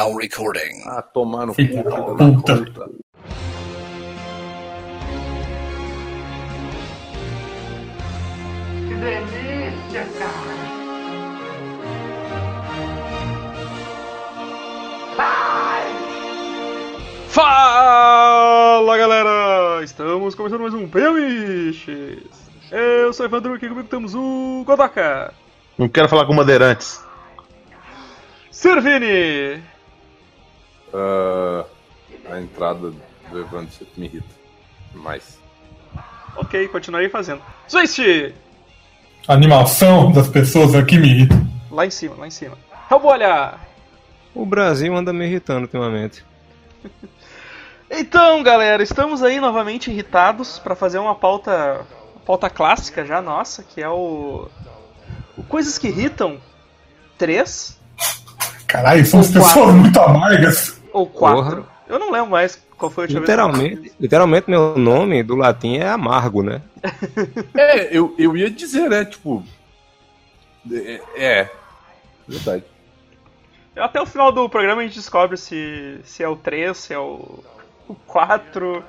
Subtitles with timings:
[0.00, 0.82] Now recording.
[0.86, 2.56] Ah, tomar no filho puta.
[2.56, 2.90] puta.
[8.88, 10.56] Que delícia, cara!
[17.28, 19.84] Fala galera!
[19.84, 22.24] Estamos começando mais um Pemiches!
[22.72, 25.34] Eu sou o Evandro e aqui comigo temos o Godaka,
[25.76, 27.04] Não quero falar com bandeirantes.
[28.50, 29.62] Servini,
[30.92, 31.64] Ah,
[32.32, 32.90] a entrada
[33.30, 34.34] do Evandro me irrita.
[34.94, 35.38] Mas.
[36.36, 37.42] ok, continuarei fazendo.
[37.68, 38.34] Zwist,
[39.28, 41.40] A animação das pessoas aqui me irrita.
[41.70, 42.56] lá em cima, lá em cima.
[42.90, 43.54] Hellbolha!
[44.34, 46.24] O Brasil anda me irritando ultimamente.
[47.92, 51.84] Então galera, estamos aí novamente irritados para fazer uma pauta,
[52.14, 54.48] uma pauta clássica já nossa, que é o,
[55.36, 56.38] o Coisas que Irritam
[57.18, 57.76] 3
[58.68, 60.79] Caralho, são as pessoas muito amargas.
[60.92, 61.42] Ou 4.
[61.42, 61.66] Porra.
[61.88, 63.28] Eu não lembro mais qual foi a última vez.
[63.30, 66.62] Literalmente, literalmente meu nome do latim é amargo, né?
[67.54, 69.04] É, eu, eu ia dizer, né?
[69.04, 69.42] Tipo.
[70.72, 71.00] É.
[71.16, 71.50] é
[72.28, 72.64] verdade.
[73.76, 76.98] Até o final do programa a gente descobre se, se é o 3, se é
[76.98, 77.42] o,
[77.88, 78.84] o 4,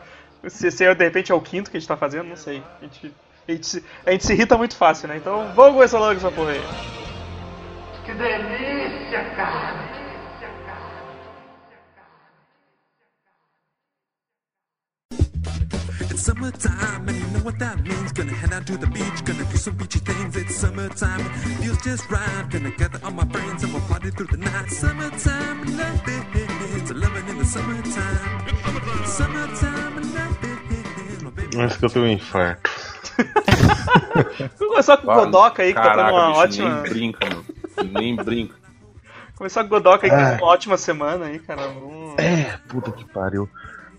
[0.48, 2.62] se, se é, de repente é o quinto que a gente tá fazendo, não sei.
[2.82, 3.14] A gente,
[3.48, 5.18] a gente, se- a gente se irrita muito fácil, né?
[5.18, 6.62] Então vamos começar logo essa porra aí.
[8.06, 10.01] Que delícia, cara!
[16.12, 18.12] It's summertime, and you know what that means.
[18.12, 20.36] Gonna head out to the beach, gonna do some beachy things.
[20.36, 21.24] It's summertime,
[21.62, 22.46] feels just right.
[22.50, 24.70] Gonna gather all my friends and we'll party through the night.
[24.72, 26.24] Summertime, love it.
[26.76, 29.06] It's loving in the summertime.
[29.06, 31.58] Summertime, love it.
[31.58, 32.70] Acho que eu tenho um infarto.
[34.58, 36.70] Começar com o Godoka aí, que tá tendo Caraca, uma bicho, ótima.
[36.70, 37.46] Nem brinca, mano.
[37.94, 38.56] Nem brinca.
[39.38, 41.62] Começar com o Godoka aí, que tá tendo uma ótima semana aí, cara.
[42.18, 43.50] É, puta que pariu.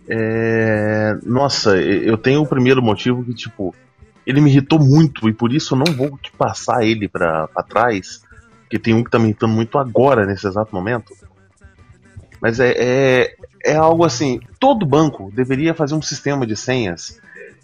[0.09, 1.17] É.
[1.25, 3.75] Nossa, eu tenho o primeiro motivo que, tipo,
[4.27, 7.63] ele me irritou muito e por isso eu não vou te passar ele pra, pra
[7.63, 8.23] trás.
[8.63, 11.13] Porque tem um que tá me irritando muito agora, nesse exato momento.
[12.41, 13.35] Mas é, é,
[13.65, 17.21] é algo assim: todo banco deveria fazer um sistema de senhas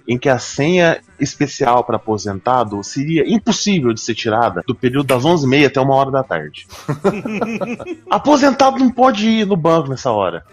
[0.09, 5.23] em que a senha especial para aposentado seria impossível de ser tirada do período das
[5.23, 6.67] 11h30 até uma hora da tarde.
[8.09, 10.45] aposentado não pode ir no banco nessa hora.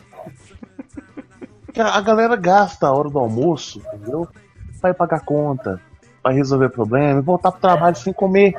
[1.75, 4.27] Porque A galera gasta a hora do almoço, entendeu?
[4.81, 5.81] Vai pagar conta,
[6.23, 8.55] vai resolver problema, e voltar pro trabalho sem comer.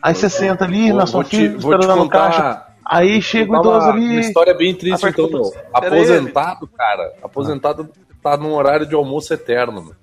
[0.00, 2.62] Aí você senta ali na Vou, sua vou te, fila, esperando no caixa.
[2.84, 4.10] Aí chega o idoso uma, ali.
[4.12, 5.52] uma história bem triste, então, meu.
[5.74, 7.12] Aposentado, cara.
[7.22, 7.88] Aposentado
[8.22, 9.96] tá num horário de almoço eterno, mano.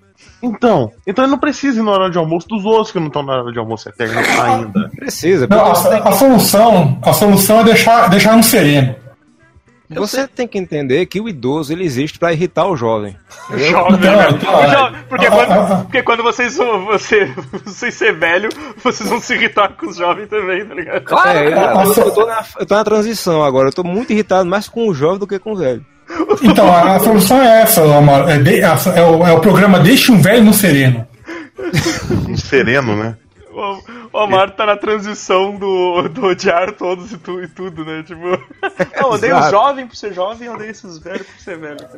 [0.43, 3.23] Então, então ele não precisa ir na hora de almoço dos outros que não estão
[3.23, 4.89] na hora de almoço eterno ainda.
[4.89, 9.04] Precisa, Não, a, a solução, a solução é deixar, deixar no sereno.
[9.89, 13.15] Você tem que entender que o idoso ele existe pra irritar o jovem.
[13.55, 14.39] Jovem, velho.
[14.43, 17.31] não, Jovem, porque, quando, ah, porque quando vocês, vão- você,
[17.65, 18.49] vocês ser velho,
[18.83, 21.03] vocês vão se irritar com os jovens também, tá ligado?
[21.03, 21.83] Claro, é, eu, cara.
[21.83, 24.87] eu, eu tô na, eu tô na transição agora, eu tô muito irritado mais com
[24.87, 25.85] o jovem do que com o velho.
[26.43, 28.27] Então, a, a solução é essa, Amaro.
[28.29, 31.07] É, é o, é o programa Deixe um Velho no Sereno.
[32.29, 33.15] Um sereno, né?
[33.55, 33.81] O,
[34.13, 38.03] o Amaro tá na transição do, do odiar todos e, tu, e tudo, né?
[38.03, 38.21] Tipo,
[38.99, 39.51] eu odeio os Exato.
[39.51, 41.77] jovens por ser jovem, eu odeio esses velhos por ser velho.
[41.77, 41.97] Tá?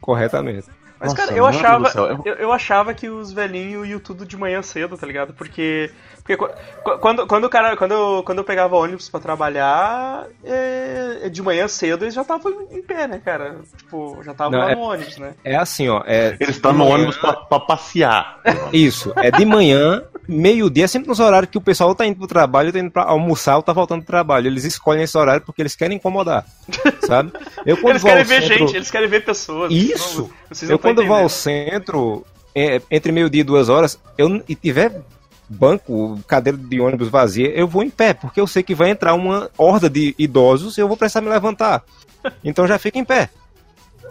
[0.00, 0.66] Corretamente.
[0.98, 4.34] Mas, Nossa, cara, eu achava, eu- eu, eu achava que os velhinhos iam tudo de
[4.34, 5.34] manhã cedo, tá ligado?
[5.34, 6.48] Porque, porque qu-
[6.82, 11.42] qu- quando, quando, o cara, quando, eu, quando eu pegava ônibus pra trabalhar, é, de
[11.42, 13.56] manhã cedo eles já estavam em pé, né, cara?
[13.76, 15.34] Tipo, já estavam lá é- no ônibus, né?
[15.44, 16.02] É assim, ó.
[16.06, 18.40] É, Eles estão no manhã- ônibus pra, pra passear.
[18.72, 22.72] Isso, é de manhã, meio-dia, sempre nos horários que o pessoal tá indo pro trabalho,
[22.72, 24.46] tá indo pra almoçar ou tá voltando pro trabalho.
[24.46, 26.44] Eles escolhem esse horário porque eles querem incomodar,
[27.06, 27.32] sabe?
[27.64, 29.72] Eu quando Eles querem ver centro- gente, eles querem ver pessoas.
[29.72, 30.22] Isso!
[30.22, 30.28] Não,
[30.62, 35.00] eu tão quando vou ao centro, é, entre meio-dia e duas horas, eu, e tiver
[35.48, 39.14] banco, cadeira de ônibus vazia, eu vou em pé, porque eu sei que vai entrar
[39.14, 41.82] uma horda de idosos e eu vou precisar me levantar.
[42.42, 43.30] Então já fico em pé.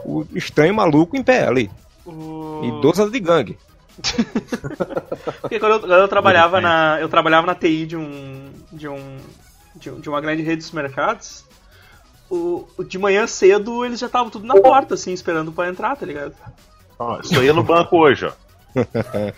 [0.05, 1.69] O estranho maluco em pé ali.
[2.05, 3.57] O- Idoso de gangue.
[5.41, 6.97] Porque quando eu, quando eu trabalhava na.
[6.99, 8.51] Eu trabalhava na TI de um.
[8.71, 9.17] de um.
[9.75, 11.43] de, um- de uma grande rede de supermercados.
[12.29, 15.95] O, o- de manhã cedo eles já estavam tudo na porta, assim, esperando pra entrar,
[15.95, 16.33] tá ligado?
[16.97, 18.31] Ó, isso aí é no banco hoje, ó.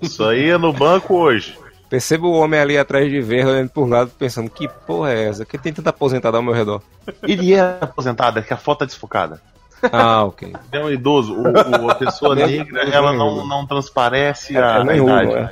[0.00, 1.58] Isso aí é no banco hoje.
[1.88, 5.44] Percebo o homem ali atrás de verde, olhando por lado, pensando, que porra é essa?
[5.44, 6.82] Que tem tanta aposentada ao meu redor.
[7.22, 9.40] Ele é aposentado, é que a foto tá desfocada.
[9.90, 10.52] Ah, ok.
[10.70, 11.34] É um idoso.
[11.34, 11.42] O,
[11.86, 15.32] o- a pessoa negra, ela não, não transparece a, É, a idade.
[15.32, 15.50] é.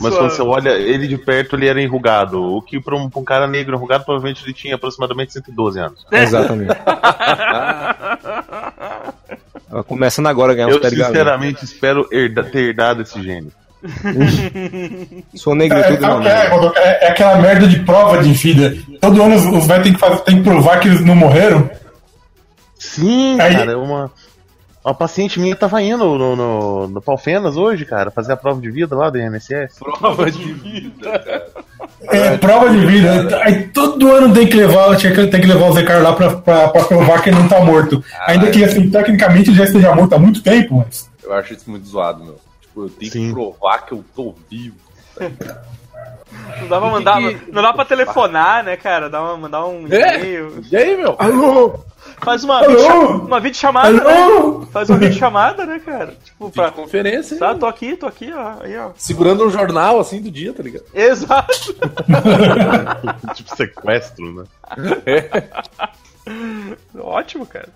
[0.00, 2.40] Mas quando você olha ele de perto, ele era enrugado.
[2.42, 6.06] O que pra um, um cara negro enrugado, provavelmente ele tinha aproximadamente 112 anos.
[6.12, 6.72] Exatamente.
[9.70, 13.50] Ela começando agora a ganhar Eu sinceramente espero herda- ter herdado esse gênio.
[15.34, 16.22] Sua É, negritude não.
[16.22, 18.74] é, Godoka, é- é aquela merda de prova de vida.
[19.00, 21.68] Todo ano os, os velhos têm que, fazer- têm que provar que eles não morreram.
[22.86, 24.10] Sim, Aí- cara, uma,
[24.84, 28.70] uma paciente minha tava indo no, no, no Palfenas hoje, cara, fazer a prova de
[28.70, 29.78] vida lá do INSS.
[29.78, 31.46] Prova de vida, cara.
[32.08, 33.40] É, prova de vida.
[33.42, 36.12] Aí todo ano tem que levar, tinha que- tem que levar o Zé Carlos lá
[36.14, 38.02] pra, pra, pra provar que ele não tá morto.
[38.26, 41.10] Ainda que, assim, tecnicamente ele já esteja morto há muito tempo, mas.
[41.22, 42.38] Eu acho isso muito zoado, meu.
[42.60, 43.26] Tipo, eu tenho Sim.
[43.28, 44.76] que provar que eu tô vivo.
[46.60, 47.18] Não dá pra mandar.
[47.18, 49.08] que que- Não dá pra telefonar, né, cara?
[49.10, 50.16] Dá uma, mandar um É?
[50.18, 50.62] e-mail.
[50.70, 51.16] E aí, meu?
[51.18, 51.80] Alô?
[52.22, 54.22] Faz uma, uma videochamada, né?
[54.22, 54.66] Alô?
[54.72, 56.16] Faz uma videochamada, né, cara?
[56.24, 56.70] Tipo, pra.
[56.70, 57.40] Conferência, hein?
[57.40, 58.54] Tá, tô aqui, tô aqui, ó.
[58.62, 58.90] Aí, ó.
[58.96, 60.84] Segurando um jornal assim do dia, tá ligado?
[60.94, 61.74] Exato.
[63.34, 64.44] tipo sequestro, né?
[66.98, 67.68] Ótimo, cara.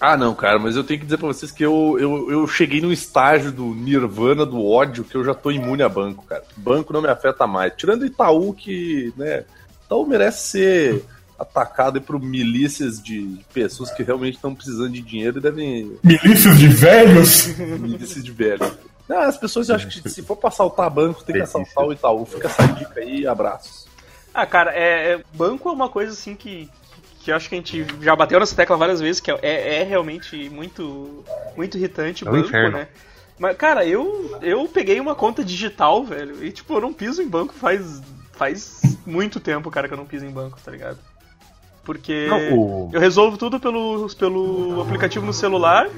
[0.00, 2.80] Ah, não, cara, mas eu tenho que dizer pra vocês que eu, eu, eu cheguei
[2.80, 6.42] num estágio do nirvana, do ódio, que eu já tô imune a banco, cara.
[6.56, 7.72] Banco não me afeta mais.
[7.76, 9.44] Tirando Itaú, que, né,
[9.84, 11.04] Itaú merece ser
[11.42, 15.98] atacado por milícias de pessoas que realmente estão precisando de dinheiro e devem...
[16.02, 17.46] Milícias de velhos.
[17.58, 18.72] milícias de velho.
[19.10, 22.24] Ah, as pessoas acham que se for pra assaltar banco, tem que assaltar o Itaú.
[22.24, 23.86] Fica essa dica aí, abraços.
[24.32, 26.68] Ah, cara, é, é- banco é uma coisa assim que,
[27.20, 29.80] que eu acho que a gente já bateu nessa tecla várias vezes, que é, é,
[29.80, 31.22] é realmente muito,
[31.56, 32.78] muito irritante o É um banco, inferno.
[32.78, 32.88] né?
[33.38, 37.28] Mas, cara, eu, eu peguei uma conta digital, velho, e tipo, eu não piso em
[37.28, 38.00] banco faz,
[38.32, 40.98] faz muito tempo, cara, que eu não piso em banco, tá ligado?
[41.84, 45.88] Porque Não, o- eu resolvo tudo pelo, pelo aplicativo no celular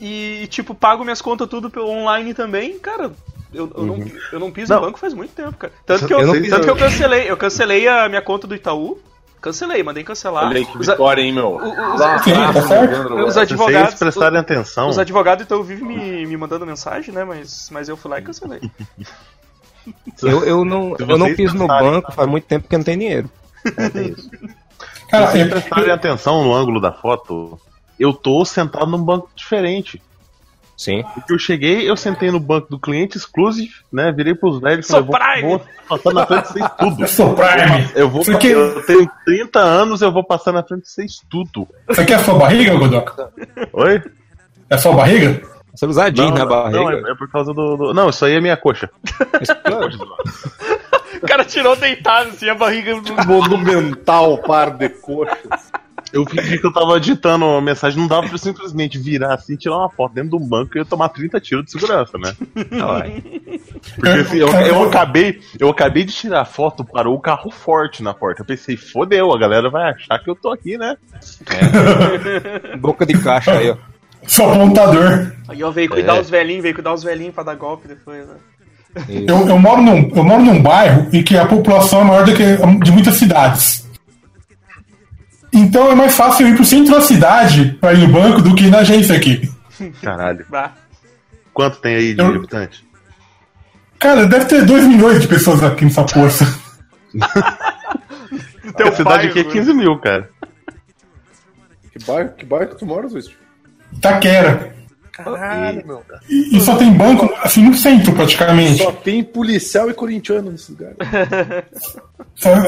[0.00, 3.12] e, tipo, pago minhas contas tudo pelo online também, cara.
[3.54, 4.80] Eu, eu, não, eu não piso Não.
[4.82, 5.72] banco faz muito tempo, cara.
[5.86, 6.18] Tanto que eu,
[6.50, 8.98] tanto que eu cancelei, eu cancelei a minha conta do Itaú.
[9.40, 10.48] Cancelei, mandei cancelar.
[10.48, 11.56] Olha que vitória, hein, meu?
[11.56, 12.92] os- Dá Sim, abraço, certo.
[12.92, 13.30] Evandro, Os agora.
[13.30, 17.22] Se vocês advogados, prestarem atenção, os advogados então vivem me, me mandando mensagem, né?
[17.22, 18.60] Mas, mas eu fui lá e cancelei.
[20.20, 22.98] Eu, eu não, eu não piso no banco faz muito tempo que eu não tenho
[22.98, 23.30] dinheiro.
[23.66, 24.22] É isso.
[24.30, 27.58] Se Cara, vocês eu- prestarem atenção no ângulo da foto,
[27.98, 30.02] eu tô sentado num banco diferente.
[30.76, 31.02] Sim.
[31.14, 34.12] Porque eu cheguei, eu sentei no banco do cliente exclusive, né?
[34.12, 37.00] Virei pros velhos e falei, vou, passar na frente de vocês tudo.
[37.04, 37.90] eu sou Prime.
[37.94, 41.22] Eu vou Isso aqui, eu tenho 30 anos, eu vou passar na frente de vocês
[41.30, 41.66] tudo.
[41.88, 43.30] isso aqui é a sua barriga, Godoka?
[43.72, 44.02] Oi?
[44.68, 45.40] É a sua barriga?
[45.74, 46.78] Você usar jeans na barriga.
[46.78, 48.90] não, é, é por causa do, do- Não, isso aí é minha coxa.
[51.22, 52.94] O cara tirou deitado assim, a barriga.
[53.26, 55.72] Monumental par de coxas.
[56.12, 59.54] Eu fingi que eu tava digitando uma mensagem, não dava pra eu simplesmente virar assim
[59.54, 62.16] e tirar uma foto dentro de um banco e eu tomar 30 tiros de segurança,
[62.16, 62.32] né?
[63.96, 68.04] Porque assim, eu, eu acabei, eu acabei de tirar a foto, parou o carro forte
[68.04, 68.42] na porta.
[68.42, 70.96] Eu pensei, fodeu, a galera vai achar que eu tô aqui, né?
[72.78, 73.76] Boca de caixa aí, ó.
[74.26, 75.32] Sou apontador.
[75.48, 76.20] Aí ó, veio cuidar É.
[76.20, 78.34] os velhinhos, veio cuidar os velhinhos pra dar golpe depois, né?
[79.08, 82.34] Eu, eu, moro num, eu moro num bairro em que a população é maior do
[82.34, 82.44] que
[82.84, 83.86] de muitas cidades.
[85.52, 88.54] Então é mais fácil eu ir pro centro da cidade pra ir no banco do
[88.54, 89.50] que na agência aqui.
[90.02, 90.46] Caralho.
[91.52, 92.84] Quanto tem aí de Eu- habitante?
[93.98, 96.44] Cara, deve ter 2 milhões de pessoas aqui nessa força.
[98.76, 99.52] Teu a cidade pai, aqui é mano.
[99.54, 100.28] 15 mil, cara.
[101.92, 103.34] Que bairro, que bairro que tu mora, Zwist?
[104.02, 104.74] Taquera.
[105.16, 106.02] Caralho, meu.
[106.28, 108.82] E, e só tem banco assim no centro, praticamente.
[108.82, 110.92] Só tem policial e corintiano nesse lugar.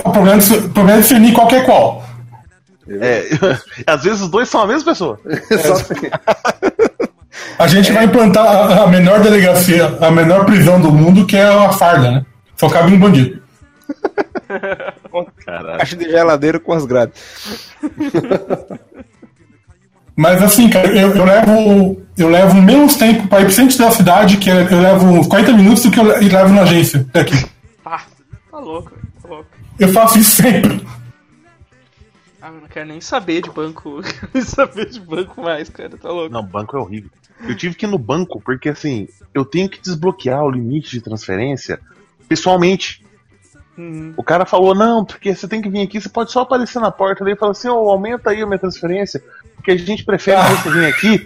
[0.03, 2.03] O problema, é, o problema é definir qual que é qual.
[2.89, 3.29] É,
[3.87, 5.21] às vezes os dois são a mesma pessoa.
[5.51, 6.11] Exatamente.
[7.59, 11.43] A gente vai implantar a, a menor delegacia, a menor prisão do mundo, que é
[11.43, 12.27] a farda, né?
[12.57, 13.43] Só cabe um bandido.
[15.45, 15.79] Caralho.
[15.79, 17.21] Caixa de geladeira com as grades.
[20.19, 23.91] Mas assim, cara, eu, eu levo eu levo menos tempo para ir pro centro da
[23.93, 27.07] cidade, que é- eu levo uns 40 minutos do que eu le- levo na agência
[27.13, 27.37] daqui.
[27.85, 28.05] Pá,
[28.51, 28.91] tá louco,
[29.23, 29.47] tá louco.
[29.79, 30.85] Eu faço isso sempre.
[32.43, 34.01] Ah, eu não quero nem saber de banco.
[34.03, 36.33] Quero nem saber de banco mais, cara, tá louco.
[36.33, 37.11] Não, banco é horrível.
[37.47, 41.01] Eu tive que ir no banco porque assim, eu tenho que desbloquear o limite de
[41.01, 41.79] transferência
[42.29, 43.05] pessoalmente.
[43.77, 44.13] Uhum.
[44.17, 46.91] O cara falou, não, porque você tem que vir aqui, você pode só aparecer na
[46.91, 49.23] porta ali e falar assim, ô, aumenta aí a minha transferência,
[49.59, 51.19] porque a gente prefere você vir aqui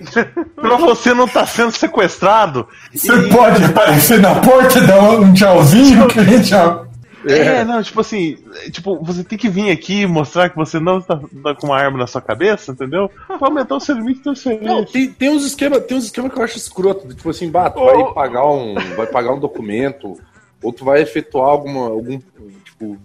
[0.56, 2.66] pra você não estar sendo sequestrado.
[2.92, 6.82] Você pode aparecer na porta, dar um tchauzinho, que a gente já.
[7.24, 8.36] É, não, tipo assim,
[8.72, 11.78] tipo, você tem que vir aqui e mostrar que você não está, tá com uma
[11.78, 13.08] arma na sua cabeça, entendeu?
[13.28, 14.86] Pra aumentar o seu limite de Não, transferência.
[14.86, 17.06] tem, tem uns esquemas tem uns esquema que eu acho escroto.
[17.14, 20.18] Tipo assim, bah, tu vai pagar um, vai pagar um documento,
[20.60, 22.18] ou tu vai efetuar alguma, algum,
[22.64, 22.98] tipo,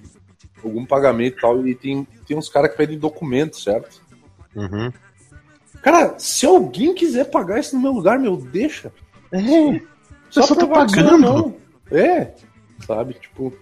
[0.63, 4.01] algum pagamento e tal, e tem, tem uns caras que pedem documento, certo?
[4.55, 4.91] Uhum.
[5.81, 8.91] Cara, se alguém quiser pagar isso no meu lugar, meu, deixa.
[9.31, 9.81] É,
[10.29, 11.17] Só só tá pagando.
[11.17, 11.55] não.
[11.91, 12.33] É,
[12.85, 13.13] sabe?
[13.13, 13.53] Tipo,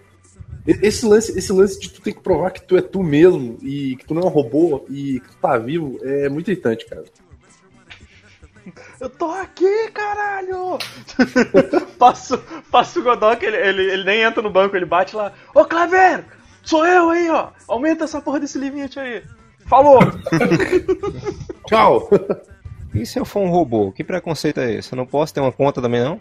[0.66, 3.96] esse lance, esse lance de tu ter que provar que tu é tu mesmo e
[3.96, 7.04] que tu não é um robô e que tu tá vivo é muito irritante, cara.
[8.98, 10.76] Eu tô aqui, caralho!
[11.96, 12.36] passa,
[12.68, 15.32] passa o Godok, ele, ele, ele nem entra no banco, ele bate lá.
[15.54, 16.24] Ô, Claver!
[16.64, 17.50] Sou eu aí, ó!
[17.68, 19.22] Aumenta essa porra desse limite aí!
[19.66, 19.98] Falou!
[21.66, 22.08] Tchau!
[22.94, 23.92] E se eu for um robô?
[23.92, 24.92] Que preconceito é esse?
[24.92, 26.20] Eu não posso ter uma conta também, não?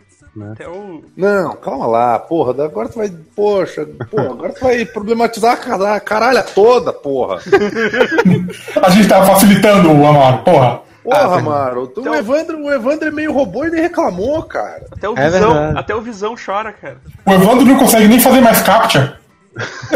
[0.51, 1.01] Até o.
[1.15, 2.65] Não, calma lá, porra.
[2.65, 3.09] Agora tu vai.
[3.35, 7.39] Poxa, porra, agora tu vai problematizar a cara- a caralha toda, porra.
[8.83, 10.81] A gente tava facilitando o Amaro, porra.
[11.01, 11.89] Porra, Ah, mano.
[11.95, 14.85] O, Evandro, o Evandro é meio robô e ele reclamou, cara.
[14.91, 15.53] Até o É Visão.
[15.53, 15.79] verdade.
[15.79, 16.97] até o Visão chora, cara.
[17.25, 19.17] O Evandro não consegue nem fazer mais captcha.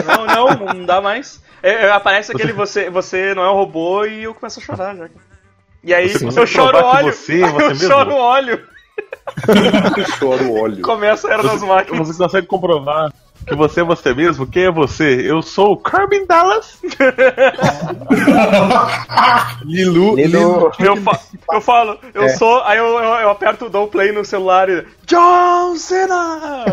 [0.05, 0.25] Não,
[0.55, 1.41] não, não dá mais.
[1.61, 4.95] É, é, aparece aquele você, você não é um robô e eu começo a chorar
[4.95, 5.09] já.
[5.83, 7.13] E aí Você eu choro óleo.
[7.13, 7.87] você, você eu mesmo?
[7.87, 8.67] choro óleo.
[10.19, 10.81] Chora o óleo.
[10.81, 12.07] Começa a era das máquinas.
[12.07, 13.13] Você consegue comprovar
[13.49, 14.47] que você é você mesmo?
[14.47, 15.21] Quem é você?
[15.29, 16.79] Eu sou o Corbin Dallas.
[19.65, 20.71] Lilu, Lilu.
[20.79, 21.19] Eu, fa-
[21.51, 22.29] eu falo, eu É.
[22.29, 22.63] sou.
[22.63, 24.85] Aí eu, eu, eu aperto, dou play no celular e.
[25.05, 26.65] John Cena!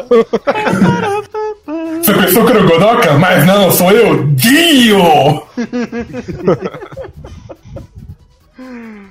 [2.03, 3.15] Você pensou que era o Godoka?
[3.19, 5.43] Mas não, sou eu, Dio!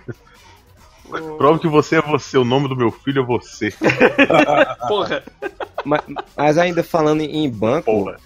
[1.37, 2.37] Prova que você é você.
[2.37, 3.71] O nome do meu filho é você.
[4.87, 5.23] Porra.
[5.83, 6.01] Mas,
[6.35, 8.17] mas ainda falando em banco Porra.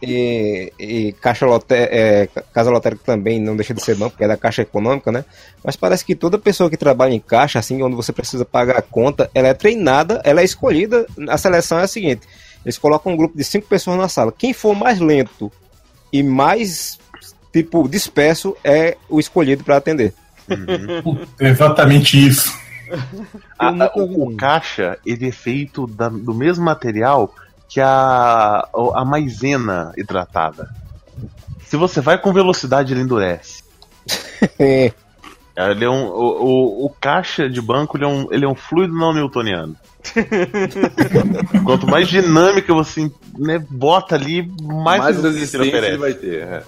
[0.00, 4.24] e, e caixa lote, é, ca- casa lotérica também não deixa de ser banco, porque
[4.24, 5.24] é da caixa econômica, né?
[5.62, 8.82] Mas parece que toda pessoa que trabalha em caixa, assim, onde você precisa pagar a
[8.82, 11.06] conta, ela é treinada, ela é escolhida.
[11.28, 12.26] A seleção é a seguinte:
[12.64, 14.32] eles colocam um grupo de cinco pessoas na sala.
[14.32, 15.52] Quem for mais lento
[16.10, 16.98] e mais
[17.52, 20.14] tipo disperso é o escolhido para atender.
[21.40, 22.52] Exatamente isso.
[23.58, 27.34] A- o, o caixa, ele é feito da- do mesmo material
[27.68, 30.68] que a, a maisena hidratada.
[31.64, 33.62] Se você vai com velocidade, ele endurece.
[35.54, 38.48] É, Ele é um, o, o, o caixa de banco ele é, um, ele é
[38.48, 39.76] um fluido não newtoniano.
[41.64, 45.88] Quanto mais dinâmica você né, bota ali, mais, mais resistência ele oferece.
[45.92, 46.42] ele vai ter.
[46.42, 46.62] é.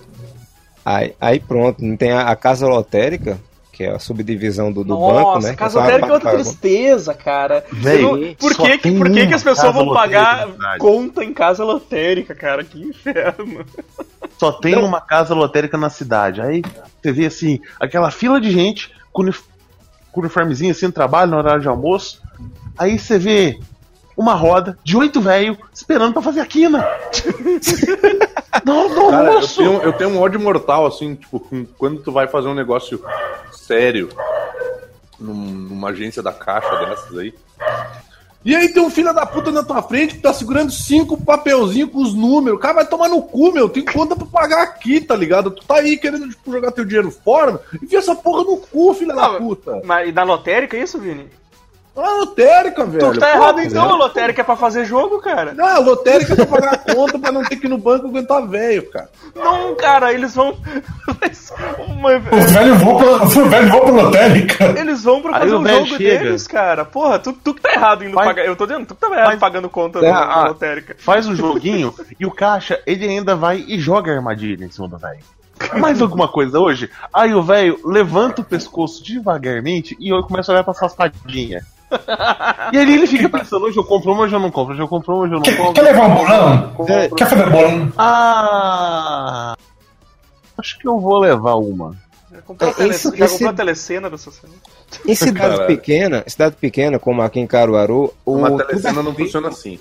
[0.85, 3.39] aí, aí pronto, tem a, a casa lotérica,
[3.75, 5.55] que é a subdivisão do, do Nossa, banco, né?
[5.57, 7.65] casa lotérica é outra tristeza, cara.
[7.73, 10.47] Véi, não- por que, que, tem por que, que uma as pessoas casa vão pagar
[10.47, 10.79] lotérica na cidade.
[10.79, 12.63] conta em casa lotérica, cara?
[12.63, 13.67] Que inferno.
[14.39, 16.41] Só tem uma casa lotérica na cidade.
[16.41, 16.63] Aí
[17.03, 19.43] você vê assim, aquela fila de gente com, unif
[20.13, 22.23] com uniformezinho assim no trabalho, no horário de almoço.
[22.79, 23.59] Aí você vê
[24.17, 26.87] uma roda de oito velho esperando pra fazer a quina.
[28.65, 29.57] não, não, Cara, eu moço!
[29.57, 31.41] tenho, eu tenho um ódio mortal, assim, tipo,
[31.79, 33.03] quando tu vai fazer um negócio
[33.53, 34.09] sério
[35.19, 37.35] num- numa agência da caixa dessas aí.
[38.45, 41.91] E aí tem um filho da puta na tua frente que tá segurando cinco papelzinhos
[41.91, 42.59] com os números.
[42.59, 43.71] O cara vai tomar no cu, meu.
[43.71, 45.51] Tem conta pra pagar aqui, tá ligado?
[45.51, 49.17] Tu tá aí querendo tipo, jogar teu dinheiro fora, enfia essa porra no cu, filho
[49.17, 49.81] da puta.
[49.87, 51.27] Mas e da lotérica é isso, Vini?
[51.97, 53.13] Ah, lotérica, velho.
[53.13, 53.99] Tu tá Pô, errado então, a velho.
[53.99, 55.55] lotérica é pra fazer jogo, cara.
[55.55, 58.09] Não, a lotérica é pra pagar a conta pra não ter que ir no banco
[58.09, 59.09] aguentar velho, cara.
[59.35, 60.57] Não, cara, eles vão.
[61.87, 64.65] Uma- Os velhos vão pra, os velhos vão pra lotérica.
[64.79, 66.19] Eles vão pra Aí fazer o um velho jogo chega.
[66.25, 66.85] deles, cara.
[66.85, 68.45] Porra, tu, tu que tá errado indo Mas- pagar.
[68.45, 70.97] Eu tô dizendo, tu que tava errado Mas- pagando conta É, da da ah, lotérica.
[70.99, 74.89] Faz um joguinho e o caixa, ele ainda vai e joga a armadilha em cima
[74.89, 75.21] do velho.
[75.79, 76.91] Mais alguma coisa hoje?
[77.13, 81.63] Aí o velho levanta o pescoço devagarmente e eu começo a olhar pra safadinha.
[82.73, 84.89] E ali ele fica pensando, hoje eu compro uma, hoje eu não compro, hoje eu
[84.89, 85.73] compro uma, hoje eu não Quer, compro.
[85.75, 87.09] quer levar um bolão?
[87.17, 87.93] Quer fazer bolão?
[87.97, 89.57] Ah!
[90.59, 91.97] Acho que eu vou levar uma.
[92.33, 92.91] Já comprou, a É, tele...
[92.91, 94.59] esse- já esse- comprou a telecena dessa semana?
[95.07, 95.67] Em cidade Caralho.
[95.67, 99.79] pequena, cidade pequena, como aqui em Caruaru, o, Uma telecena é não feito, funciona assim.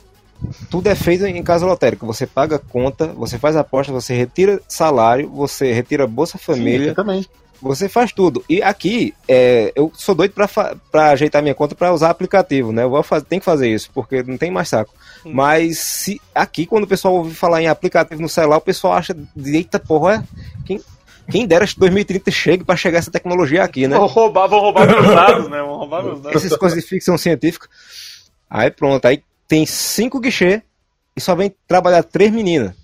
[0.70, 2.06] tudo é feito em casa lotérica.
[2.06, 7.26] Você paga conta, você faz aposta, você retira salário, você retira Bolsa Família, Sim, também.
[7.70, 8.44] Você faz tudo.
[8.50, 10.48] E aqui, é, eu sou doido pra,
[10.92, 12.84] pra ajeitar minha conta pra usar aplicativo, né?
[12.84, 14.94] Eu vou fazer, tem que fazer isso, porque não tem mais saco.
[15.26, 19.16] Mas se aqui, quando o pessoal ouve falar em aplicativo no celular, o pessoal acha,
[19.46, 20.82] eita porra, é, quem,
[21.30, 23.98] quem dera que 2030 chegue pra chegar essa tecnologia aqui, né?
[23.98, 25.62] Vão roubar, vão roubar meus dados, né?
[25.62, 26.44] Vão roubar meus dados.
[26.44, 27.68] essas coisas de ficção científica.
[28.50, 30.62] Aí pronto, aí tem cinco guichê
[31.16, 32.76] e só vem trabalhar três meninas.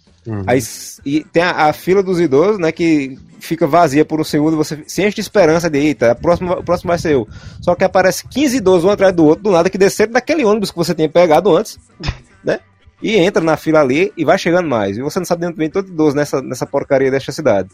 [0.48, 4.24] Aí, s- e tem a, a fila dos idosos, né, que fica vazia por um
[4.24, 7.28] segundo, você se enche de esperança de, eita, a próxima, o próximo vai ser eu.
[7.62, 10.72] Só que aparece 15 idosos um atrás do outro, do nada, que desceram daquele ônibus
[10.72, 11.80] que você tinha pegado antes,
[12.44, 12.60] né?
[13.02, 14.98] E entra na fila ali e vai chegando mais.
[14.98, 17.70] E você não sabe de onde vem todo idoso nessa, nessa porcaria desta cidade.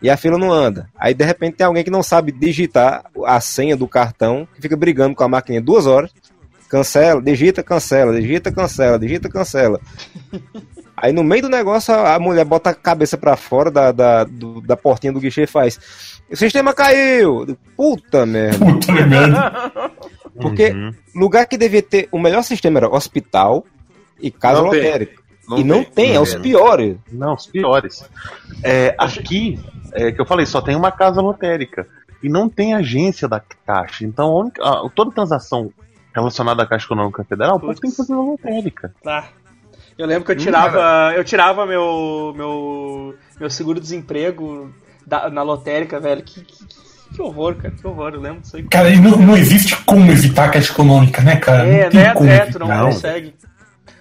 [0.00, 0.88] E a fila não anda.
[0.98, 4.74] Aí, de repente, tem alguém que não sabe digitar a senha do cartão, que fica
[4.74, 6.10] brigando com a máquina duas horas.
[6.66, 9.78] Cancela, digita, cancela, digita, cancela, digita, cancela.
[11.04, 14.60] Aí no meio do negócio a mulher bota a cabeça pra fora da, da, do-
[14.62, 15.78] da portinha do guichê e faz.
[16.30, 17.56] O sistema caiu!
[17.76, 18.58] Puta merda.
[18.64, 19.90] Puta merda.
[20.40, 20.94] Porque Uhum.
[21.14, 23.64] lugar que devia ter o melhor sistema era hospital
[24.18, 24.80] e casa Não tem.
[24.82, 25.22] lotérica.
[25.58, 26.96] e não tem, é os piores.
[27.12, 28.02] Não, os piores.
[28.62, 29.60] É, aqui,
[29.92, 31.86] é, que eu falei, só tem uma casa lotérica.
[32.22, 34.06] E não tem agência da Caixa.
[34.06, 35.70] Então, a única- a- toda transação
[36.14, 38.94] relacionada à Caixa Econômica Federal, o povo tem que fazer na lotérica.
[39.02, 39.28] Tá.
[39.96, 44.74] Eu lembro que eu tirava, eu tirava meu, meu, meu seguro-desemprego
[45.06, 46.22] da- na lotérica, velho.
[46.22, 46.64] Que, que,
[47.14, 47.72] que horror, cara.
[47.74, 48.64] Que horror, eu lembro disso aí.
[48.64, 51.64] Cara, e não, não existe como evitar a caixa econômica, né, cara?
[51.66, 52.12] É, não tem né?
[52.14, 52.84] como É, tu não, evitar.
[52.86, 53.34] consegue.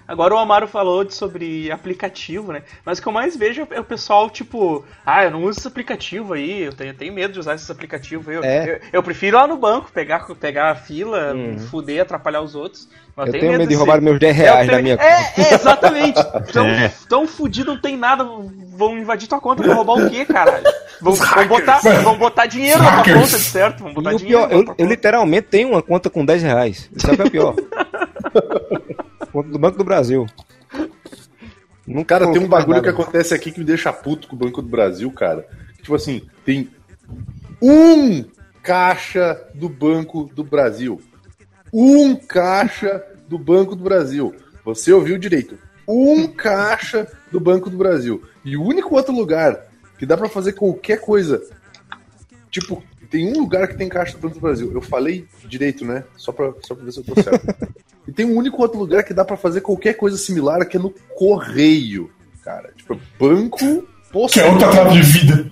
[0.08, 2.64] Agora o Amaro falou de- sobre aplicativo, né?
[2.86, 5.68] Mas o que eu mais vejo é o pessoal, tipo, ah, eu não uso esse
[5.68, 8.36] aplicativo aí, eu tenho, eu tenho medo de usar esse aplicativo aí.
[8.36, 8.70] Eu, É.
[8.70, 11.58] eu, eu prefiro ir lá no banco, pegar, pegar a fila, Uhum.
[11.70, 12.88] fuder, atrapalhar os outros.
[13.16, 15.34] Mas Eu tenho medo de desse- roubar meus 10 reais Eu da minha tenho- É,
[15.38, 16.20] é, exatamente.
[16.52, 16.92] Tão, É.
[17.08, 18.24] tão fudido, não tem nada.
[18.76, 20.64] Vão invadir tua conta, vão roubar o quê, caralho?
[21.00, 23.84] Vão, vão botar, vão botar dinheiro Os na tua conta, de certo?
[23.84, 24.84] Vão botar E o dinheiro pior, eu, eu conta.
[24.84, 26.90] literalmente tenho uma conta com 10 reais.
[26.96, 27.54] Isso é o que é pior.
[29.34, 30.28] conta do Banco do Brasil.
[31.86, 33.02] Nunca Cara, tem um bagulho que nada.
[33.02, 35.46] acontece aqui que me deixa puto com o Banco do Brasil, cara.
[35.78, 36.70] Tipo assim, tem
[37.62, 38.24] um
[38.62, 41.02] caixa do Banco do Brasil.
[41.74, 44.34] Um caixa do Banco do Brasil.
[44.64, 45.58] Você ouviu direito.
[45.86, 48.24] Um caixa do Banco do Brasil.
[48.46, 49.66] E o único outro lugar
[49.98, 51.44] que dá pra fazer qualquer coisa.
[52.50, 54.72] Tipo, tem um lugar que tem caixa do Banco do Brasil.
[54.72, 56.06] Eu falei direito, né?
[56.16, 57.46] Só pra, só pra ver se eu tô certo.
[58.08, 60.80] E tem um único outro lugar que dá pra fazer qualquer coisa similar, que é
[60.80, 62.12] no correio,
[62.44, 62.72] cara.
[62.76, 63.88] Tipo, banco
[64.34, 65.52] Que é outro atraso de vida.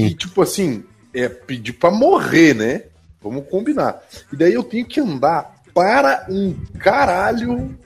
[0.00, 2.82] E tipo assim, é pedir pra morrer, né?
[3.22, 4.02] Vamos combinar.
[4.32, 7.76] E daí eu tenho que andar para um caralho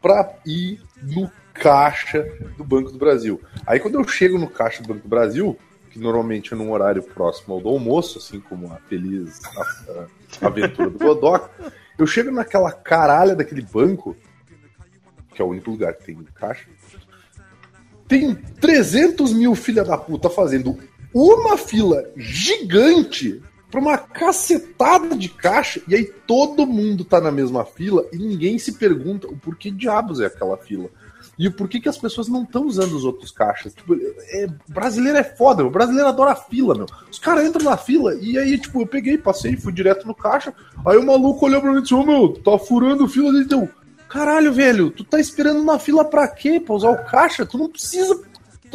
[0.00, 2.24] pra ir no caixa
[2.56, 3.40] do Banco do Brasil.
[3.66, 5.58] Aí quando eu chego no caixa do Banco do Brasil,
[5.90, 10.06] que normalmente é num horário próximo ao do almoço, assim como a feliz a-
[10.42, 11.48] a aventura do Godoc,
[11.98, 14.16] eu chego naquela caralha daquele banco,
[15.34, 16.66] que é o único lugar que tem caixa,
[18.08, 20.78] tem 300 mil filha da puta fazendo
[21.12, 27.64] uma fila gigante pra uma cacetada de caixa e aí todo mundo tá na mesma
[27.64, 30.88] fila e ninguém se pergunta o porquê diabos é aquela fila.
[31.38, 33.74] E o porquê que as pessoas não estão usando os outros caixas.
[33.74, 35.70] Tipo, é, brasileiro é foda, meu.
[35.70, 36.86] brasileiro adora fila, meu.
[37.10, 40.54] Os caras entram na fila e aí, tipo, eu peguei, passei, fui direto no caixa.
[40.86, 43.44] Aí o maluco olhou pra mim e disse: Ô meu, tu tá furando fila dele.
[43.44, 43.68] Então,
[44.08, 46.58] caralho, velho, tu tá esperando na fila pra quê?
[46.58, 47.44] Pra usar o caixa?
[47.44, 48.18] Tu não precisa.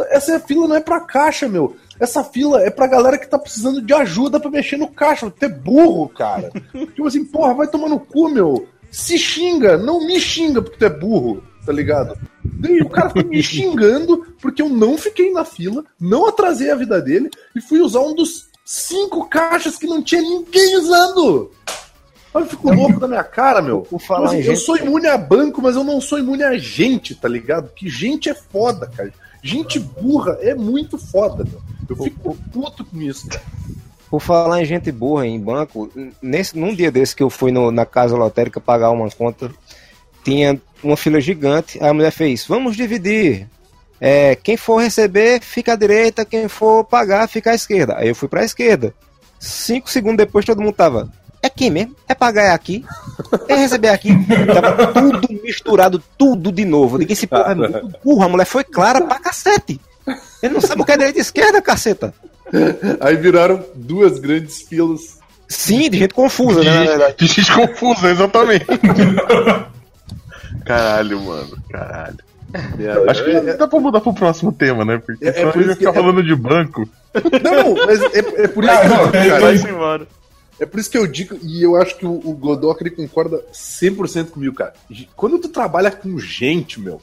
[0.10, 1.76] Essa fila não é pra caixa, meu.
[2.00, 5.32] Essa fila é pra galera que tá precisando de ajuda pra mexer no caixa.
[5.32, 6.52] Tu é burro, cara.
[6.74, 8.68] tipo assim, porra, vai tomar no cu, meu.
[8.92, 12.18] Se xinga, não me xinga porque tu é burro, tá ligado?
[12.44, 16.76] Daí o cara ficou me xingando porque eu não fiquei na fila, não atrasei a
[16.76, 21.52] vida dele e fui usar um dos cinco caixas que não tinha ninguém usando.
[22.34, 23.86] Olha, eu fico louco da minha cara, meu.
[24.08, 26.58] Falar assim, em eu gente- sou imune a banco, mas eu não sou imune a
[26.58, 27.70] gente, tá ligado?
[27.76, 29.14] Que gente é foda, cara.
[29.44, 31.62] Gente burra é muito foda, meu.
[31.90, 33.28] Eu fico puto com isso.
[34.10, 35.90] Por falar em gente burra em banco,
[36.22, 39.52] nesse, num dia desse que eu fui no- na casa lotérica pagar uma conta,
[40.24, 43.48] tinha uma fila gigante, a mulher fez, vamos dividir.
[44.00, 47.98] É, quem for receber, fica à direita, quem for pagar, fica à esquerda.
[47.98, 48.94] Aí eu fui pra esquerda.
[49.40, 51.12] Cinco segundos depois todo mundo tava.
[51.44, 51.96] É quem mesmo?
[52.08, 52.86] É pagar é aqui?
[53.48, 54.10] É receber aqui?
[54.54, 57.00] Tava tudo misturado, tudo de novo.
[57.00, 58.24] Digo, esse porra é muito burro.
[58.24, 59.80] A mulher foi clara pra cacete.
[60.42, 62.14] Ele não sabe o que é direita e esquerda, caceta.
[63.00, 65.20] Aí viraram duas grandes filas.
[65.48, 66.74] Sim, de gente confusa, né?
[66.74, 67.16] Na verdade.
[67.18, 68.66] De gente confusa, exatamente.
[70.76, 71.58] Caralho, mano.
[71.70, 72.18] Caralho.
[73.10, 75.02] Acho que dá pra mudar pro próximo tema, né?
[75.06, 76.90] Porque É- é senão por a gente vai isso que- ficar é- falando de banco.
[77.44, 80.08] Não, mas é, é por isso Ah, que não, eu digo, é- cara, embora.
[80.60, 83.42] É por isso que eu digo, e eu acho que o, o Godoc ele concorda
[83.52, 84.74] 100% comigo, cara.
[85.16, 87.02] Quando tu trabalha com gente, meu,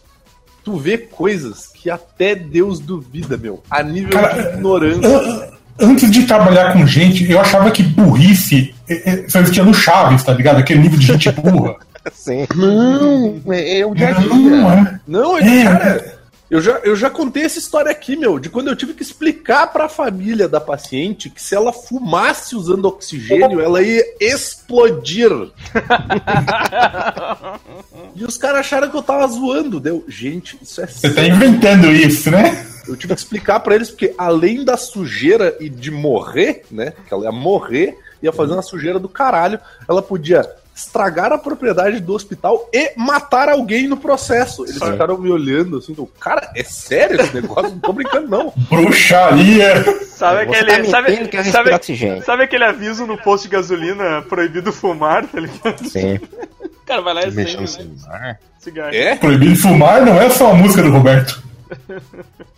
[0.63, 5.09] tu vê coisas que até Deus duvida, meu, a nível Cara, de ignorância.
[5.19, 9.73] An- Antes de trabalhar com gente, eu achava que burrice é, é, só existia no
[9.73, 10.59] Chaves, tá ligado?
[10.59, 11.77] Aquele nível de gente burra.
[12.13, 12.47] Sim.
[12.55, 14.57] Não, é, é o dia a Não, dia.
[14.57, 15.01] é.
[15.07, 15.65] Não, É.
[15.65, 16.19] cara,
[16.51, 19.67] Eu já, eu já contei essa história aqui, meu, de quando eu tive que explicar
[19.71, 25.31] pra família da paciente que se ela fumasse usando oxigênio, ela ia explodir.
[28.17, 29.79] e os caras acharam que eu tava zoando.
[29.79, 32.67] Deu, gente, isso é Você tá inventando isso, né?
[32.87, 36.95] Eu tive que explicar pra eles, porque além da sujeira e de morrer, né?
[37.07, 41.99] Que ela ia morrer, ia fazer uma sujeira do caralho, ela podia estragar a propriedade
[42.01, 44.65] do hospital e matar alguém no processo.
[44.65, 47.71] Eles ficaram me olhando assim, cara, é sério esse negócio?
[47.71, 48.53] Não tô brincando, não.
[48.71, 49.83] Bruxaria.
[50.07, 50.85] Sabe aquele.
[50.85, 55.85] tá sabe, sabe, sabe aquele aviso no posto de gasolina proibido fumar, tá ligado?
[55.89, 56.21] Sim.
[56.87, 58.39] Cara vai lá e acende né?
[58.59, 58.95] cigarro.
[58.95, 59.17] É?
[59.17, 61.43] Proibido fumar não é só a música do Roberto.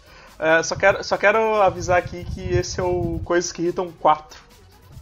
[0.42, 4.40] É, só, quero, só quero avisar aqui que esse é o Coisas que Irritam 4.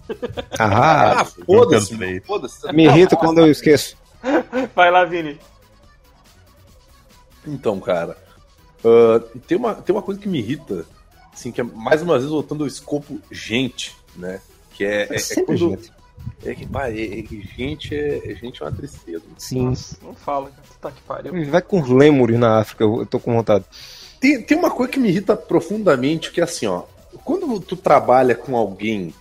[0.59, 2.73] Ah, Ah, foda-se, foda-se.
[2.73, 3.97] me irrita quando eu esqueço.
[4.75, 5.39] Vai lá, Vini.
[7.47, 8.17] Então, cara,
[8.85, 10.85] ah, tem, uma, tem uma coisa que me irrita,
[11.33, 14.41] assim, que é mais uma vez voltando ao escopo gente, né?
[14.73, 15.71] Que é, é, é Sempre quando.
[15.71, 15.93] gente.
[16.45, 19.23] É que, pá, é, é que gente é, é gente é uma tristeza.
[19.37, 19.67] Sim.
[19.67, 20.51] Nossa, não fala.
[20.81, 21.33] Tá que pariu.
[21.51, 23.65] Vai com os lêmures na África, eu eu tô com vontade.
[24.21, 26.83] Tem, tem uma coisa que me irrita profundamente, que é assim, ó.
[27.25, 29.15] Quando tu trabalha com alguém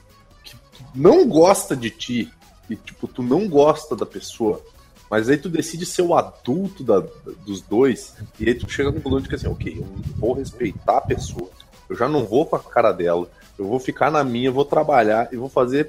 [0.97, 2.31] não gosta de ti,
[2.69, 4.61] e tipo, tu não gosta da pessoa,
[5.09, 7.03] mas aí tu decide ser o adulto da-
[7.45, 10.97] dos dois, e aí tu chega à conclusão de que assim, ok, eu vou respeitar
[10.97, 11.49] a pessoa,
[11.89, 15.29] eu já não vou com a cara dela, eu vou ficar na minha, vou trabalhar
[15.31, 15.87] e vou fazer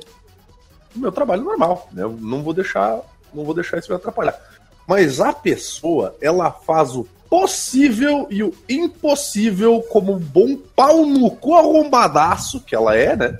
[0.94, 2.02] o meu trabalho normal, né?
[2.04, 3.00] Eu não vou deixar,
[3.34, 4.38] não vou deixar isso me atrapalhar.
[4.86, 11.30] Mas a pessoa, ela faz o possível e o impossível como um bom pau no
[11.30, 13.38] cu arrombadaço que ela é, né?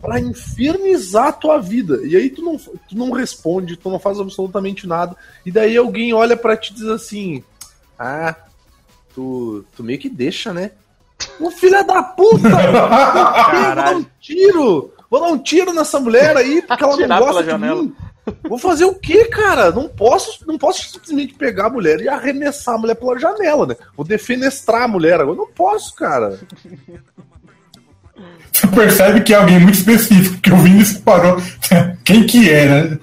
[0.00, 2.00] Pra infernizar a tua vida.
[2.06, 5.16] E aí tu não, tu não responde, tu não faz absolutamente nada.
[5.44, 7.42] E daí alguém olha pra te e diz assim:
[7.98, 8.34] Ah,
[9.14, 10.72] tu, tu meio que deixa, né?
[11.40, 12.48] Ô filha da puta!
[12.48, 14.92] Vou dar um tiro!
[15.10, 17.82] Vou dar um tiro nessa mulher aí, porque ela não gosta de janela.
[17.82, 17.94] mim.
[18.42, 19.70] Vou fazer o quê, cara?
[19.70, 23.76] Não posso, não posso simplesmente pegar a mulher e arremessar a mulher pela janela, né?
[23.96, 25.36] Vou defenestrar a mulher agora.
[25.36, 26.38] Não posso, cara.
[28.52, 31.36] Você percebe que é alguém muito específico, que o Vini separou
[32.04, 32.98] quem que é, né?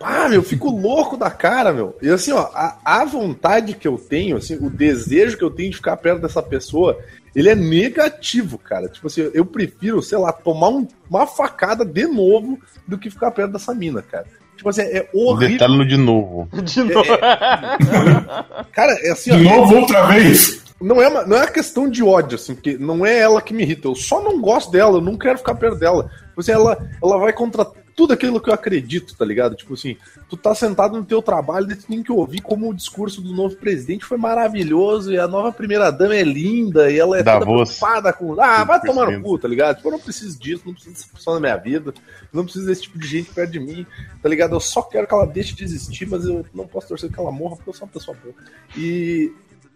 [0.00, 1.96] Ah, meu, eu fico louco da cara, meu.
[2.02, 5.70] E assim, ó, a, a vontade que eu tenho, assim, o desejo que eu tenho
[5.70, 6.98] de ficar perto dessa pessoa,
[7.34, 8.86] ele é negativo, cara.
[8.88, 13.30] Tipo assim, eu prefiro, sei lá, tomar um- uma facada de novo do que ficar
[13.30, 14.26] perto dessa mina, cara.
[14.56, 15.48] Tipo assim, é O horrível.
[15.54, 16.48] detalhe no de novo.
[16.62, 17.08] De novo.
[18.72, 20.62] Cara, é assim, ó, De novo, outra vez.
[20.80, 23.52] não é, uma, não é uma questão de ódio, assim, porque não é ela que
[23.54, 23.88] me irrita.
[23.88, 26.10] Eu só não gosto dela, eu não quero ficar perto dela.
[26.28, 29.54] Tipo assim, ela, ela vai contra tudo aquilo que eu acredito, tá ligado?
[29.54, 29.96] Tipo assim,
[30.28, 33.32] tu tá sentado no teu trabalho e tu tem que ouvir como o discurso do
[33.32, 37.78] novo presidente foi maravilhoso e a nova primeira-dama é linda e ela é toda Davos.
[37.78, 38.40] preocupada com...
[38.40, 39.22] Ah, vai tomar no 100%.
[39.22, 39.76] cu, tá ligado?
[39.76, 41.94] Tipo, eu não preciso disso, não preciso dessa pessoa na minha vida,
[42.32, 43.86] não preciso desse tipo de gente perto de mim,
[44.22, 44.54] tá ligado?
[44.54, 47.30] Eu só quero que ela deixe de existir, mas eu não posso torcer que ela
[47.32, 48.34] morra porque eu sou uma pessoa boa.
[48.76, 49.32] E...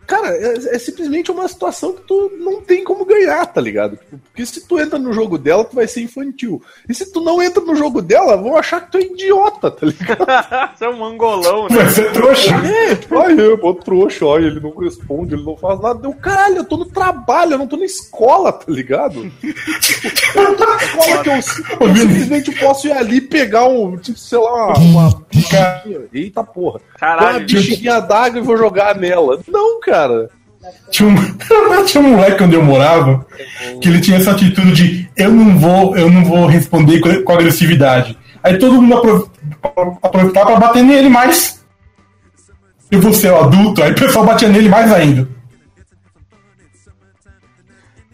[0.08, 3.98] Cara, é, é simplesmente uma situação que tu não tem como ganhar, tá ligado?
[3.98, 6.62] Tipo, porque se tu entra no jogo dela, tu vai ser infantil.
[6.88, 9.84] E se tu não entra no jogo dela, vão achar que tu é idiota, tá
[9.84, 10.24] ligado?
[10.74, 11.76] Você é um mangolão, né?
[11.76, 12.54] Vai ser trouxa.
[12.54, 16.06] É, tipo, ai, eu, pô, trouxa, olha, ele não responde, ele não faz nada.
[16.06, 19.30] Eu, caralho, eu tô no trabalho, eu não tô na escola, tá ligado?
[20.78, 25.26] escola que eu, eu simplesmente posso ir ali e pegar um, tipo, sei lá, uma.
[26.14, 26.80] Eita porra.
[26.98, 27.46] Pegar uma Caralho.
[27.46, 29.38] bichinha d'água e vou jogar nela.
[29.46, 29.97] Não, cara.
[30.90, 31.14] Tinha um,
[31.86, 33.26] tinha um moleque onde eu morava
[33.80, 38.18] que ele tinha essa atitude de eu não vou, eu não vou responder com, agressividade.
[38.42, 39.30] Aí todo mundo apro-
[40.02, 41.64] aproveitava pra bater nele mais.
[42.90, 45.28] Eu vou ser o adulto, aí o pessoal batia nele mais ainda.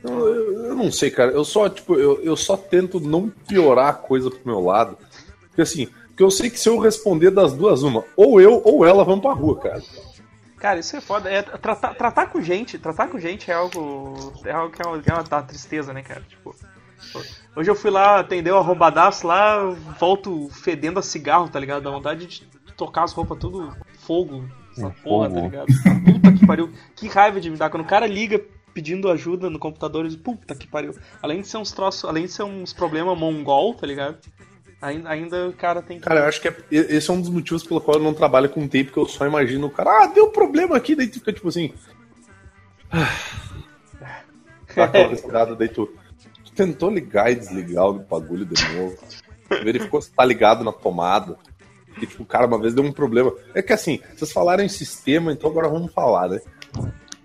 [0.02, 1.30] Eu, eu- não sei, cara.
[1.30, 4.98] Eu só, tipo, eu, eu só tento não piorar a coisa pro meu lado.
[5.48, 8.84] Porque assim, porque eu sei que se eu responder das duas, uma, ou eu ou
[8.84, 9.82] ela vão pra rua, cara.
[10.64, 11.28] Cara, isso é foda.
[11.30, 14.32] É, tratar, tratar com gente, tratar com gente é algo.
[14.46, 16.22] É algo que é uma, é uma tristeza, né, cara?
[16.22, 16.56] Tipo.
[17.54, 19.62] Hoje eu fui lá atender o arrombadaço lá,
[20.00, 21.82] volto fedendo a cigarro, tá ligado?
[21.82, 22.46] Dá vontade de
[22.78, 25.46] tocar as roupas tudo fogo, essa porra, tá fogo.
[25.50, 25.66] ligado?
[26.02, 26.72] Puta que pariu.
[26.96, 27.68] Que raiva de me dar.
[27.68, 30.94] Quando o cara liga pedindo ajuda no computador, eu digo, puta que pariu.
[31.20, 34.16] Além de ser uns troços, além de ser uns problemas mongol, tá ligado?
[34.86, 36.04] Ainda, o cara tem que.
[36.04, 38.48] Cara, eu acho que é- esse é um dos motivos pelo qual eu não trabalho
[38.50, 41.32] com tape, porque eu só imagino o cara, ah, deu problema aqui, daí tu fica
[41.32, 41.72] tipo assim.
[44.76, 45.86] Dá aquela respirada, daí tu,
[46.44, 48.96] tu tentou ligar e desligar o bagulho de novo.
[49.62, 51.36] Verificou se tá ligado na tomada.
[52.00, 53.32] E tipo, cara, uma vez deu um problema.
[53.54, 56.40] É que assim, vocês falaram em sistema, então agora vamos falar, né?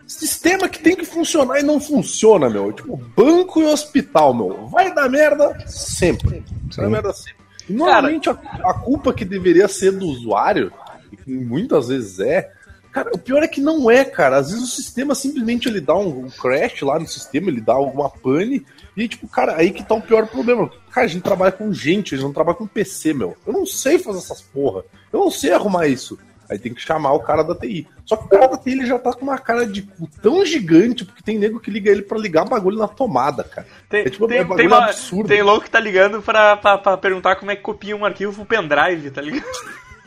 [0.06, 2.72] Sistema que tem que funcionar e não funciona, meu.
[2.72, 4.68] Tipo, banco e hospital, meu.
[4.68, 6.44] Vai dar merda sempre.
[6.76, 7.40] Vai dar merda sempre.
[7.74, 10.72] Normalmente a, a culpa que deveria ser do usuário,
[11.12, 12.52] e que muitas vezes é,
[12.92, 14.38] Cara, o pior é que não é, cara.
[14.38, 17.74] Às vezes o sistema simplesmente ele dá um, um crash lá no sistema, ele dá
[17.74, 18.66] alguma pane.
[18.98, 20.70] E tipo, cara, aí que tá o pior problema.
[20.92, 23.38] Cara, a gente trabalha com gente, a gente não trabalha com PC, meu.
[23.46, 24.84] Eu não sei fazer essas porra.
[25.14, 26.18] Eu não sei arrumar isso.
[26.50, 27.88] Aí tem que chamar o cara da TI.
[28.06, 30.44] Só que o cara da TI ele já tá com uma cara de cu tão
[30.46, 33.68] gigante, porque tem nego que liga ele pra ligar bagulho na tomada, cara.
[33.88, 35.28] Tem, é tipo, tem, é tem, uma- absurdo.
[35.28, 38.34] tem louco que tá ligando pra, pra, pra perguntar como é que copia um arquivo
[38.34, 39.46] pro pendrive, tá ligado?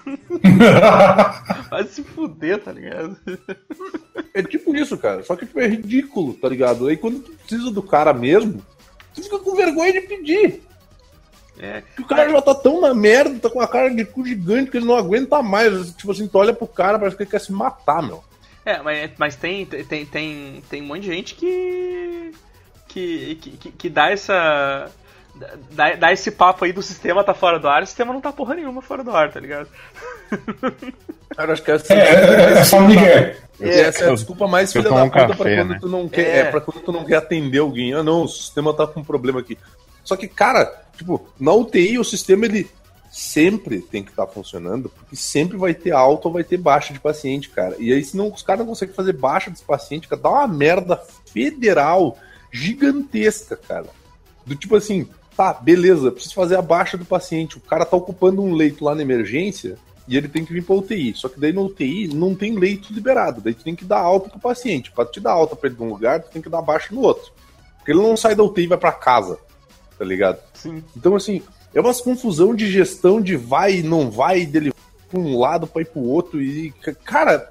[1.71, 3.17] Vai se fuder, tá ligado?
[4.35, 5.23] É tipo isso, cara.
[5.23, 6.89] Só que tipo, é ridículo, tá ligado?
[6.89, 8.63] Aí quando tu precisa do cara mesmo,
[9.15, 10.63] tu fica com vergonha de pedir.
[11.63, 11.83] É.
[11.95, 14.69] Que o cara já tá tão na merda, tá com uma cara de cu gigante
[14.69, 15.93] que ele não aguenta mais.
[15.93, 18.23] Tipo assim, tu olha pro cara, parece que ele quer se matar, meu.
[18.65, 22.33] É, mas, mas tem, tem, tem, tem um monte de gente que.
[22.89, 24.91] que, que, que dá essa.
[25.71, 28.31] Dá, dá esse papo aí do sistema tá fora do ar, o sistema não tá
[28.33, 29.69] porra nenhuma fora do ar, tá ligado?
[31.35, 33.35] Cara, eu acho que essa É, é, é só Miguel.
[33.61, 35.79] essa é a desculpa mais filha da um puta café, pra quando né?
[35.81, 36.27] tu não quer.
[36.27, 36.39] É.
[36.41, 36.45] É.
[36.45, 37.95] pra quando tu não quer atender alguém.
[37.95, 39.57] Ah, não, o sistema tá com um problema aqui.
[40.05, 42.69] Só que, cara, tipo, na UTI o sistema ele
[43.11, 47.01] sempre tem que estar funcionando, porque sempre vai ter alta ou vai ter baixa de
[47.01, 47.77] paciente, cara.
[47.79, 50.49] E aí, se não, os caras não conseguem fazer baixa desse paciente, cara, dá uma
[50.49, 52.17] merda federal
[52.51, 53.87] gigantesca, cara.
[54.47, 57.59] Do tipo assim, tá, beleza, preciso fazer a baixa do paciente.
[57.59, 59.77] O cara tá ocupando um leito lá na emergência
[60.09, 61.15] e ele tem que vir pra UTI.
[61.15, 63.41] Só que daí no UTI não tem leito liberado.
[63.41, 64.91] Daí tu tem que dar alta pro paciente.
[64.91, 67.03] Pra te dar alta pra ele de um lugar, tu tem que dar baixa no
[67.03, 67.33] outro.
[67.79, 69.39] Porque ele não sai da UTI e vai pra casa.
[69.99, 70.39] Tá ligado?
[70.55, 70.83] Sim.
[70.97, 71.43] Então, assim,
[71.75, 74.73] é umas confusão de gestão de vai e não vai, dele
[75.11, 76.41] pra um lado pra ir pro outro.
[76.43, 77.51] E, ca- cara,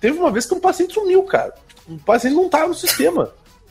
[0.00, 1.54] teve uma vez que um paciente sumiu, cara.
[1.88, 3.30] O paciente não tava no sistema.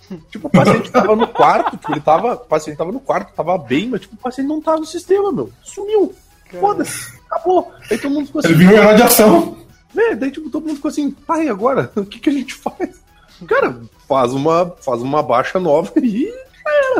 [0.30, 2.34] Tipo, o paciente tava no quarto, tipo, ele tava.
[2.34, 5.32] O paciente tava no quarto, tava bem, mas tipo, o paciente não tava no sistema,
[5.32, 5.50] meu.
[5.64, 6.14] Sumiu.
[6.60, 7.72] Foda-se, acabou.
[7.90, 8.50] Aí todo mundo ficou assim.
[8.50, 9.58] Ele virou herói de ação.
[9.96, 11.90] É, daí tipo, todo mundo ficou assim, e agora?
[11.96, 13.02] O que, que a gente faz?
[13.48, 16.32] Cara, faz uma, faz uma baixa nova e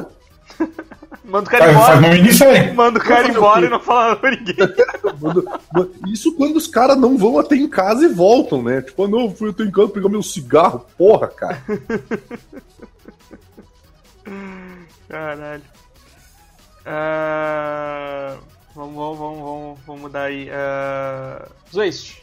[1.26, 2.08] Manda o cara Faz, faz embora.
[2.08, 2.74] uma minissérie.
[2.74, 4.56] Manda o cara embora e não fala pra ninguém.
[6.08, 8.82] Isso quando os caras não vão até em casa e voltam, né?
[8.82, 10.86] Tipo, ah, não, fui até em casa pegar meu cigarro.
[10.98, 11.62] Porra, cara.
[15.08, 15.62] Caralho.
[16.86, 18.36] Ah,
[18.76, 20.50] vamos, vamos, vamos, vamos, vamos mudar aí.
[20.50, 22.22] Uh, Zoist.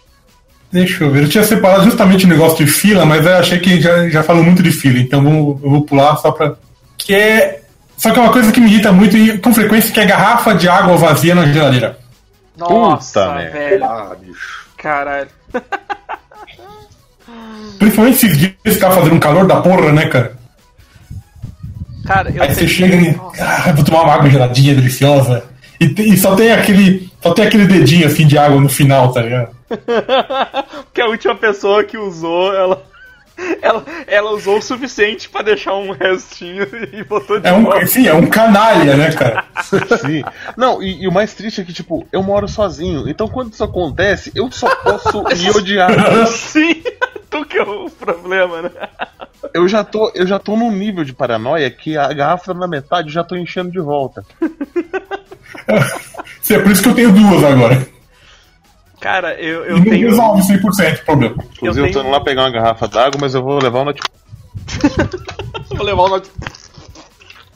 [0.70, 1.24] Deixa eu ver.
[1.24, 4.44] Eu tinha separado justamente o negócio de fila, mas eu achei que já, já falou
[4.44, 6.54] muito de fila, então vamos, eu vou pular só pra.
[6.98, 7.59] Que é.
[8.00, 10.54] Só que é uma coisa que me irrita muito e com frequência que é garrafa
[10.54, 11.98] de água vazia na geladeira.
[12.56, 13.84] Nossa, velho.
[13.84, 14.66] Ah, bicho.
[14.78, 15.28] Caralho.
[17.78, 20.32] Principalmente esses dias que tá fazendo um calor da porra, né, cara?
[22.06, 23.20] Cara, eu Aí você chega e.
[23.38, 25.44] Ah, vou tomar uma água geladinha, deliciosa.
[25.78, 27.10] E, e só tem aquele.
[27.22, 29.54] Só tem aquele dedinho assim de água no final, tá ligado?
[30.94, 32.82] que a última pessoa que usou, ela,
[33.62, 37.86] ela, ela usou o suficiente pra deixar um restinho e botou de É um, volta.
[37.86, 39.44] sim, é um canalha, né, cara?
[40.00, 40.22] Sim.
[40.56, 43.08] Não, e, e o mais triste é que, tipo, eu moro sozinho.
[43.08, 45.90] Então quando isso acontece, eu só posso me odiar.
[46.26, 46.82] Sim,
[47.30, 48.70] tu que é o problema, né?
[49.54, 53.08] Eu já tô, eu já tô num nível de paranoia que a garrafa na metade
[53.08, 54.24] eu já tô enchendo de volta.
[56.50, 57.86] É por isso que eu tenho duas agora.
[59.00, 60.08] Cara, eu, eu não tenho.
[60.10, 61.34] resolve 100% o problema.
[61.56, 63.84] Inclusive, eu, tô tenho- indo lá pegar uma garrafa d'água, mas eu vou levar o
[63.86, 64.10] notebook.
[65.74, 66.30] Vou levar o note-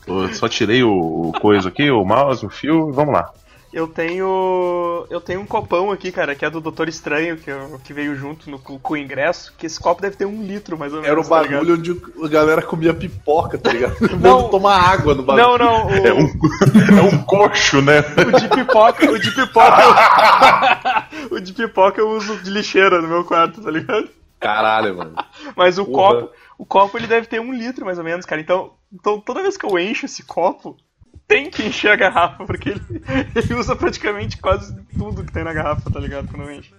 [0.07, 0.91] Eu só tirei o,
[1.29, 3.31] o coisa aqui, o mouse, o fio, e vamos lá.
[3.75, 5.05] Eu tenho.
[5.11, 8.15] Eu tenho um copão aqui, cara, que é do Doutor Estranho, que, eu- que veio
[8.15, 9.53] junto no, com com o ingresso.
[9.59, 11.11] Que esse copo deve ter um litro, mais ou menos.
[11.11, 13.97] Era o tá bagulho onde a galera comia pipoca, tá ligado?
[14.21, 14.43] Não.
[14.43, 15.45] Não tomar água no bagulho.
[15.47, 16.27] Não, não, o, É um,
[16.99, 17.99] é um coxo, né?
[18.01, 19.83] o de pipoca, o de pipoca.
[19.83, 24.09] eu- o de pipoca eu uso de lixeira no meu quarto, tá ligado?
[24.39, 25.15] Caralho, mano.
[25.57, 26.21] Mas o Porra.
[26.21, 28.41] copo, o copo ele deve ter um litro mais ou menos, cara.
[28.41, 30.77] Então, então toda vez que eu encho esse copo,
[31.27, 32.83] tem que encher a garrafa, porque ele,
[33.35, 36.29] ele usa praticamente quase tudo que tem na garrafa, tá ligado?
[36.29, 36.73] Quando eu encho.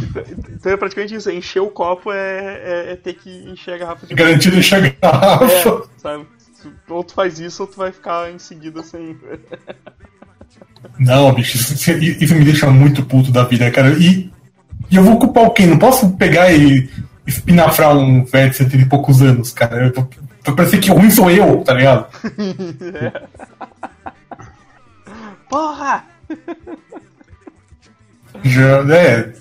[0.00, 3.78] Então, então é praticamente isso, encher o copo é, é, é ter que encher a
[3.78, 5.82] garrafa de Garantido encher a É, garrafa.
[5.98, 6.26] sabe?
[6.88, 9.16] Ou tu faz isso ou tu vai ficar em seguida sem.
[10.98, 13.90] Não, bicho, isso, me deixa muito puto da vida, cara.
[13.98, 14.30] E,
[14.90, 15.66] e eu vou culpar o quê?
[15.66, 16.88] Não posso pegar e
[17.26, 19.92] espinafrar um velho de 70 e poucos anos, cara.
[19.94, 20.08] Eu,
[20.44, 22.06] vai parecer que o ruim sou eu, tá ligado?
[25.52, 26.02] Porra!
[28.42, 29.32] Já, é.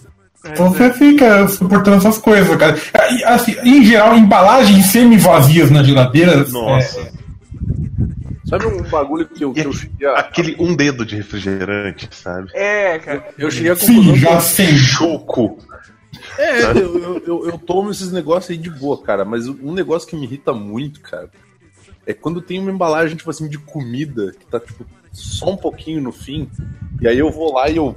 [0.45, 2.75] Então você fica suportando essas coisas, cara.
[3.11, 6.43] E, Assim, em geral, embalagens semi-vazias na geladeira.
[6.49, 6.99] Nossa.
[6.99, 7.11] é,
[8.45, 10.15] Sabe um bagulho que eu, que eu cheguei a.
[10.19, 12.49] Aquele um dedo de refrigerante, sabe?
[12.53, 13.29] É, cara.
[13.37, 14.75] Eu cheguei a sim, já que- sei.
[14.75, 15.59] Choco.
[16.37, 19.23] É, eu, eu, eu, eu tomo esses negócios aí de boa, cara.
[19.23, 21.29] Mas um negócio que me irrita muito, cara,
[22.05, 26.01] é quando tem uma embalagem, tipo assim, de comida que tá, tipo, só um pouquinho
[26.01, 26.49] no fim.
[27.01, 27.95] E aí eu vou lá e eu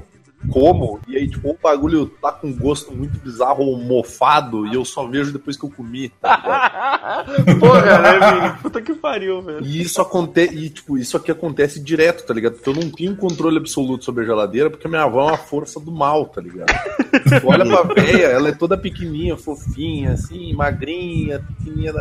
[0.51, 4.85] como, e aí, tipo, o bagulho tá com gosto muito bizarro ou mofado, e eu
[4.85, 6.11] só vejo depois que eu comi.
[6.21, 7.25] Tá?
[7.59, 8.63] Porra, né, Vini?
[8.63, 9.65] Puta que pariu, velho.
[9.65, 12.55] E isso acontece, e tipo, isso aqui acontece direto, tá ligado?
[12.55, 15.81] Porque eu não tenho controle absoluto sobre a geladeira, porque minha avó é uma força
[15.81, 16.73] do mal, tá ligado?
[17.41, 21.93] Tu olha pra véia, ela é toda pequenininha, fofinha, assim, magrinha, pequenininha.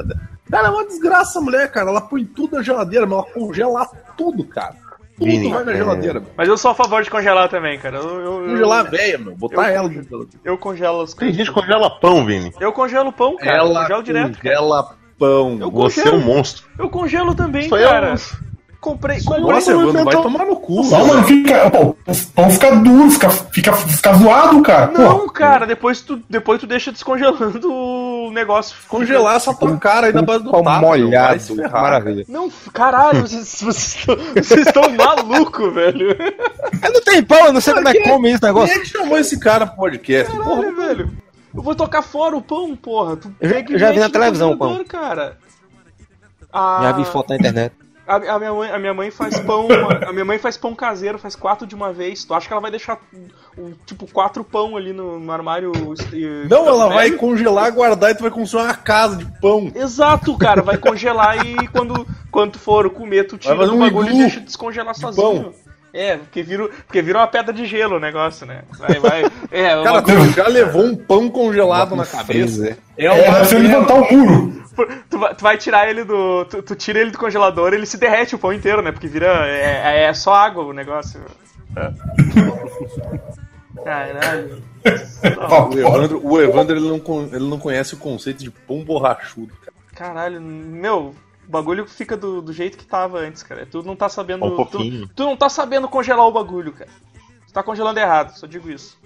[0.49, 1.89] Cara, é uma desgraça, a mulher, cara.
[1.89, 3.85] Ela põe tudo na geladeira, mas ela congela
[4.17, 4.82] tudo, cara.
[5.17, 5.75] Tudo Vini, vai na é.
[5.75, 6.23] geladeira.
[6.35, 7.97] Mas eu sou a favor de congelar também, cara.
[7.97, 9.35] Eu, eu, eu- Congelar a véia, meu.
[9.35, 11.35] Botar eu- ela no eu congelo as Tem coisas.
[11.35, 12.51] gente que congela pão, Vini.
[12.59, 13.51] Eu congelo pão, cara.
[13.57, 14.37] eu Ela congelo direto.
[14.39, 14.55] cara.
[14.55, 15.57] congela pão.
[15.61, 16.65] Eu Você é um monstro.
[16.79, 18.13] Eu congelo também, é cara.
[18.13, 18.52] um-
[18.83, 19.23] Comprei.
[19.23, 20.83] Comprei Nossa, eu vai tô- tomar no cu.
[20.83, 21.71] Não, mano, fica.
[21.71, 24.91] Pô, o pão fica duro, fica, fica, fica zoado, cara.
[24.91, 28.75] Não, Pô, cara, depois tu, depois tu deixa descongelando o negócio.
[28.89, 30.79] Congelar essa tua cara aí na base do Pão tapa.
[30.81, 30.89] meu.
[30.89, 31.39] Molhado.
[31.39, 32.25] ferrar, Maravilha.
[32.27, 36.09] Não, caralho, vocês, vocês estão, malucos, velho.
[36.11, 38.67] Eu não tenho pão, eu não sei como é que come esse negócio.
[38.73, 40.29] Quem é que chamou esse cara pro podcast?
[40.35, 41.11] Porra, Caralho, velho.
[41.55, 43.15] Eu vou tocar fora o pão, porra.
[43.15, 45.37] Tu Eu já- já vi na televisão o congelador, cara.
[46.51, 47.73] A, Já vi foto na internet.
[48.05, 49.67] A, a minha mãe, a minha mãe faz pão.
[50.05, 52.25] A minha mãe faz pão caseiro, faz quatro de uma vez.
[52.25, 52.99] Tu acha que ela vai deixar
[53.57, 55.71] um, tipo quatro pão ali no, no armário?
[56.49, 59.71] Não, ela vai congelar, guardar e tu vai construir uma casa de pão.
[59.73, 64.09] Exato, cara, vai congelar e quando, quando tu for comer, tu tira do um bagulho
[64.09, 65.43] e deixa descongelar sozinho.
[65.43, 65.53] pão.
[65.93, 68.63] É, porque vira, porque vira uma pedra de gelo o negócio, né?
[68.79, 69.25] Vai, vai.
[69.51, 72.75] É, Cara, tu já levou um pão congelado na cabeça.
[72.97, 73.77] É é, uma ser merda.
[73.77, 74.63] levantar o muro.
[75.07, 76.45] tu, vai, tu vai tirar ele do.
[76.45, 78.91] Tu, tu tira ele do congelador ele se derrete o pão inteiro, né?
[78.91, 79.47] Porque vira.
[79.47, 81.21] É, é só água o negócio.
[83.83, 84.63] Caralho.
[85.37, 89.53] Ó, O Evandro, o Evandro ele, não, ele não conhece o conceito de pão borrachudo.
[89.61, 89.73] Cara.
[89.95, 91.13] Caralho, meu,
[91.53, 93.65] bagulho fica do, do jeito que tava antes, cara.
[93.65, 94.45] Tu não tá sabendo.
[94.45, 95.09] Um tu, pouquinho.
[95.15, 96.89] tu não tá sabendo congelar o bagulho, cara.
[97.47, 98.97] Tu tá congelando errado, só digo isso.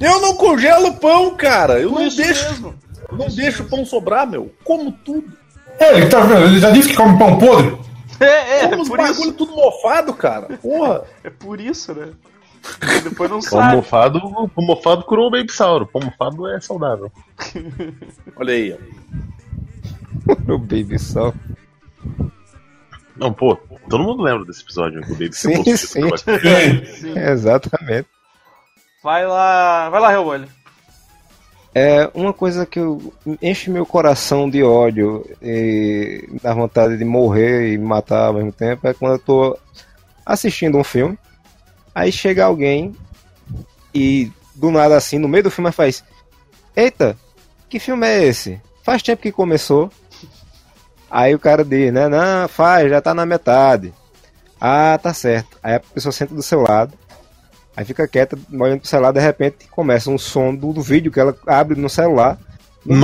[0.00, 1.78] Eu não congelo pão, cara.
[1.80, 2.74] Eu Por não isso deixo, mesmo.
[3.10, 4.54] eu não deixo o pão sobrar, meu.
[4.64, 5.32] Como tudo.
[5.78, 6.44] É, ele tá vendo?
[6.44, 7.78] Ele já disse que come pão podre.
[8.20, 8.24] É,
[8.60, 9.32] é, é Como os por bagulho isso.
[9.32, 10.58] tudo mofado, cara.
[10.58, 11.04] Porra.
[11.24, 12.12] É por isso, né?
[12.98, 13.76] E depois não Pão sabe.
[13.76, 15.86] mofado, pão mofado curou o Baby Sauro.
[15.86, 17.10] Pão mofado é saudável.
[18.36, 20.52] Olha aí, ó.
[20.52, 21.32] O Baby Sol.
[23.16, 23.56] Não, pô,
[23.88, 26.00] todo mundo lembra desse episódio do Baby Sim, sim.
[27.16, 28.08] É, Exatamente.
[29.02, 29.90] Vai lá.
[29.90, 30.46] Vai lá, Hellboy.
[31.74, 37.72] É uma coisa que eu, enche meu coração de ódio e dá vontade de morrer
[37.72, 39.58] e matar ao mesmo tempo é quando eu tô
[40.26, 41.16] assistindo um filme,
[41.94, 42.94] aí chega alguém
[43.94, 46.02] e do nada assim, no meio do filme faz:
[46.74, 47.16] Eita,
[47.68, 48.60] que filme é esse?
[48.82, 49.92] Faz tempo que começou.
[51.10, 52.08] Aí o cara diz, né?
[52.08, 53.92] Não, faz, já tá na metade.
[54.60, 55.58] Ah, tá certo.
[55.62, 56.92] Aí a pessoa senta do seu lado.
[57.76, 61.18] Aí fica quieta, olhando pro celular, de repente começa um som do, do vídeo que
[61.18, 62.38] ela abre no celular.
[62.84, 63.00] No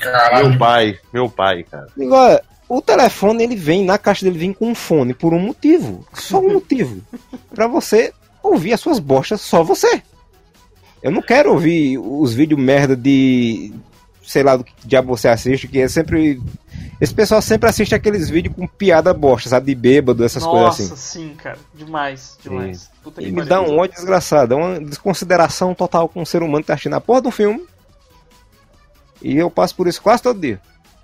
[0.00, 0.48] caralho.
[0.50, 1.88] Meu pai, meu pai, cara.
[1.98, 6.04] Olha, o telefone ele vem, na caixa dele vem com um fone por um motivo.
[6.12, 7.00] Só um motivo.
[7.54, 10.02] Pra você ouvir as suas bostas, só você.
[11.02, 13.72] Eu não quero ouvir os vídeos merda de.
[14.26, 16.42] Sei lá do que diabo você assiste, que é sempre.
[17.00, 19.66] Esse pessoal sempre assiste aqueles vídeos com piada bosta, sabe?
[19.66, 21.28] De bêbado, essas Nossa, coisas assim.
[21.28, 21.58] sim, cara.
[21.74, 22.90] Demais, demais.
[23.02, 26.62] Puta E me dá um ódio desgraçado, é uma desconsideração total com o ser humano
[26.62, 27.64] que tá assistindo a porra do filme.
[29.22, 30.60] E eu passo por isso quase todo dia.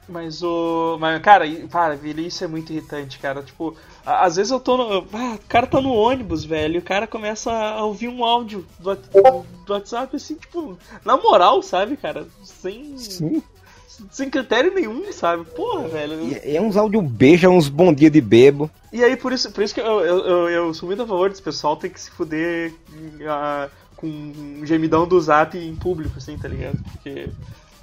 [0.08, 0.96] Mas o.
[1.00, 3.42] Mas, cara, para, isso é muito irritante, cara.
[3.42, 5.06] Tipo, às vezes eu tô no.
[5.12, 8.66] Ah, o cara tá no ônibus, velho, e o cara começa a ouvir um áudio
[8.78, 12.26] do, do- WhatsApp, assim, tipo, na moral, sabe, cara?
[12.44, 12.98] Sem.
[12.98, 13.42] Sim.
[14.10, 15.44] Sem critério nenhum, sabe?
[15.44, 16.20] Porra, velho.
[16.26, 18.68] E é uns áudio beija, uns bom dia de bebo.
[18.92, 21.28] E aí, por isso, por isso que eu, eu, eu, eu sou muito a favor
[21.30, 22.74] desse pessoal ter que se fuder
[23.28, 26.78] ah, com um gemidão do zap em público, assim, tá ligado?
[26.92, 27.28] Porque.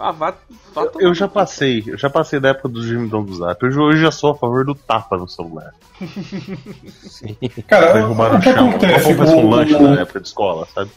[0.01, 0.33] Ah, vá,
[0.73, 3.63] vá Eu no já passei, eu já passei da época do gemidão do Zap.
[3.65, 5.71] Hoje, hoje já sou a favor do tapa no celular.
[7.67, 8.69] Cara, Derrubar o que chão.
[8.69, 9.13] acontece?
[9.15, 10.89] Como um O- lanche o- na época de escola, sabe?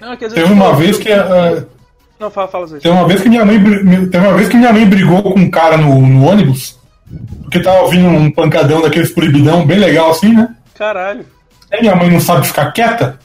[0.00, 1.12] Não, quer dizer, Teve uma vez que.
[1.12, 1.64] ah,
[2.18, 2.78] Não, fala, fala, Zé.
[2.78, 3.58] Teve uma vez que minha mãe,
[4.10, 6.78] teve uma vez que minha mãe brigou com um cara no, no ônibus,
[7.42, 10.54] porque tava ouvindo um pancadão daqueles proibidão bem legal assim, né?
[10.74, 11.24] Caralho.
[11.70, 13.18] Aí minha mãe não sabe ficar quieta.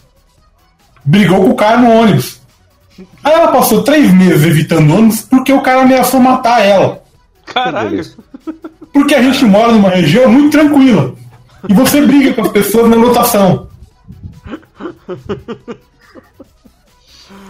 [1.05, 2.41] brigou com o cara no ônibus.
[3.23, 7.03] Aí ela passou três meses evitando ônibus porque o cara ameaçou matar ela.
[7.45, 8.01] Caralho.
[8.93, 11.13] Porque a gente mora numa região muito tranquila.
[11.69, 13.67] E você briga com as pessoas na lotação.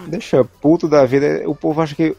[0.08, 1.44] Deixa puto da vida.
[1.46, 2.16] O povo acha que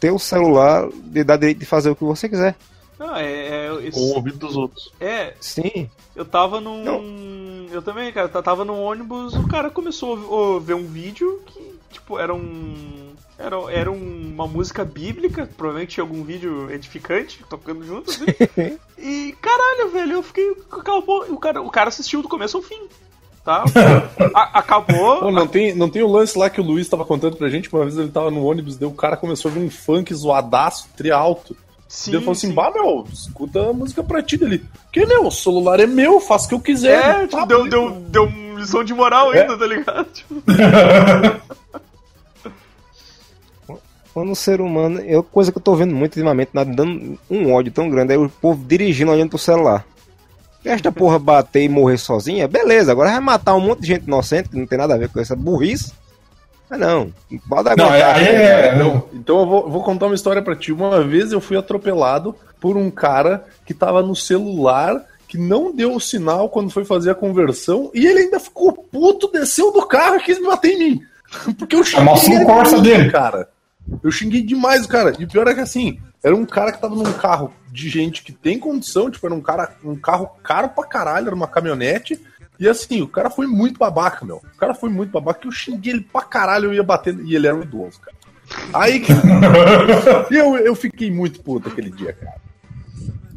[0.00, 2.54] ter o celular lhe dá direito de fazer o que você quiser.
[2.98, 4.92] Não, é, é, Com o isso- ouvido dos outros.
[5.00, 5.88] é, Sim.
[6.16, 7.66] eu tava num.
[7.70, 12.18] Eu também, cara, tava num ônibus, o cara começou a ver um vídeo que, tipo,
[12.18, 13.08] era um.
[13.38, 18.24] Era, era um- uma música bíblica, provavelmente tinha algum vídeo edificante tocando junto, assim.
[19.00, 20.56] E caralho, velho, eu fiquei.
[20.72, 21.24] Acabou.
[21.30, 22.88] O cara, o cara assistiu do começo ao fim.
[23.44, 23.64] Tá?
[24.34, 25.20] A- acabou.
[25.20, 27.72] Pô, não tem, não tem o lance lá que o Luiz tava contando pra gente,
[27.72, 30.88] uma vez ele tava no ônibus, daí o cara começou a ver um funk zoadaço,
[30.96, 31.56] tri alto.
[31.88, 32.52] Sim, ele falou assim, sim.
[32.52, 34.62] bah, meu, escuta a música pra ti dele.
[34.92, 36.98] Que, meu, o celular é meu, faço o que eu quiser.
[37.22, 39.40] É, Tá, tipo, deu, deu, deu uma lição de moral É.
[39.42, 40.04] ainda, tá ligado?
[40.12, 40.34] Tipo,
[44.18, 44.98] Quando o ser humano.
[44.98, 48.18] Eu, coisa que eu tô vendo muito ultimamente, nada dando um ódio tão grande, é
[48.18, 49.84] o povo dirigindo olhando pro celular.
[50.64, 52.90] Esta porra bater e morrer sozinha, beleza.
[52.90, 55.20] Agora vai matar um monte de gente inocente que não tem nada a ver com
[55.20, 55.92] essa burrice.
[56.68, 57.12] Mas não,
[57.48, 58.76] pode Não, é, é.
[58.76, 59.04] não.
[59.14, 60.72] Então eu vou, vou contar uma história pra ti.
[60.72, 65.94] Uma vez eu fui atropelado por um cara que tava no celular, que não deu
[65.94, 70.16] o sinal quando foi fazer a conversão, e ele ainda ficou puto, desceu do carro
[70.16, 71.00] e quis me bater em mim.
[71.56, 73.12] Porque eu xinguei Amassou o Corsa dele.
[73.12, 73.48] cara.
[74.02, 75.12] Eu xinguei demais o cara.
[75.18, 78.22] E o pior é que assim, era um cara que tava num carro de gente
[78.22, 82.20] que tem condição, tipo, era um cara, um carro caro pra caralho, era uma caminhonete.
[82.60, 84.36] E assim, o cara foi muito babaca, meu.
[84.36, 87.34] O cara foi muito babaca, que eu xinguei ele pra caralho, eu ia batendo, e
[87.36, 88.16] ele era um idoso, cara.
[88.72, 89.12] Aí que.
[89.12, 92.36] E eu, eu fiquei muito puto aquele dia, cara.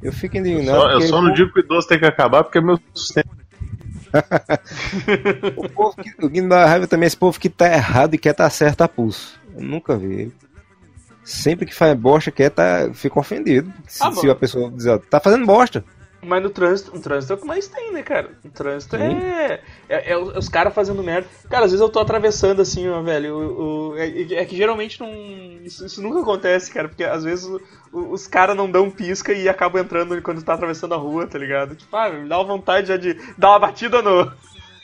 [0.01, 0.79] Eu fico indignado.
[0.79, 2.79] Só- eu só não povo- digo que o idoso tem que acabar porque é meu
[2.93, 3.29] sustento.
[5.55, 8.13] O povo que, o que me dá raiva também é esse povo que tá errado
[8.13, 9.39] e quer tá certo a pulso.
[9.55, 10.31] Eu nunca vi.
[11.23, 13.71] Sempre que faz bosta, quer tá, fica ofendido.
[13.87, 15.83] Se, Ah, se a pessoa diz, ó, tá fazendo bosta.
[16.23, 18.29] Mas no trânsito, no trânsito é o que mais tem, né, cara?
[18.43, 21.27] No trânsito é, é, é os os caras fazendo merda.
[21.49, 23.35] Cara, às vezes eu tô atravessando assim, ó, velho.
[23.35, 25.11] O, o- é, é que geralmente não.
[25.63, 27.59] Isso, isso nunca acontece, cara, porque às vezes o-
[27.91, 31.39] o- os caras não dão pisca e acabam entrando quando tá atravessando a rua, tá
[31.39, 31.75] ligado?
[31.75, 34.31] Tipo, ah, me dá uma vontade já de dar uma batida no.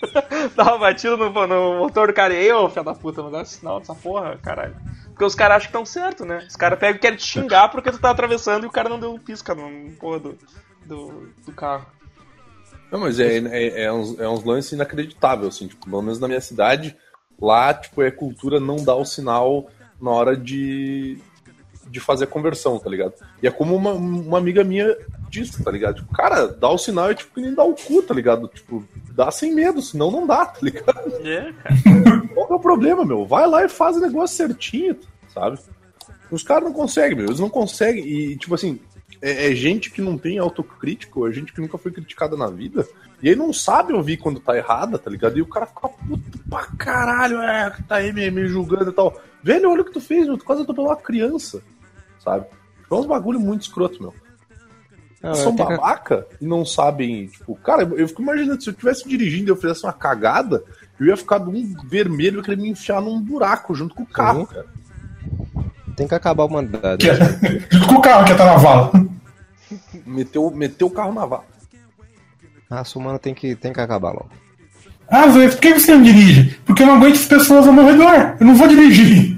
[0.55, 3.31] dar uma batida no, no motor do cara e aí, ô filho da puta, não
[3.31, 4.75] dá sinal dessa porra, caralho.
[5.09, 6.45] Porque os caras acham que estão certo, né?
[6.47, 8.99] Os caras pegam e querem te xingar porque tu tá atravessando e o cara não
[8.99, 10.37] deu pisca no porra do,
[10.85, 11.85] do, do carro.
[12.91, 16.27] Não, mas é, é, é, uns, é uns lances inacreditáveis, assim, tipo, pelo menos na
[16.27, 16.95] minha cidade,
[17.39, 19.69] lá, tipo, é cultura não dar o sinal
[19.99, 21.17] na hora de,
[21.87, 23.13] de fazer a conversão, tá ligado?
[23.41, 24.95] E é como uma, uma amiga minha
[25.30, 25.97] disse, tá ligado?
[25.97, 28.47] Tipo, cara, dá o sinal é tipo que nem dá o cu, tá ligado?
[28.47, 31.13] Tipo, dá sem medo, senão não dá, tá ligado?
[31.25, 32.21] É, cara.
[32.34, 33.25] Qual que é o problema, meu?
[33.25, 34.97] Vai lá e faz o negócio certinho,
[35.34, 35.59] sabe?
[36.30, 37.25] Os caras não conseguem, meu.
[37.28, 38.05] Eles não conseguem.
[38.05, 38.80] E, tipo assim,
[39.21, 42.88] é, é gente que não tem autocrítico, é gente que nunca foi criticada na vida.
[43.21, 45.38] E aí não sabe ouvir quando tá errada, tá ligado?
[45.38, 48.93] E o cara fica puto pra caralho, é, que tá aí me, me julgando e
[48.93, 49.19] tal.
[49.41, 50.38] Velho, olha o que tu fez, meu.
[50.38, 51.61] Tu quase atropelou uma criança,
[52.19, 52.45] sabe?
[52.89, 54.13] É uns bagulho muito escroto, meu.
[55.22, 58.74] Não, São tenho babaca e não sabem, tipo, cara, eu eu fico imaginando, se eu
[58.74, 60.63] estivesse dirigindo e eu fizesse uma cagada,
[60.99, 64.41] eu ia ficar num vermelho e querer me enfiar num buraco junto com o carro,
[64.41, 64.45] Uhum.
[64.45, 64.65] cara.
[65.95, 66.97] Tem que acabar a humanidade.
[67.03, 67.15] Que é-
[67.72, 68.91] Junto com o carro que tá na vala.
[70.05, 71.43] Meteu, meteu o carro na vala.
[72.70, 74.30] A raça humana tem que, tem que acabar logo.
[75.09, 76.59] Ah, Zé, por que você não dirige?
[76.65, 78.36] Porque eu não aguento as pessoas ao meu redor.
[78.39, 79.36] Eu não vou dirigir.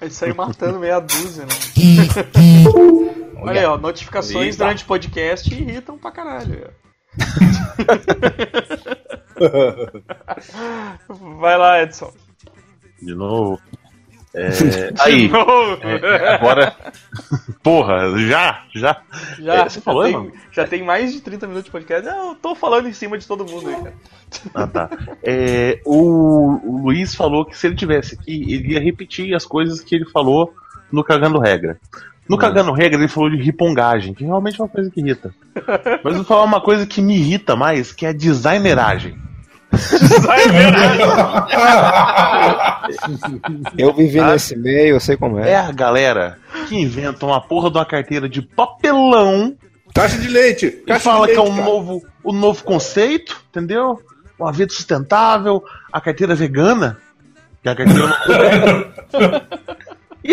[0.00, 1.52] Ele saiu matando meia dúzia, né?
[3.36, 4.64] Olha aí, ó, notificações Eita.
[4.64, 6.70] durante o podcast irritam pra caralho.
[11.38, 12.12] Vai lá, Edson.
[13.00, 13.60] De novo.
[14.34, 14.48] É,
[15.00, 16.74] aí, Não, é, agora.
[17.62, 18.64] Porra, já?
[18.74, 19.00] Já?
[19.38, 20.32] já, É, você já, falou, tem, mano?
[20.52, 22.06] já tem mais de 30 minutos de podcast.
[22.06, 23.94] Eu tô falando em cima de todo mundo aí, cara.
[24.54, 24.90] Ah, tá.
[25.22, 29.80] É, o, o Luiz falou que se ele tivesse aqui, ele ia repetir as coisas
[29.80, 30.52] que ele falou
[30.92, 31.78] no Cagando Regra.
[32.28, 35.32] No Cagando Regra, ele falou de ripongagem, que realmente é uma coisa que irrita.
[36.02, 39.16] Mas eu vou falar uma coisa que me irrita mais, que é a designeragem.
[43.76, 44.32] Eu vivi Ah.
[44.32, 45.56] nesse meio, eu sei como É é.
[45.56, 49.54] a galera que inventa uma porra de uma carteira de papelão
[49.94, 50.66] Caixa de leite!
[50.66, 51.62] e Caixa fala de que é um cara.
[51.64, 54.00] novo, um novo conceito, entendeu?
[54.38, 55.62] Uma vida sustentável,
[55.92, 56.98] a carteira vegana,
[57.62, 58.92] que é a carteira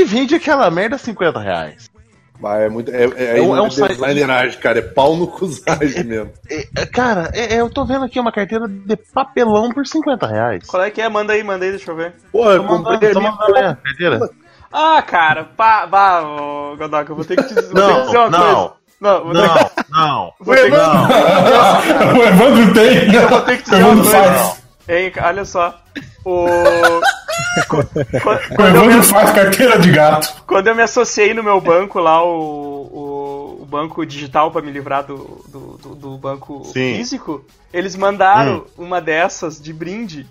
[0.02, 1.92] e vende aquela merda a 50 reais.
[2.40, 2.92] Mas é muito.
[2.92, 4.80] É, é, É um- é, é um site- designeragem, cara.
[4.80, 6.32] É pau no cusagem mesmo.
[6.50, 10.28] É, é, cara, é- é, eu tô vendo aqui uma carteira de papelão por 50
[10.28, 10.66] reais.
[10.68, 11.08] Qual é que é?
[11.08, 12.14] Manda aí, manda aí, deixa eu ver.
[12.32, 13.26] Pô, eu comprei ali.
[13.26, 14.30] a carteira.
[14.72, 15.88] Ah, cara, pá,
[16.24, 18.40] ô, Godoka, eu vou ter que te, vou ter que Não, dizer uma não.
[18.40, 18.74] coisa.
[19.00, 20.34] Não, vou ter Não, não.
[20.40, 21.04] Vou ter, Não.
[22.18, 23.14] o Evandro tem.
[23.14, 24.58] eu vou ter que O dizer uma Evandro coisa.
[24.90, 25.80] Hein, olha só.
[26.26, 26.46] O...
[27.68, 27.90] Quando-
[28.52, 30.44] O quando, eu me, faz carteira de gato.
[30.46, 34.72] quando eu me associei no meu banco lá, o, o, o banco digital pra me
[34.72, 36.96] livrar do, do, do- do banco Sim.
[36.98, 40.26] físico, eles mandaram uma dessas de brinde.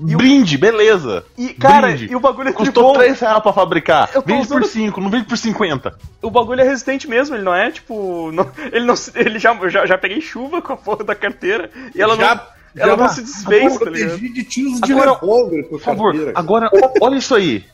[0.00, 1.24] E o- Brinde, beleza.
[1.38, 2.10] E, cara, Brinde.
[2.10, 2.92] e o bagulho é Custou bom.
[2.94, 4.10] 3 reais pra fabricar.
[4.12, 5.96] Eu Vende por usando- 5, não vende por 50.
[6.20, 8.32] O bagulho é resistente mesmo, ele não é tipo.
[8.32, 12.02] não- ele não ele já, já, já peguei chuva com a porra da carteira e
[12.02, 12.42] ela Já- não.
[12.76, 14.18] Ela não tá- se desfez, tá ligado?
[14.18, 16.32] De tiros de Agora- revólver Por favor, carteira.
[16.38, 16.70] agora,
[17.00, 17.64] olha isso aí.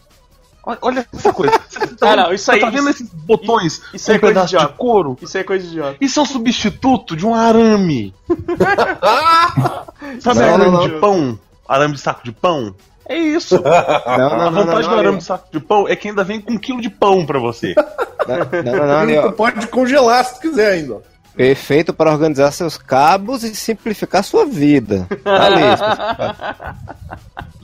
[0.82, 1.59] Olha- essa coisa.
[1.70, 4.48] Você Ah, não, isso aí- Tá vendo esses botões isso com é um coisa pedaço
[4.51, 4.74] de idiota.
[4.76, 5.18] couro?
[5.22, 5.96] Isso é coisa idiota.
[6.01, 8.14] Isso é um substituto de um arame.
[10.20, 11.01] Sabe Não, arame não, de não.
[11.01, 11.38] pão?
[11.68, 12.74] Arame de saco de pão?
[13.09, 13.57] É isso.
[13.61, 16.09] Não, a não, não, não, vantagem não, do arame de saco de pão é que
[16.09, 17.74] ainda vem com um quilo de pão pra você.
[17.74, 20.98] Não, não, não, Tu eu- pode congelar se tu quiser ainda.
[21.35, 25.07] Perfeito para organizar seus cabos e simplificar sua vida.
[25.24, 26.74] Tá.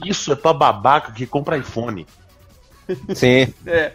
[0.05, 2.05] Isso é pra babaca que compra iPhone.
[3.13, 3.53] Sim.
[3.65, 3.91] É.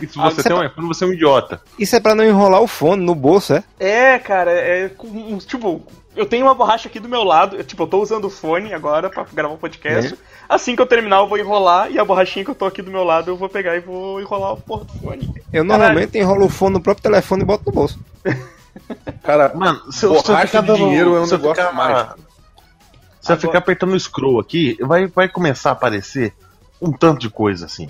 [0.00, 1.60] E se Ah, você você tem um iPhone, você é um idiota.
[1.78, 3.64] Isso é pra não enrolar o fone no bolso, é?
[3.80, 4.88] É, cara, é.
[4.90, 5.82] com um- Tipo,
[6.14, 7.56] eu tenho uma borracha aqui do meu lado.
[7.56, 10.16] eu, tipo, eu tô usando o fone agora pra gravar um podcast.
[10.48, 11.90] Assim que eu terminar, eu vou enrolar.
[11.90, 14.20] E a borrachinha que eu tô aqui do meu lado, eu vou pegar e vou
[14.20, 15.34] enrolar o porra do fone.
[15.52, 17.98] Eu normalmente enrolo o fone no próprio telefone e boto no bolso.
[19.22, 21.38] Cara, Mano, se eu- se eu borracha ficar de dando- dinheiro é um se eu
[21.38, 22.18] negócio ficar- mágico.
[23.20, 26.34] Se eu ficar apertando o scroll aqui, vai, vai começar a aparecer
[26.80, 27.88] um tanto de coisa assim.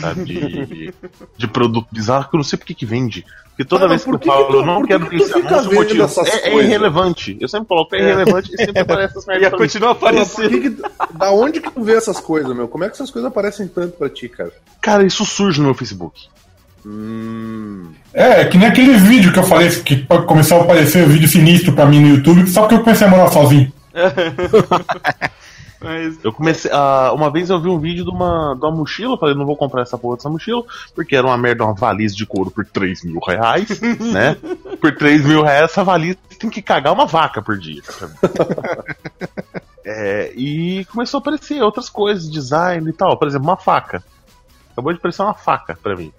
[0.00, 0.24] sabe?
[0.24, 0.94] De,
[1.36, 3.24] de produto bizarro que eu não sei por que que vende.
[3.50, 6.02] Porque toda Ah, vez que eu falo, eu não quero que anúncio, vendo motivo.
[6.02, 7.36] essas É, é irrelevante.
[7.40, 9.52] Eu sempre coloco, é irrelevante e sempre aparece essas E merdas.
[9.54, 10.60] a continua aparecendo.
[10.60, 10.82] que-
[11.16, 12.66] da onde que tu vê essas coisas, meu?
[12.66, 14.52] Como é que essas coisas aparecem tanto pra ti, cara?
[14.80, 16.28] Cara, isso surge no meu Facebook.
[16.88, 17.90] Hum.
[18.14, 21.84] É, que nem aqueles vídeos que eu falei que começou a aparecer vídeo sinistro pra
[21.84, 23.70] mim no YouTube, só porque eu comecei a morar sozinho.
[25.80, 26.70] Mas, Eu comecei.
[26.74, 29.46] ah, uma vez eu vi um vídeo de uma, de uma mochila, eu falei, não
[29.46, 32.66] vou comprar essa porra dessa mochila, porque era uma merda, uma valise de couro por
[32.66, 34.36] 3 mil reais, né?
[34.80, 37.82] Por 3 mil reais, essa valise tem que cagar uma vaca por dia.
[39.90, 43.16] É, e começou a aparecer outras coisas, design e tal.
[43.16, 44.02] Por exemplo, uma faca.
[44.78, 46.12] Acabou de aparecer uma faca pra mim.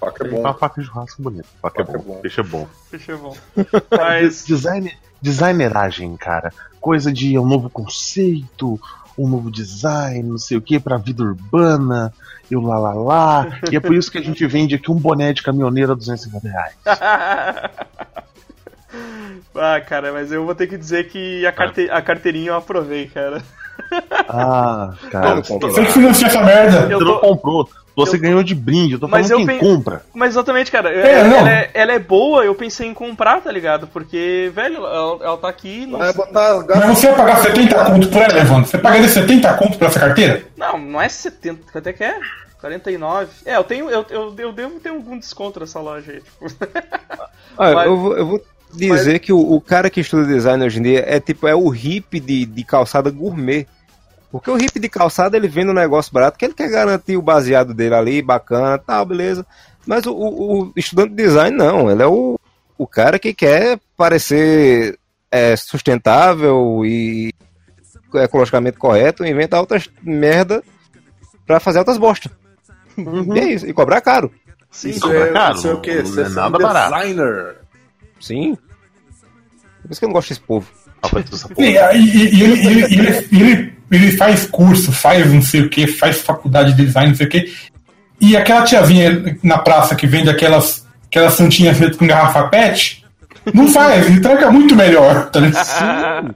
[0.00, 0.58] Faca é Uma bom.
[0.58, 1.46] faca de churrasco bonita.
[1.62, 2.20] Faca, Faca é é bom, bom.
[2.20, 2.68] peixe é bom.
[2.90, 3.36] deixa eu bom.
[3.96, 4.44] Mas.
[4.44, 6.52] Design, designeragem, cara.
[6.80, 8.80] Coisa de um novo conceito,
[9.16, 12.12] um novo design, não sei o que, pra vida urbana,
[12.50, 13.46] e o lá lá lá.
[13.70, 16.48] e é por isso que a gente vende aqui um boné de caminhoneiro a 250
[16.48, 16.74] reais.
[19.54, 21.88] ah, cara, mas eu vou ter que dizer que a, carte...
[21.88, 23.40] a carteirinha eu aprovei, cara.
[24.28, 26.86] Ah, cara, Não, você, que financia essa merda.
[26.88, 27.68] Você não comprou.
[27.94, 28.94] Você eu- ganhou de brinde.
[28.94, 30.02] Eu tô Mas falando eu quem pen- compra.
[30.14, 33.52] Mas exatamente, cara, É, ela, ela é, ela é boa, eu pensei em comprar, tá
[33.52, 33.86] ligado?
[33.86, 35.84] Porque, velho, ela, ela tá aqui.
[35.84, 38.66] Não, Vai botar Mas você ia pagar 70 conto por ela, Evandro?
[38.66, 40.42] Você pagaria 70 conto por essa carteira?
[40.56, 42.18] não, não é 70, quanto é que é?
[42.62, 43.28] 49.
[43.44, 43.90] É, eu tenho.
[43.90, 46.46] Eu, eu, eu devo ter algum desconto nessa loja aí, tipo.
[47.58, 48.40] Olha, Mas- eu, vou, eu vou
[48.76, 51.68] dizer que o, o cara que estuda design hoje em dia é tipo, é o
[51.68, 53.66] hippie de, de calçada gourmet.
[54.30, 57.22] Porque o hippie de calçada ele vende um negócio barato que ele quer garantir o
[57.22, 59.46] baseado dele ali, bacana, tal, beleza.
[59.86, 62.38] Mas o, o- o estudante de design não, ele é o,
[62.78, 64.98] o cara que quer parecer
[65.30, 67.32] é, sustentável e
[68.14, 70.62] ecologicamente correto, inventa outras merda
[71.46, 72.30] pra fazer outras bosta.
[72.96, 74.32] E é isso, e cobrar caro.
[74.70, 75.96] Sim, Isso é, caro, isso é o quê?
[75.96, 76.90] não Você é é nada um barato.
[78.22, 78.56] Sim.
[79.82, 80.66] Por isso que eu não gosto desse povo.
[81.02, 81.08] Ah.
[81.58, 81.64] E,
[81.98, 86.20] e- e- ele, ele, ele, ele, ele faz curso, faz não sei o que, faz
[86.20, 87.52] faculdade de design, não sei o que.
[88.20, 93.04] E aquela tiazinha na praça que vende aquelas, aquelas santinhas feitas com garrafa pet,
[93.52, 95.28] não faz, entrega muito melhor.
[95.30, 96.34] Tá ligado?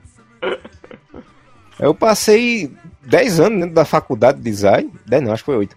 [1.79, 2.73] Eu passei
[3.07, 4.91] 10 anos dentro da faculdade de design.
[5.07, 5.77] 10 não, acho que foi 8.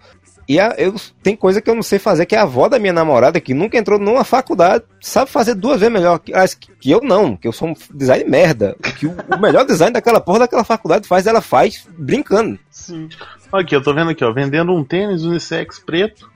[0.50, 2.80] E a- eu, tem coisa que eu não sei fazer, que é a avó da
[2.80, 6.34] minha namorada, que nunca entrou numa faculdade, sabe fazer duas vezes melhor que,
[6.80, 8.76] que eu não, que eu sou um design merda.
[8.98, 12.58] Que o, o melhor design daquela porra daquela faculdade faz, ela faz brincando.
[12.72, 13.08] sim.
[13.54, 16.30] Aqui, eu tô vendo aqui, ó, vendendo um tênis unissex preto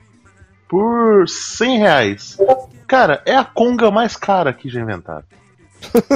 [0.68, 2.38] por 100 reais.
[2.86, 5.24] Cara, é a conga mais cara que já inventaram.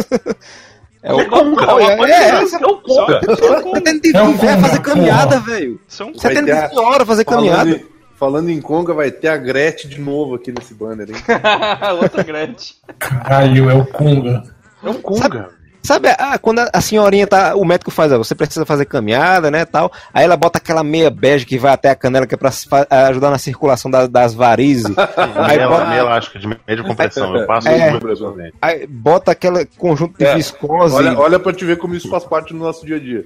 [1.02, 3.20] É o conga, Olha, olha é, é o conga.
[3.20, 5.74] Tá tendo de É um velho fazer conga, caminhada, velho.
[5.74, 7.80] É Você Vai tem ter a- de senhora fazer caminhada.
[8.16, 11.14] Falando em conga, vai ter a Gretchen de novo aqui nesse banner, hein?
[12.02, 12.74] Outra Gretchen.
[12.98, 14.42] Caralho, é o Kunga.
[14.82, 15.50] É um Kunga.
[15.82, 17.54] Sabe, ah, quando a, a senhorinha tá.
[17.54, 19.64] O médico faz, ó, você precisa fazer caminhada, né?
[19.64, 19.90] tal.
[20.12, 22.86] Aí ela bota aquela meia bege que vai até a canela, que é pra fa-
[23.08, 24.84] ajudar na circulação da- das varizes.
[25.16, 27.34] aí, Meia, bota, meia elástica de média compressão.
[27.36, 27.90] Eu passo É.
[27.92, 30.94] meu aí bota aquele conjunto de É, viscose.
[30.94, 33.24] Olha, olha pra te ver como isso faz parte do nosso dia a dia.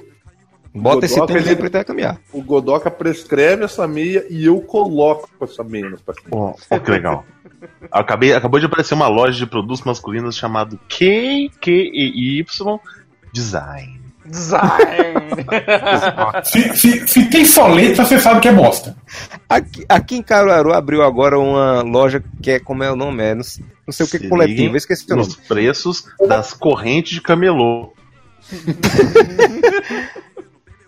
[0.74, 2.18] bota esse Godoka, tênis aí pra ele caminhar.
[2.32, 6.28] O Godoka prescreve essa meia e eu coloco essa meia no paciente.
[6.30, 7.24] Ó, ó, que legal.
[7.90, 12.44] Acabei, acabou de aparecer uma loja de produtos masculinos chamado KQEY
[13.32, 14.00] Design.
[14.24, 15.30] Design.
[16.44, 18.96] Se, se, se tem só letra, você sabe que é bosta.
[19.48, 23.22] Aqui, aqui em Caruaru abriu agora uma loja que é, como é o nome?
[23.22, 25.26] É, não, sei- não sei o que Se coletivo, esqueci o nome.
[25.26, 27.92] Nos preços das correntes de camelô.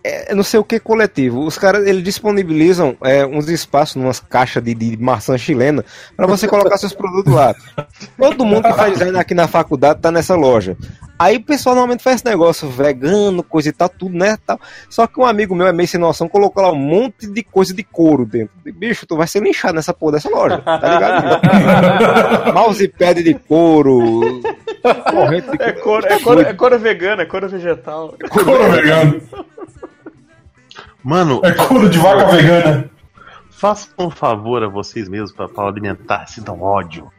[0.07, 1.43] É, não sei o que coletivo.
[1.43, 5.83] Os caras eles disponibilizam é, uns espaços, umas caixas de, de maçã chilena,
[6.15, 7.55] para você colocar seus produtos lá.
[8.15, 10.77] Todo mundo que faz design aqui na faculdade tá nessa loja.
[11.17, 14.37] Aí o pessoal normalmente faz esse negócio vegano, coisa e tal, tudo, né?
[14.45, 14.59] Tal.
[14.89, 17.73] Só que um amigo meu é meio sem noção, colocou lá um monte de coisa
[17.73, 18.53] de couro dentro.
[18.63, 22.53] Bicho, tu vai ser linchado nessa porra dessa loja, tá ligado?
[22.53, 24.41] Mousepad de couro,
[25.09, 28.15] corrente de É couro, é, couro, é couro vegano, é couro vegetal.
[28.29, 29.21] Couro vegano.
[31.05, 32.89] Mano, É couro de vaca vegana.
[33.51, 37.11] façam um favor a vocês mesmos pra, pra alimentar-se do ódio.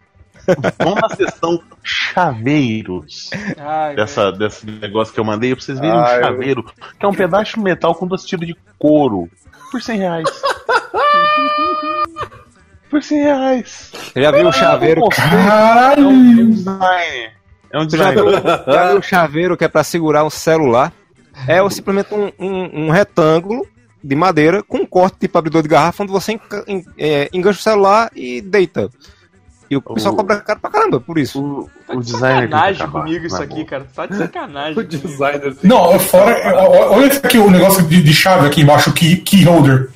[0.83, 6.01] Vão na seção chaveiros Ai, dessa, desse negócio que eu mandei pra vocês verem um
[6.01, 6.63] Ai, eu- chaveiro,
[6.99, 9.29] que é um pedaço de metal com dois tiros de couro.
[9.73, 10.29] Por 100 reais.
[12.91, 13.91] Por 100 reais.
[14.13, 15.01] Você já viu o chaveiro?
[15.01, 16.11] É um Caralho!
[16.51, 17.31] design.
[17.73, 18.21] É um design.
[18.73, 20.93] já viu o chaveiro que é pra segurar um celular?
[21.49, 23.67] É simplesmente um, um- um retângulo
[24.07, 26.39] de madeira com um corte tipo abridor de garrafa onde você
[26.97, 28.89] é, engancha o celular e deita.
[29.69, 31.43] E o pessoal O- cobra caro pra caramba por isso.
[31.43, 33.87] O, Tá o de designer sacanagem acabar, comigo isso na aqui, cara.
[33.95, 34.79] Tá de sacanagem.
[34.79, 36.55] O designer tem Não, fora.
[36.57, 39.91] ó- Olha aqui, o negócio de, de chave aqui embaixo, key, key holder.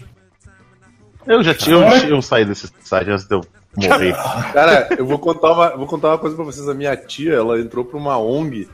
[1.26, 3.42] Eu já tinha, eu, eu saí desse site antes de eu
[3.76, 4.14] morrer.
[4.52, 6.68] Cara, eu vou contar uma, vou contar uma coisa pra vocês.
[6.68, 8.68] A minha tia, ela entrou pra uma ONG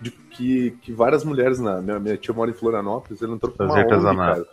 [0.00, 3.66] de que, que várias mulheres na minha, minha tia mora em Florianópolis, ela entrou pra
[3.66, 4.34] uma Fazer ONG, artesanato.
[4.34, 4.46] cara,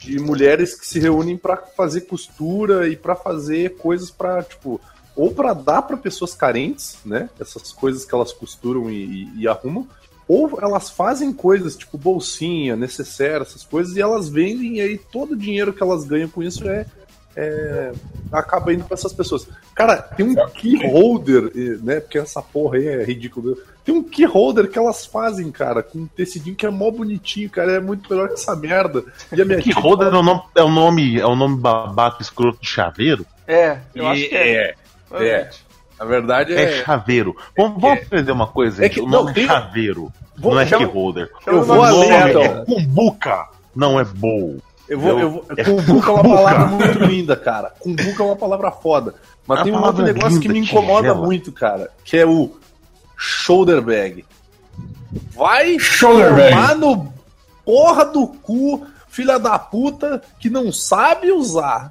[0.00, 4.80] de mulheres que se reúnem pra fazer costura e pra fazer coisas pra, tipo,
[5.16, 7.28] ou pra dar pra pessoas carentes, né?
[7.40, 9.86] Essas coisas que elas costuram e, e- e arrumam,
[10.28, 15.32] ou elas fazem coisas tipo bolsinha, necessaire, essas coisas, e elas vendem, e aí todo
[15.32, 16.86] o dinheiro que elas ganham com isso é,
[17.36, 17.92] é,
[18.32, 19.46] acaba indo pra essas pessoas.
[19.74, 22.00] Cara, tem um key holder, eh, né?
[22.00, 23.54] Porque essa porra aí é ridícula.
[23.84, 27.48] Tem um key holder que elas fazem, cara, com um tecidinho que é mó bonitinho,
[27.50, 27.72] cara.
[27.72, 29.04] É muito melhor que essa merda.
[29.32, 31.56] E a minha Que tia- holder é o nome, é o nome, é o nome
[31.58, 33.24] babaca escroto de chaveiro?
[33.46, 34.74] É, eu acho que é.
[35.12, 35.50] É, é.
[35.98, 36.84] Na verdade É, é.
[36.84, 37.36] chaveiro.
[37.56, 38.94] Vamos, vamos aprender uma coisa, É gente.
[38.94, 40.12] que- o nome não, tem- é chaveiro.
[40.36, 41.30] Vou- não é já- key holder.
[41.46, 42.42] Eu o vou nome além, então.
[42.42, 44.58] é cumbuca, não é bowl.
[44.88, 47.70] Eu vou, eu vou, É Cumbuca é uma palavra muito linda, cara.
[47.80, 49.14] Cumbuca é uma palavra foda.
[49.46, 51.26] Mas É tem um outro negócio que linda, me incomoda tigela.
[51.26, 51.90] muito, cara.
[52.04, 52.50] Que é o
[53.16, 54.24] shoulder bag.
[55.34, 56.50] Vai Shoulder bag.
[56.50, 57.12] tomar no
[57.64, 61.90] porra do cu, filha da puta, que não sabe usar.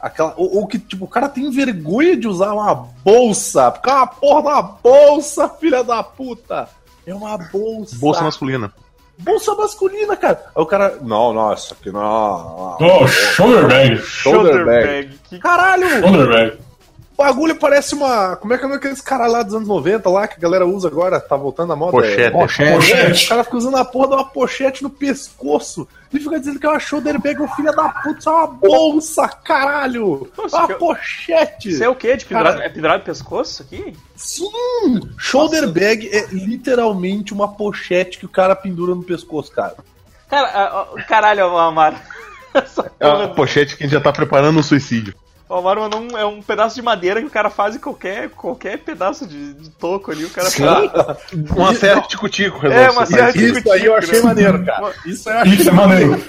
[0.00, 3.70] Aquela, ou, ou que, tipo, o cara tem vergonha de usar uma bolsa.
[3.72, 6.68] Porque é uma porra da bolsa, filha da puta.
[7.04, 7.96] É uma bolsa.
[7.98, 8.72] Bolsa masculina.
[9.18, 10.44] Bolsa masculina, cara.
[10.54, 10.96] Aí o cara.
[11.02, 12.76] Não, nossa, que não.
[12.80, 13.96] Oh, shoulder bag.
[13.98, 15.18] Shoulder bag.
[15.28, 15.38] Que...
[15.38, 16.58] Caralho, Shoulder bag.
[17.18, 18.36] O bagulho parece uma.
[18.36, 20.86] Como é que é aqueles caras lá dos anos 90 lá que a galera usa
[20.86, 21.18] agora?
[21.18, 21.90] Tá voltando à moda?
[21.90, 22.22] Pochete.
[22.22, 22.72] É, Pochete.
[22.74, 23.24] Pochete.
[23.24, 25.88] o cara fica usando a porra de uma pochete no pescoço.
[26.12, 28.46] E fica dizendo que é uma shoulder bag, ô filho da puta, isso é uma
[28.46, 30.30] bolsa, caralho!
[30.38, 31.68] É Nossa, uma eu- pochete!
[31.70, 32.16] Isso é o quê?
[32.16, 32.64] De pendurado, Cara.
[32.64, 33.96] é pendurado no pescoço isso aqui?
[34.16, 35.00] Sim!
[35.18, 39.74] Shoulder bag é literalmente uma pochete que o cara pendura no pescoço, cara.
[40.30, 41.96] Cara, a- a- caralho, Amaro.
[42.98, 45.14] É uma pochete que a gente já tá preparando um suicídio.
[45.48, 48.28] O Amaro mandou um, é um pedaço de madeira que o cara faz em qualquer,
[48.30, 50.26] qualquer pedaço de, de toco ali.
[50.26, 50.90] O cara faz.
[51.56, 54.92] Uma série de tico-tico, É, uma série de Isso aí eu achei maneiro, cara.
[55.06, 56.22] Isso aí eu achei Isso é maneiro.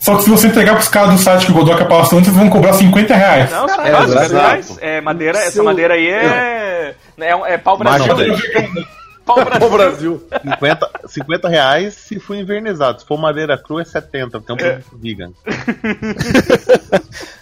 [0.00, 2.40] Só que se você entregar pros caras do site que o Godoka passou antes, eles
[2.40, 3.50] vão cobrar 50 reais.
[3.50, 4.32] Não, Caralho, é, exato.
[4.32, 4.78] reais.
[4.80, 6.94] É madeira, essa madeira aí é.
[7.18, 8.26] É, é pau Mais Brasil.
[8.26, 9.66] não, Pau Brasil.
[9.66, 10.22] O Brasil.
[10.42, 13.00] 50, 50 reais se for invernizado.
[13.00, 15.30] Se for madeira crua é 70, tem um produto vegan.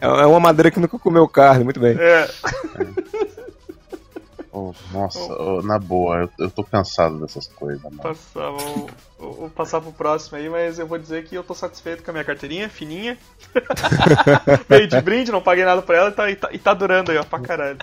[0.00, 1.96] É é uma madeira que nunca comeu carne, muito bem.
[1.98, 2.28] É.
[4.50, 7.98] Oh, nossa, eu- na boa, eu, eu tô cansado dessas coisas, mano.
[7.98, 11.54] Passar, vou, vou- vou passar pro próximo aí, mas eu vou dizer que eu tô
[11.54, 13.16] satisfeito com a minha carteirinha, fininha.
[14.68, 17.12] Veio de brinde, não paguei nada por ela e tá, e tá, e tá durando
[17.12, 17.78] aí, ó, pra caralho.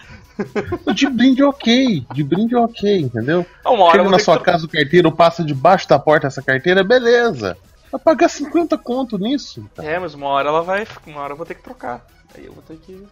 [0.93, 3.45] De brinde é ok, de brinde é ok, entendeu?
[3.65, 4.43] Uma hora Chega na sua que...
[4.43, 7.55] casa o carteiro, passa debaixo da porta essa carteira, beleza.
[7.95, 9.65] Vai pagar 50 conto nisso.
[9.75, 9.87] cara.
[9.87, 10.85] É, mas uma hora ela vai.
[11.07, 12.05] Uma hora eu vou ter que trocar.
[12.35, 13.07] Aí eu vou ter que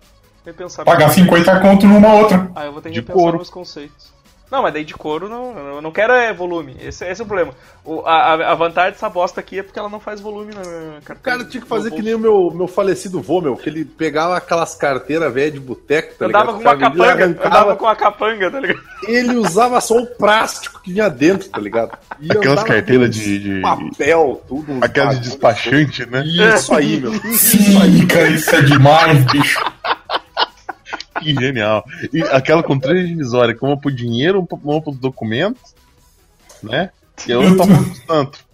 [0.46, 0.84] repensar.
[0.84, 2.52] Pagar 50 conto numa outra.
[2.54, 3.38] Aí eu vou ter que repensar couro.
[3.38, 4.12] meus conceitos.
[4.54, 6.76] Não, mas daí de couro não, eu não quero é volume.
[6.80, 7.54] Esse, esse é o problema.
[7.84, 10.62] O, a, a- vantagem dessa bosta aqui é porque ela não faz volume na
[11.04, 11.16] carteira.
[11.16, 13.84] O cara tinha que fazer que nem o meu, meu falecido vô, meu, que ele
[13.84, 16.45] pegava aquelas carteiras velhas de boteco, tá Eu ligado?
[16.45, 18.80] dava com uma capanga, eu arrancava, dava com uma capanga, tá ligado?
[19.08, 21.97] Ele usava só o plástico que vinha dentro, tá ligado?
[22.22, 24.72] E Aquelas andava carteiras de- de- Papel, tudo.
[24.72, 26.24] uns Aquela de despachante, né?
[26.56, 27.12] Isso aí, meu.
[27.34, 29.60] Sim, cara, isso é demais, bicho.
[31.24, 31.84] Que genial.
[32.11, 35.74] E aquela com três divisórias, que uma pro dinheiro, uma pro- pros documentos,
[36.61, 36.91] né?
[37.28, 38.45] E a outra pra pros tanto.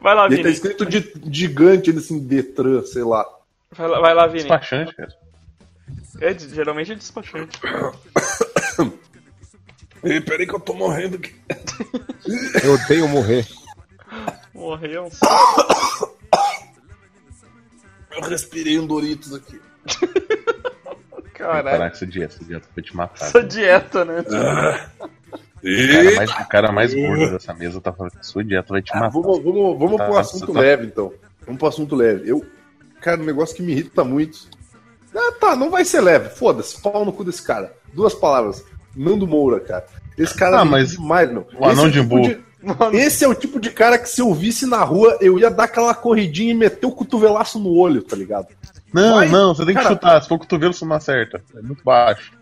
[0.00, 0.50] Vai lá, E ele tá Vini.
[0.54, 3.24] escrito de gigante, ele assim, Detran, sei lá.
[3.72, 4.40] Vai lá, vai lá, Vini.
[4.40, 5.12] Despachante, cara.
[6.20, 7.58] É, geralmente é despachante.
[10.02, 11.34] Ei, peraí que eu tô morrendo aqui.
[12.64, 13.46] Eu odeio morrer.
[14.54, 15.10] Morreu.
[18.10, 19.60] Eu respirei um Doritos aqui.
[21.34, 21.64] Caralho.
[21.64, 23.24] Parar com essa dieta, essa dieta foi te matar.
[23.26, 24.22] Essa dieta, né?
[25.62, 28.82] O cara, mais, o cara mais gordo dessa mesa tá falando que sua dieta vai
[28.82, 29.10] te Ah, matar.
[29.10, 30.60] vamos vamos, vamos Tá, pro assunto tá.
[30.60, 31.12] leve, então.
[31.46, 32.28] Vamos pro assunto leve.
[32.30, 32.44] Eu,
[33.00, 34.48] cara, um negócio que me irrita muito.
[35.14, 36.28] Ah, tá, não vai ser leve.
[36.30, 37.72] Foda-se, pau no cu desse cara.
[37.92, 38.64] Duas palavras.
[38.94, 39.86] Nando Moura, cara.
[40.18, 41.46] Esse cara Ah, mas demais, meu.
[41.58, 42.42] o anão é de tipo Imbu.
[42.92, 45.64] Esse é o tipo de cara que se eu visse na rua, eu ia dar
[45.64, 48.48] aquela corridinha e meter o cotovelaço no olho, tá ligado?
[48.92, 49.94] Não, Vai, não, você tem que cara.
[49.94, 50.22] chutar.
[50.22, 51.42] Se for o cotovelo, você não acerta.
[51.56, 52.32] É muito baixo.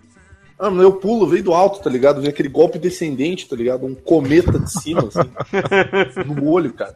[0.59, 2.21] Ah, mas eu pulo, veio do alto, tá ligado?
[2.21, 3.87] Vem aquele golpe descendente, tá ligado?
[3.87, 5.31] Um cometa de cima, assim.
[6.27, 6.95] no olho, cara.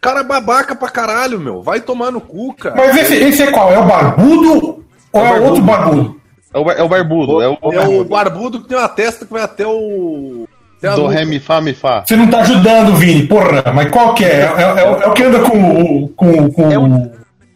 [0.00, 1.62] Cara babaca pra caralho, meu.
[1.62, 2.74] Vai tomar no cu, cara.
[2.76, 3.72] Mas esse, esse é qual?
[3.72, 6.20] É o barbudo ou é, É o outro barbudo?
[6.54, 9.26] É o, bar- é o barbudo, é o, É o barbudo que tem uma testa
[9.26, 10.48] que vai até o.
[10.82, 12.04] Do ré, mi, fá, mi, fá.
[12.06, 13.64] Você não tá ajudando, Vini, porra.
[13.74, 14.40] Mas qual que é?
[14.40, 16.08] É, é- é o- é o que anda com o.
[16.10, 16.70] Com, com...
[16.70, 17.10] É o-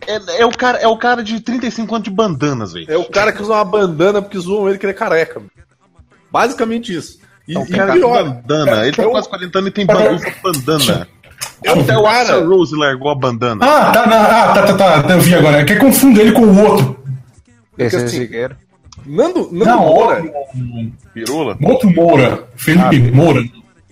[0.06, 2.86] É, é o cara, é o cara de 35 anos de bandanas, velho.
[2.88, 5.42] É o cara que usa uma bandana porque zoam ele que ele é careca.
[6.30, 7.18] Basicamente isso.
[7.46, 8.86] E, É o e cara pior, de bandana.
[8.86, 10.18] Ele tá é o- quase 40 anos e tem bandana.
[11.64, 13.64] é o Até o Rose largou a bandana.
[13.64, 15.58] Ah, tá, na- ah, tá, tá, tá, eu vi agora.
[15.60, 17.02] É que confundo ele com o outro.
[17.76, 18.56] Esse é assim, Zigueiro.
[19.06, 20.22] Nando, Nando Não, Moura.
[21.14, 21.56] Pirula?
[21.62, 22.44] outro Moura.
[22.54, 23.42] Felipe Moura.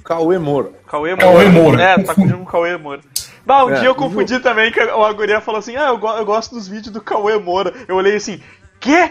[0.05, 0.71] Cauê Moura.
[0.87, 1.23] Cauê Moura.
[1.27, 1.83] Cauê Moura.
[1.83, 3.01] É, tá confundindo com o Cauê Moura.
[3.49, 6.13] Bah, um É, dia eu confundi também que a guria falou assim: Ah, eu, go-
[6.19, 7.73] eu gosto dos vídeos do Cauê Moura.
[7.89, 8.39] Eu olhei assim,
[8.79, 9.11] quê?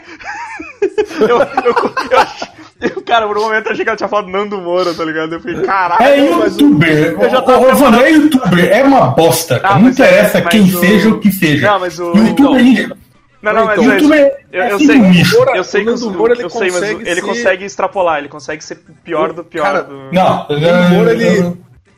[1.21, 4.59] eu, eu, eu, eu- cara, por um momento eu achei que ela tinha falado Nando
[4.61, 5.33] Moura, tá ligado?
[5.33, 6.03] Eu falei, caralho.
[6.03, 7.17] É o- youtuber.
[7.19, 8.71] eu já O- tava o Evandro é youtuber.
[8.71, 9.59] É uma bosta.
[9.63, 11.71] Ah, não é- interessa quem o- seja o que seja.
[11.71, 12.61] Não, mas o- youtuber.
[12.63, 12.97] então-
[13.41, 15.83] Não, não, mas Então, é- youtuber eu, é eu assim sei, um eu sei O
[15.85, 18.63] que Nando os- Moura, ele eu sei, mas consegue ele ser- consegue extrapolar, ele consegue
[18.63, 20.11] ser pior do pior Cara, do.
[20.11, 21.57] Não, O Nando Moura, ele.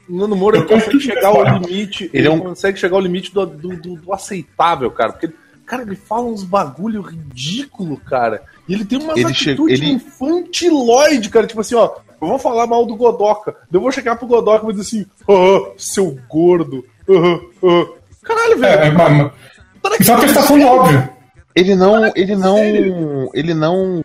[0.10, 1.58] Nando Moura ele consegue chegar ao essa.
[1.58, 2.04] limite.
[2.06, 5.14] Ele Ele, é um- consegue chegar ao limite do, do, do- do aceitável, cara.
[5.14, 5.30] Porque,
[5.66, 8.42] cara, ele fala uns bagulho ridículo, cara.
[8.68, 9.38] E ele tem Ele atitudes
[9.78, 11.48] chega- ele- infantiloide, cara.
[11.48, 11.92] Tipo assim, ó.
[12.22, 13.56] Eu vou falar mal do Godoca.
[13.72, 16.86] Eu vou chegar pro Godoca e vou dizer assim: ah, seu gordo.
[17.10, 17.88] ah, ah."
[18.22, 18.82] Caralho, velho.
[18.82, 21.14] É, é, Isso é uma questão óbvia.
[21.56, 23.30] Ele não, ele não, sério?
[23.34, 24.04] ele não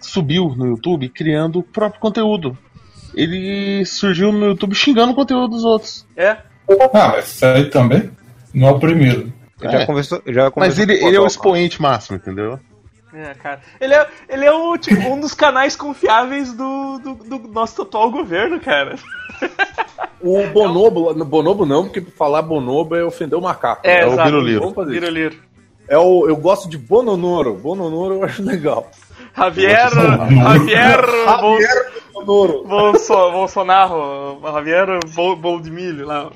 [0.00, 2.56] subiu no YouTube criando o próprio conteúdo.
[3.14, 6.06] Ele surgiu no YouTube xingando o conteúdo dos outros.
[6.16, 6.36] É.
[6.94, 8.10] Ah, mas isso aí também
[8.54, 9.32] não é o primeiro.
[9.60, 9.86] Já É.
[9.86, 12.58] conversou, já Mas conversou ele, com ele é o expoente máximo, entendeu?
[13.14, 13.60] É, cara.
[13.78, 18.10] Ele é, ele é o, tipo, um dos canais confiáveis do, do, do nosso atual
[18.10, 18.96] governo, cara.
[20.20, 23.82] O Bonobo, no Bonobo não, porque falar Bonobo é ofender o macaco.
[23.84, 24.16] É, É o.
[24.16, 24.60] Biruliro.
[24.60, 25.00] Vamos fazer isso.
[25.00, 25.36] Biruliro.
[25.88, 27.54] É o, eu gosto de Bononoro.
[27.54, 28.90] Bononoro eu acho legal.
[29.36, 29.90] Javier.
[29.90, 31.04] Javier.
[31.26, 31.92] Javier
[32.24, 32.64] Bononoro.
[32.66, 34.40] Bolso, Bolsonaro.
[34.42, 36.30] Javier Bol, Boldmilho lá.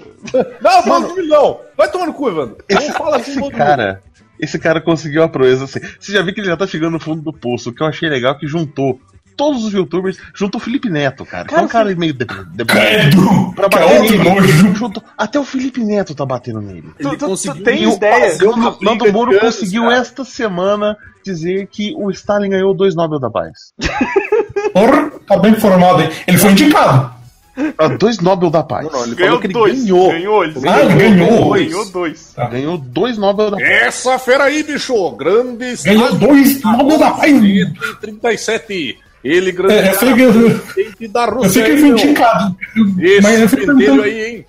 [0.61, 1.61] Não, mano, não.
[1.77, 2.57] Vai tomar no cu, Evandro.
[2.71, 4.03] Não fala assim, Esse cara,
[4.41, 5.81] esse cara conseguiu a proeza assim.
[5.99, 7.71] Você já viu que ele já tá chegando no fundo do poço.
[7.71, 9.01] O que eu achei legal é que juntou
[9.37, 11.47] todos os youtubers, juntou o Felipe Neto, cara.
[11.47, 13.53] Que é um cara meio de, de, Credo!
[13.55, 14.49] pra Que é bater outro nele.
[14.75, 16.89] Juntou- até o Felipe Neto tá batendo nele.
[16.99, 18.33] Tu, tu, tu conseguiu tem E o- ideia?
[18.51, 19.97] uma Nando, Moro de conseguiu cara.
[19.97, 23.75] esta semana dizer que o Stalin ganhou dois Nobel da Paz.
[24.73, 26.11] Porra, tá bem informado, hein?
[26.27, 27.17] Ele foi indicado.
[27.79, 28.85] Ah, dois Nobel da Paz.
[28.85, 29.83] Não, não, ele Ganhou falou que ele dois.
[29.85, 30.11] ganhou.
[30.11, 31.51] Ganhou, ele Ah, ele ganhou.
[31.55, 32.35] Ganhou dois.
[32.51, 33.69] Ganhou dois Nobel da Paz.
[33.71, 35.11] Essa fera aí, bicho!
[35.13, 37.31] Grande Ganhou dois Nobel da Paz.
[38.01, 38.99] 137.
[39.25, 41.51] Ele, grande É, eu sei que eu, da eu Rússia.
[41.51, 42.57] sei que ele foi indicado.
[43.01, 44.47] Esse Mas eu perguntando aí, hein?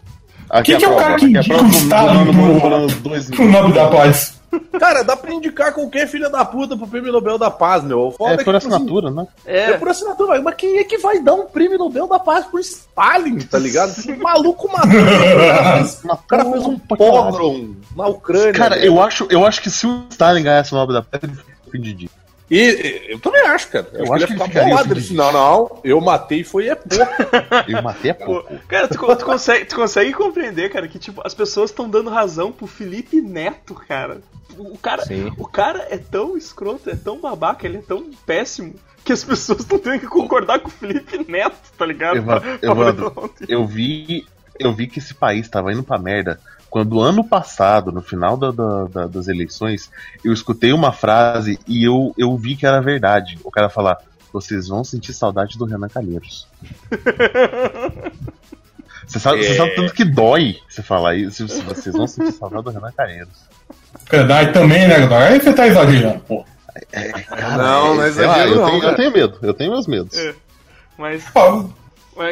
[0.49, 3.71] Aqui Quem que é o cara que a indica o do Estado dois pro Nobel
[3.71, 4.36] da Paz.
[4.79, 8.11] Cara, dá pra indicar qualquer filha da puta pro prêmio Nobel da Paz, meu.
[8.11, 9.27] Foda É por que, tipo assim, assinatura, né?
[9.45, 9.73] É.
[9.73, 13.39] por assinatura, mas quem é que vai dar um prêmio Nobel da Paz pro Stalin,
[13.39, 13.89] tá ligado?
[13.89, 14.89] Esse maluco matou.
[14.99, 18.53] O cara fez, o cara fez um pogrom na Ucrânia.
[18.53, 21.33] Cara, eu acho, eu acho que se o Stalin ganhasse o Nobel da Paz, ele
[21.33, 22.09] fica ofendido.
[22.49, 23.87] E, eu também acho, cara.
[23.93, 24.93] Eu Eu, acho que ele bolado.
[24.93, 26.95] Ele disse, não, não, eu matei foi é pouco.
[27.67, 28.57] Eu matei Pô, pouco.
[28.67, 32.51] cara, tu, tu consegue, tu consegue compreender, cara, que tipo, as pessoas estão dando razão
[32.51, 34.21] pro Felipe Neto, cara.
[34.57, 35.31] O cara, Sim.
[35.37, 38.73] o cara é tão escroto, é tão babaca, ele é tão péssimo
[39.03, 42.23] que as pessoas estão tendo que concordar com o Felipe Neto, tá ligado?
[42.23, 44.25] Pra- pra Evandro, eu vi,
[44.57, 46.39] eu vi que esse país tava indo pra merda
[46.69, 49.89] quando ano passado, no final da- da- da- das eleições,
[50.23, 53.39] eu escutei uma frase e eu, eu vi que era verdade.
[53.43, 53.97] O cara falar,
[54.33, 56.47] vocês vão sentir saudade do Renan Calheiros.
[59.07, 59.55] Você sabe, você É.
[59.55, 63.37] sabe tanto que dói você falar isso, se vocês vão sentir saudade do Renan Calheiros.
[64.27, 64.95] Daí também, né?
[65.29, 66.45] Aí você tá exagerando, pô.
[67.57, 68.95] não, não é sei lá, eu, não, tenho, eu cara.
[68.97, 70.17] tenho medo, eu tenho meus medos.
[70.17, 70.35] É.
[70.97, 71.65] Mas, mas,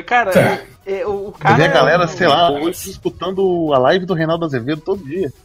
[0.06, 0.42] cara, Tá.
[0.42, 0.66] é-
[1.02, 1.56] é, o, Eu cara.
[1.56, 5.32] vi a galera, sei lá, hoje escutando a live do Reinaldo Azevedo todo dia.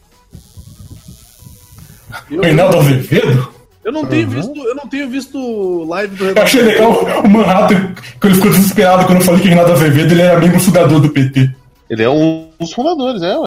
[2.30, 3.49] Eu, Reinaldo Azevedo?
[3.84, 6.47] eu não tenho visto, eu não tenho visto live do Eu Renato.
[6.47, 6.91] achei legal
[7.24, 10.61] o Manhattan, quando ele ficou desesperado quando eu falei que Reinaldo Azevedo ele era membro
[10.61, 11.51] fundador do PT.
[11.88, 13.47] Ele é um dos fundadores, é, ué.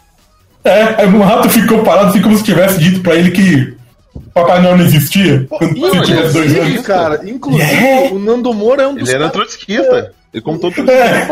[0.66, 3.76] É, aí o Manhattan ficou parado assim como se tivesse dito pra ele que
[4.34, 5.46] Papai Noel não existia.
[5.50, 6.88] Quando você tivesse dois anos.
[6.88, 8.10] cara, inclusive, É.
[8.12, 10.14] o Nando Moura é um dos Ele era trotskista.
[10.34, 11.28] Ele contou tudo É.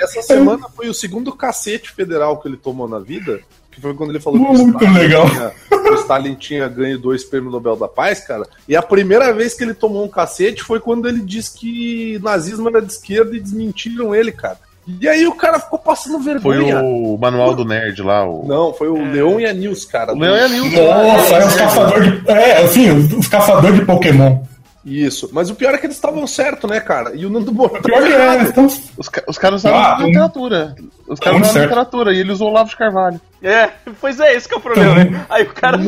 [0.00, 3.40] Essa semana foi o segundo cacete federal que ele tomou na vida,
[3.72, 5.28] que foi quando ele falou que o Muito Stalin, legal.
[5.28, 5.52] Tinha,
[5.90, 8.46] o Stalin tinha ganho dois prêmios Nobel da Paz, cara.
[8.68, 12.68] E a primeira vez que ele tomou um cacete foi quando ele disse que nazismo
[12.68, 14.58] era de esquerda e desmentiram ele, cara.
[15.00, 16.80] E aí o cara ficou passando Foi vergonha.
[16.82, 18.26] o Manual do Nerd lá.
[18.26, 20.14] O, Não, foi o Leon e a Nils, cara.
[20.14, 20.82] o Leão e a Nilson.
[20.82, 22.30] Nossa, é os caçadores de.
[22.30, 24.38] É, assim, os, os caçadores de Pokémon.
[24.84, 25.28] Isso.
[25.32, 27.14] Mas o pior é que eles estavam certo, né, cara?
[27.14, 27.82] E o Nando Moura.
[27.82, 28.66] Pior que é, então,
[28.96, 30.74] Os, ca- os caras usaram Ah, literatura.
[31.06, 33.20] Os caras usaram literatura e ele usou o Olavo de Carvalho.
[33.42, 33.70] É,
[34.00, 35.26] pois é, esse que é o problema, Então, né?
[35.28, 35.78] Aí o cara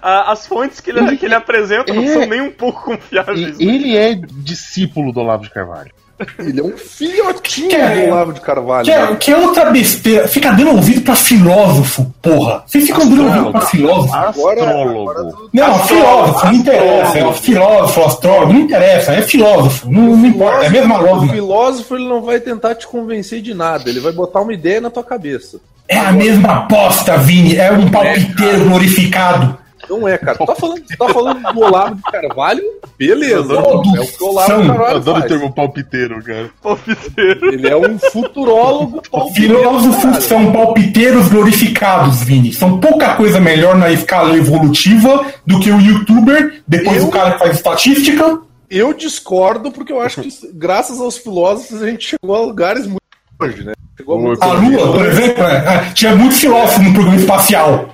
[0.00, 2.12] a- as fontes que ele, que ele apresenta não É.
[2.12, 3.58] são nem um pouco confiáveis.
[3.58, 3.64] né?
[3.64, 5.90] ele é discípulo do Olavo de Carvalho.
[6.38, 8.84] Ele é um filhotinho Que é- do Olavo de Carvalho.
[8.84, 9.16] que, é, né?
[9.18, 10.28] que é outra besteira.
[10.28, 12.62] Fica dando ouvido pra filósofo, porra.
[12.66, 14.14] Vocês ficam dando ouvido pra filósofo.
[14.16, 15.50] Astrólogo.
[15.52, 17.18] Não, filósofo, não interessa.
[17.18, 19.12] É filósofo, astrólogo, não interessa.
[19.12, 20.64] É filósofo, não, não importa.
[20.64, 21.32] É a mesma O lógica.
[21.34, 24.90] filósofo ele não vai tentar te convencer de nada, ele vai botar uma ideia na
[24.90, 25.58] tua cabeça.
[25.88, 27.56] É a mesma bosta, Vini.
[27.56, 29.58] É um palpiteiro glorificado.
[29.88, 30.38] Não é, cara.
[30.38, 32.62] Tu tá falando, tu tá falando do Olavo de Carvalho?
[32.98, 33.62] Beleza.
[33.62, 34.60] Todos É o que o Olavo são.
[34.62, 35.32] de Eu Carvalho adoro o faz.
[35.32, 36.50] termo palpiteiro, cara.
[36.62, 37.52] Palpiteiro.
[37.52, 42.52] Ele é um futurólogo palpiteiro, Filósofos são palpiteiros glorificados, Vini.
[42.52, 47.32] São pouca coisa melhor na escala evolutiva do que o youtuber, depois Eu- o cara
[47.32, 48.38] que faz estatística.
[48.70, 53.02] Eu discordo porque eu acho que graças aos filósofos a gente chegou a lugares muito
[53.38, 53.72] longe, né?
[53.98, 55.56] Chegou a A Lua, por exemplo, é,
[55.88, 57.90] é, tinha muito filósofo no programa espacial.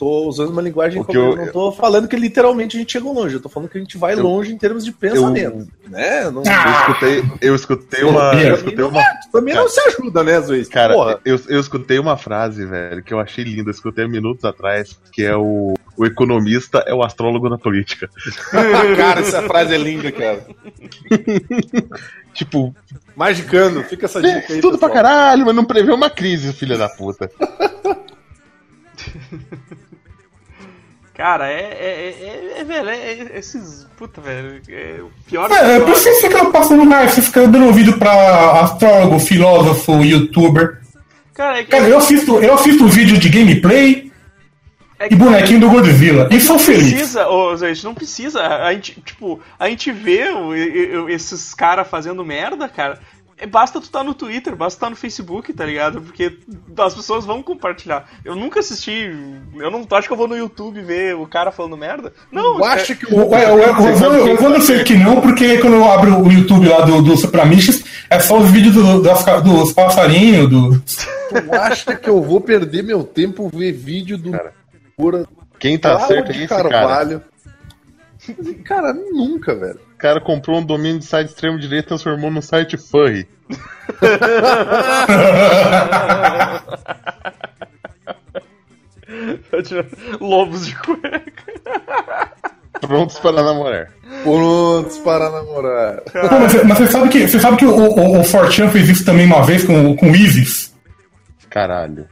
[0.00, 2.90] Eu tô usando uma linguagem que eu- eu não tô falando que literalmente a gente
[2.92, 6.30] chegou longe, eu tô falando que a gente vai longe em termos de pensamento, né?
[6.30, 8.32] Não, Eu escutei, eu escutei uma.
[8.42, 9.02] Eu escutei uma.
[9.30, 10.68] também não se ajuda, né, Zuiz?
[10.68, 11.20] Cara, Porra.
[11.22, 14.98] eu, eu escutei uma frase, velho, que eu achei linda, eu escutei há minutos atrás,
[15.12, 18.08] que é o, o economista é o astrólogo na política.
[18.96, 20.46] cara, essa frase é linda, cara.
[22.32, 22.72] Tipo,
[23.16, 24.60] Magicando, fica essa dica aí.
[24.60, 25.04] tudo pra pessoal.
[25.04, 27.28] caralho, mas não prevê uma crise, filha da puta.
[31.20, 31.60] Cara, é.
[31.60, 32.14] É,
[32.56, 33.86] é, é, velho, é, é esses.
[33.94, 34.62] Puta, velho.
[34.70, 35.52] É o pior.
[35.52, 37.12] É, pior- por que você fica passando mais?
[37.12, 40.80] Você fica dando ouvido pra astrólogo, filósofo, youtuber.
[41.34, 41.64] Cara, é.
[41.64, 44.10] Cara, eu assisto, eu assisto vídeo de gameplay
[44.98, 46.26] é e bonequinho do Godzilla.
[46.30, 46.90] E sou feliz.
[46.90, 48.40] precisa, ô Zé, não precisa.
[48.42, 50.24] A gente, tipo, a gente vê
[51.08, 52.98] esses caras fazendo merda, cara.
[53.40, 56.02] É, Basta tu estar no Twitter, basta tu estar no Facebook, tá ligado?
[56.02, 56.36] Porque
[56.78, 58.06] as pessoas vão compartilhar.
[58.24, 59.10] Eu nunca assisti.
[59.56, 62.12] Eu não acho que eu vou no YouTube ver o cara falando merda.
[62.30, 63.34] Não, Tu acha que O, o.
[63.34, 66.68] é, o, o, Evandro- o Evandro sei que não, porque quando eu abro o YouTube
[66.68, 70.78] lá do, do Supramistas, é só os vídeos do- das dos passarinhos, do.
[70.80, 74.32] Tu acha que eu vou perder meu tempo ver vídeo do
[74.98, 75.26] Moura
[75.58, 76.68] Quem tá certo é de esse cara.
[76.68, 77.20] Carvalho?
[77.20, 77.30] Cara,
[79.12, 79.80] nunca, velho.
[79.94, 83.26] O cara comprou um domínio de site extremo direito e transformou num site furry.
[90.20, 91.30] Lobos de cueca.
[92.80, 93.88] Prontos para namorar.
[94.22, 96.00] Prontos para namorar.
[96.02, 98.88] Pô, mas, você- mas você sabe que, você sabe que o, o, o Fortran fez
[98.88, 100.74] isso também uma vez com, com o Isis?
[101.50, 102.06] Caralho.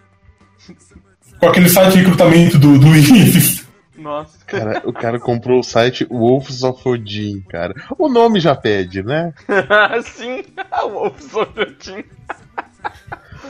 [1.39, 3.65] Com aquele site de recrutamento do, do Isis.
[4.09, 4.39] Nossa.
[4.47, 7.75] Cara, o cara comprou o site Wolves of Odin, cara.
[7.99, 9.35] O nome já pede, né?
[10.03, 10.45] Sim,
[10.83, 12.05] o Wolves of Odin.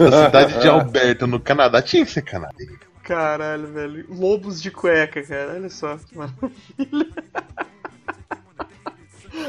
[0.01, 1.81] Na cidade de Alberta, no Canadá.
[1.81, 2.77] Tinha que ser canadense.
[3.05, 4.07] Caralho, velho.
[4.09, 5.53] Lobos de cueca, cara.
[5.55, 5.97] Olha só.
[5.97, 7.09] que maravilha.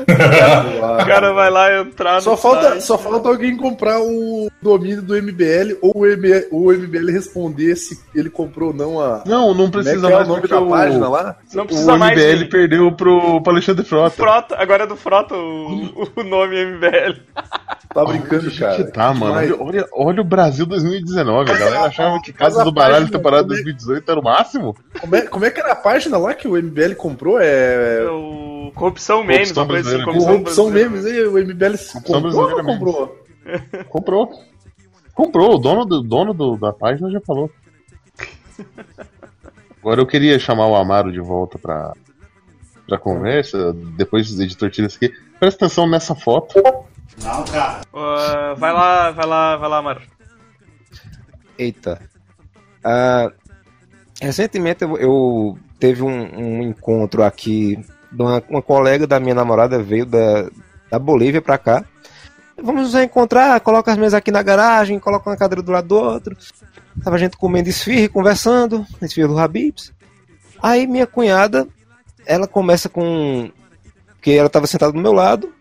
[1.01, 2.81] O cara vai lá entrar no Só falta, site.
[2.83, 7.99] só falta alguém comprar o domínio do MBL ou o, MBL, o MBL responder se
[8.13, 9.23] ele comprou ou não a.
[9.25, 11.35] Não, não é precisa é mais o nome porque da o, página lá?
[11.53, 14.15] Não o precisa mais MBL de- perdeu pro, pro Alexandre Frota.
[14.15, 17.19] Frota, agora é do Frota o, o nome MBL.
[17.93, 18.75] Tá brincando, cara.
[18.75, 19.33] que tá, mano?
[19.33, 21.49] Olha, olha, olha o Brasil 2019.
[21.51, 24.75] A galera achava que Casa do Baralho página temporada do- 2018 era o máximo?
[25.01, 27.39] Como é, como é que era a página lá que o MBL comprou?
[27.41, 28.03] É.
[28.69, 30.05] O Corrupção Memes, Corrupção uma coisa assim.
[30.05, 33.19] Corrupção memes, e o MBL comprou ou não comprou?
[33.89, 34.43] Comprou.
[35.13, 35.55] Comprou.
[35.55, 37.49] O dono, do, dono do- da página já falou.
[39.81, 41.93] Agora eu queria chamar o Amaro de volta pra,
[42.87, 43.73] pra conversa.
[43.73, 45.11] Depois do editor tira isso aqui.
[45.39, 46.61] Presta atenção nessa foto.
[47.25, 50.01] Ah, vai lá, vai lá, vai lá, Maro.
[51.57, 51.99] Eita.
[52.83, 53.31] Ah,
[54.21, 57.79] recentemente eu, eu teve um, um encontro aqui
[58.17, 60.49] uma, uma colega da minha namorada veio da,
[60.89, 61.83] da Bolívia pra cá.
[62.61, 65.97] Vamos nos encontrar, coloca as mesas aqui na garagem, coloca uma cadeira do lado do
[65.97, 66.35] outro.
[67.03, 69.93] Tava a gente comendo esfirra conversando, esfirra do Habibs.
[70.61, 71.67] Aí minha cunhada,
[72.25, 73.49] ela começa com.
[74.07, 75.53] Porque ela tava sentada do meu lado,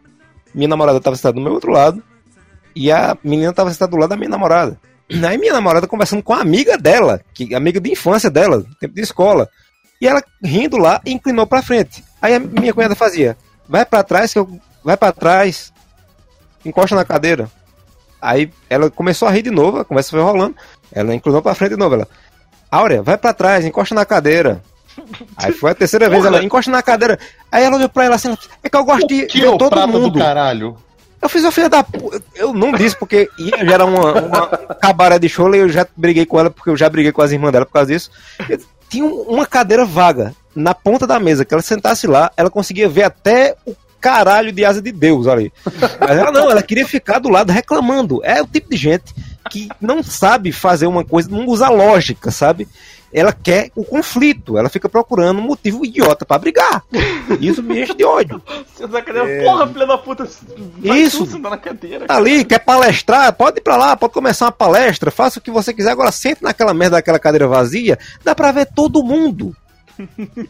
[0.53, 2.03] minha namorada tava sentada do meu outro lado,
[2.75, 4.81] e a menina tava sentada do lado da minha namorada.
[5.27, 9.01] Aí minha namorada conversando com a amiga dela, que amiga de infância dela, tempo de
[9.01, 9.49] escola.
[10.01, 12.05] E ela rindo lá inclinou pra frente.
[12.23, 13.37] Aí a minha cunhada fazia:
[13.69, 14.49] "Vai pra trás que eu
[14.85, 15.73] vai pra trás.
[16.65, 17.51] Encosta na cadeira".
[18.21, 20.57] Aí ela começou a rir de novo, a conversa foi rolando.
[20.93, 22.09] Ela inclinou pra frente de novo, ela:
[22.71, 24.63] "Áurea, vai pra trás, encosta na cadeira".
[25.37, 27.19] Aí foi a terceira vez, ela encosta na cadeira.
[27.53, 29.57] Aí ela olhou pra ela assim, é que eu gosto de Que ver é o
[29.59, 30.11] todo mundo.
[30.11, 30.77] do caralho.
[31.23, 32.21] Eu fiz a filha da puta.
[32.35, 34.47] Eu não disse porque ia gerar uma, uma
[34.81, 37.31] cabaré de show e eu já briguei com ela porque eu já briguei com as
[37.33, 38.11] irmãs dela por causa disso.
[38.89, 42.89] Tinha um- uma cadeira vaga na ponta da mesa, que ela sentasse lá, ela conseguia
[42.89, 45.53] ver até o caralho de asa de Deus ali.
[46.01, 48.21] Mas ela não, ela queria ficar do lado reclamando.
[48.25, 49.15] É o tipo de gente
[49.51, 52.69] que não sabe fazer uma coisa, não usa lógica, sabe?
[53.13, 56.85] Ela quer o conflito, ela fica procurando um motivo idiota pra brigar.
[57.41, 58.43] Isso me enche de ódio.
[58.75, 60.29] Você tá cadeira, porra, filha da puta.
[60.79, 61.27] Vai Isso.
[61.27, 62.07] sentar na cadeira.
[62.07, 65.51] Tá ali, quer palestrar, pode ir pra lá, pode começar uma palestra, faça o que
[65.51, 69.57] você quiser, agora sente naquela merda daquela cadeira vazia, dá pra ver todo mundo.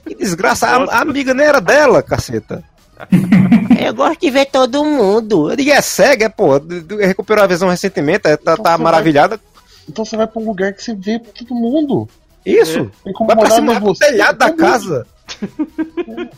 [0.06, 2.62] Que desgraça, a, a amiga nem era dela, caceta.
[3.80, 5.50] Eu gosto de ver todo mundo.
[5.50, 6.60] Eu digo, é cega, é, pô,
[6.98, 9.40] recuperou a visão recentemente, é, tá, tá Nossa, maravilhada.
[9.88, 12.08] Então você vai pra um lugar que você vê todo mundo.
[12.50, 15.06] Isso, Tem como vai pra cima no do você, telhado da casa.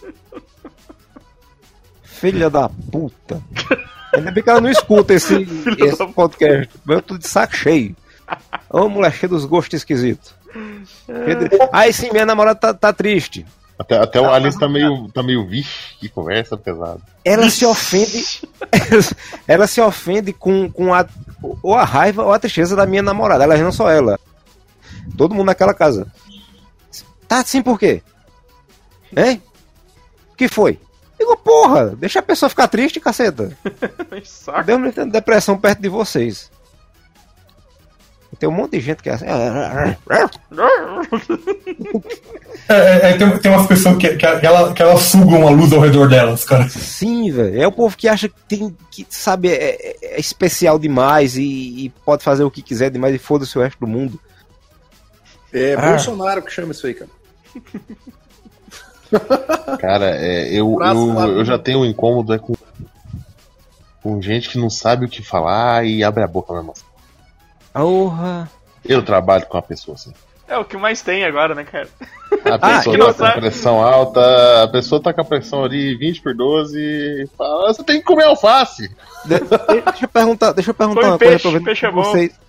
[2.02, 3.40] Filha da puta.
[4.14, 5.34] Ainda bem que ela não escuta esse,
[5.78, 6.68] esse podcast.
[6.88, 7.96] Eu tô de saco cheio.
[8.68, 10.34] Ô, mulher cheia dos gostos esquisitos.
[11.06, 13.46] De- Aí sim, minha namorada tá, tá triste.
[13.78, 17.00] Até, até o Alice tá meio, tá meio, vixe, que conversa pesada.
[17.24, 18.42] Ela se ofende.
[19.48, 21.06] ela se ofende com, com a,
[21.62, 23.44] ou a raiva ou a tristeza da minha namorada.
[23.44, 24.18] Ela não só ela.
[25.16, 26.06] Todo mundo naquela casa.
[27.28, 28.02] Tá assim por quê?
[29.16, 29.42] Hein?
[30.32, 30.78] O que foi?
[31.18, 33.56] Digo, porra, deixa a pessoa ficar triste, caceta.
[34.24, 34.64] Saco.
[34.64, 36.50] Deus depressão perto de vocês.
[38.38, 39.26] Tem um monte de gente que é assim.
[42.68, 45.72] É, é, é, tem, tem umas pessoas que, que, ela, que elas sugam a luz
[45.72, 46.68] ao redor delas, cara.
[46.68, 47.60] Sim, velho.
[47.60, 51.42] É o povo que acha que tem que, sabe, é, é- é especial demais e,
[51.42, 54.20] e pode fazer o que quiser demais e foda-se o resto do mundo.
[55.52, 55.90] É Ah.
[55.90, 57.10] Bolsonaro que chama isso aí, cara.
[59.80, 62.54] Cara, é, eu, eu, eu já tenho um incômodo é com,
[64.02, 66.70] com gente que não sabe o que falar e abre a boca mesmo.
[66.72, 66.84] assim.
[67.72, 68.48] Porra.
[68.84, 70.12] Eu trabalho com uma pessoa assim.
[70.46, 71.88] É o que mais tem agora, né, cara?
[72.44, 73.40] A Ah, pessoa que tá com a sabe.
[73.40, 77.82] pressão alta, a pessoa tá com a pressão ali 20 por 12 e fala, você
[77.84, 78.88] tem que comer alface.
[79.24, 81.88] De- de- deixa eu perguntar, deixa eu perguntar Come uma peixe, coisa, aproveitando peixe é
[81.88, 82.02] que bom.
[82.04, 82.40] vocês.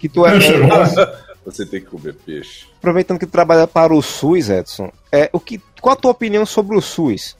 [0.00, 1.29] Que tu é, Peixe é bom.
[1.50, 2.66] Você tem que comer peixe.
[2.78, 4.92] aproveitando que tu trabalha para o SUS, Edson.
[5.10, 7.36] É, o que, qual a tua opinião sobre o SUS?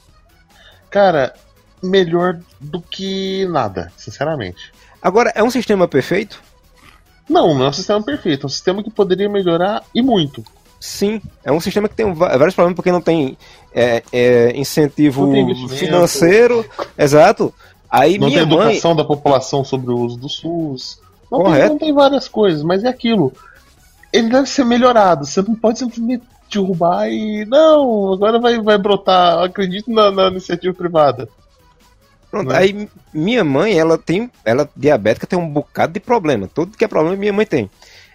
[0.89, 1.33] Cara,
[1.81, 4.71] melhor do que nada, sinceramente.
[5.01, 6.41] Agora, é um sistema perfeito?
[7.29, 10.43] Não, não é um sistema perfeito, é um sistema que poderia melhorar e muito.
[10.79, 13.37] Sim, é um sistema que tem vários problemas porque não tem
[13.73, 16.65] é, é, incentivo Não tem financeiro,
[16.97, 17.53] exato.
[17.89, 20.99] Aí Não minha tem mãe, educação da população sobre o uso do SUS.
[21.31, 21.69] Não tem, Correto.
[21.69, 23.31] não tem várias coisas, mas é aquilo.
[24.11, 25.25] Ele deve ser melhorado.
[25.25, 27.45] Você não pode simplesmente derrubar e.
[27.45, 29.39] Não, agora vai, vai brotar.
[29.39, 31.29] Eu acredito na, na iniciativa privada.
[32.29, 32.57] pronto, né?
[32.57, 36.49] aí minha mãe, ela tem, ela diabética tem um bocado de problema.
[36.53, 37.69] Tudo que é problema minha mãe tem.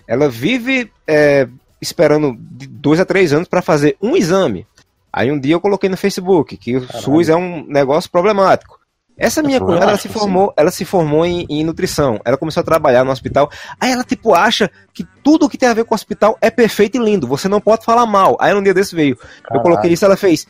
[0.06, 1.48] Ela vive é,
[1.80, 4.66] esperando de dois a três anos para fazer um exame.
[5.12, 8.78] Aí um dia eu coloquei no Facebook que o SUS é um negócio problemático.
[9.18, 12.20] Essa minha cunhada, ela se formou, ela se formou em, em nutrição.
[12.24, 13.50] Ela começou a trabalhar no hospital.
[13.80, 16.96] Aí ela, tipo, acha que tudo que tem a ver com o hospital é perfeito
[16.96, 17.26] e lindo.
[17.26, 18.36] Você não pode falar mal.
[18.38, 19.18] Aí um dia desse veio.
[19.50, 20.46] Eu coloquei isso, ela fez.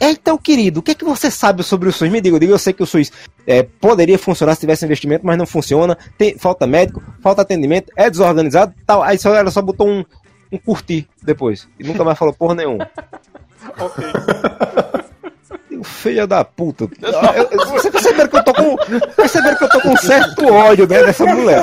[0.00, 2.10] Então, querido, o que é que você sabe sobre o SUS?
[2.10, 3.12] Me diga, eu digo, eu sei que o SUS
[3.46, 5.96] é, poderia funcionar se tivesse investimento, mas não funciona.
[6.16, 9.02] Tem, falta médico, falta atendimento, é desorganizado tal.
[9.02, 10.04] Aí só, ela só botou um,
[10.52, 11.68] um curtir depois.
[11.78, 12.88] E nunca mais falou porra nenhuma.
[13.78, 14.04] Ok.
[15.82, 16.88] Filha da puta.
[17.72, 18.76] Você perceberam que eu tô com.
[19.16, 21.62] Perceberam que eu tô com um certo ódio né, dessa mulher.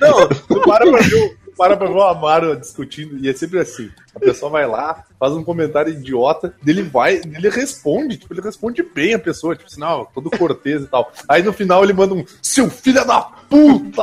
[0.00, 3.90] Não, tu para pra ver, para pra ver o Amaro discutindo, e é sempre assim.
[4.14, 8.82] A pessoa vai lá, faz um comentário idiota, dele vai, ele responde, tipo, ele responde
[8.82, 11.10] bem a pessoa, tipo assim, não, todo cortês e tal.
[11.26, 14.02] Aí no final ele manda um seu filho da puta!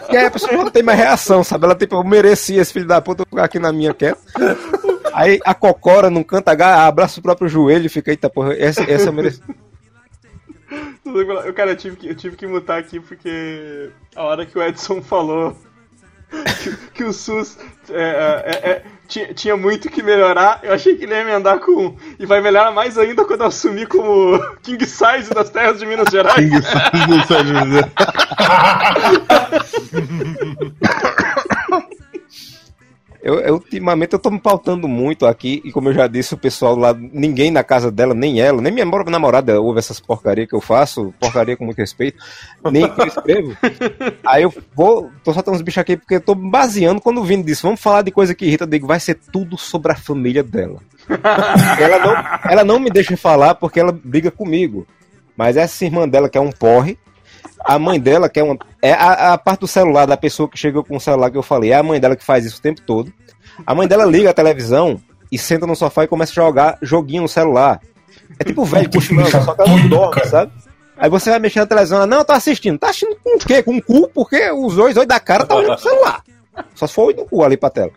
[0.00, 1.64] Porque aí a pessoa já não tem mais reação, sabe?
[1.66, 4.20] Ela, tipo, eu merecia esse filho da puta eu ficar aqui na minha quieto.
[5.12, 8.82] Aí a cocora não canta H, abraça o próprio joelho e fica, eita porra, essa,
[8.82, 9.30] essa eu bem,
[11.46, 14.62] eu, Cara, eu tive, que, eu tive que mutar aqui porque a hora que o
[14.62, 15.56] Edson falou
[16.62, 17.58] que, que o SUS
[17.90, 21.94] é, é, é, tinha, tinha muito que melhorar, eu achei que ele ia emendar com.
[22.18, 26.08] E vai melhorar mais ainda quando eu assumir como King Size das terras de Minas
[26.10, 26.50] Gerais.
[26.50, 26.62] Não
[27.26, 27.92] sabe dizer.
[33.22, 36.36] Eu, eu, ultimamente eu tô me pautando muito aqui, e como eu já disse, o
[36.38, 40.54] pessoal lá, ninguém na casa dela, nem ela, nem minha namorada ouve essas porcaria que
[40.54, 42.18] eu faço, porcaria com muito respeito,
[42.72, 43.56] nem que eu escrevo.
[44.26, 47.24] Aí eu vou, tô soltando uns bichos aqui porque eu tô me baseando quando o
[47.24, 50.42] Vini disse, vamos falar de coisa que irrita, digo, vai ser tudo sobre a família
[50.42, 50.80] dela.
[51.78, 54.84] ela, não, ela não me deixa falar porque ela briga comigo.
[55.36, 56.98] Mas essa irmã dela, que é um porre,
[57.60, 58.56] a mãe dela, que é uma.
[58.80, 61.42] É a, a parte do celular da pessoa que chegou com o celular que eu
[61.42, 63.12] falei, é a mãe dela que faz isso o tempo todo.
[63.66, 67.22] A mãe dela liga a televisão e senta no sofá e começa a jogar joguinho
[67.22, 67.80] no celular.
[68.38, 70.52] É tipo o velho cochilando, só que ela não dorme, sabe?
[70.96, 72.78] Aí você vai mexer na televisão, ela, não, tô assistindo.
[72.78, 73.62] Tá assistindo com o quê?
[73.62, 74.08] Com o cu?
[74.08, 76.22] Porque os dois olhos da cara tá olhando pro celular.
[76.74, 77.90] Só se for o olho do cu ali pra tela.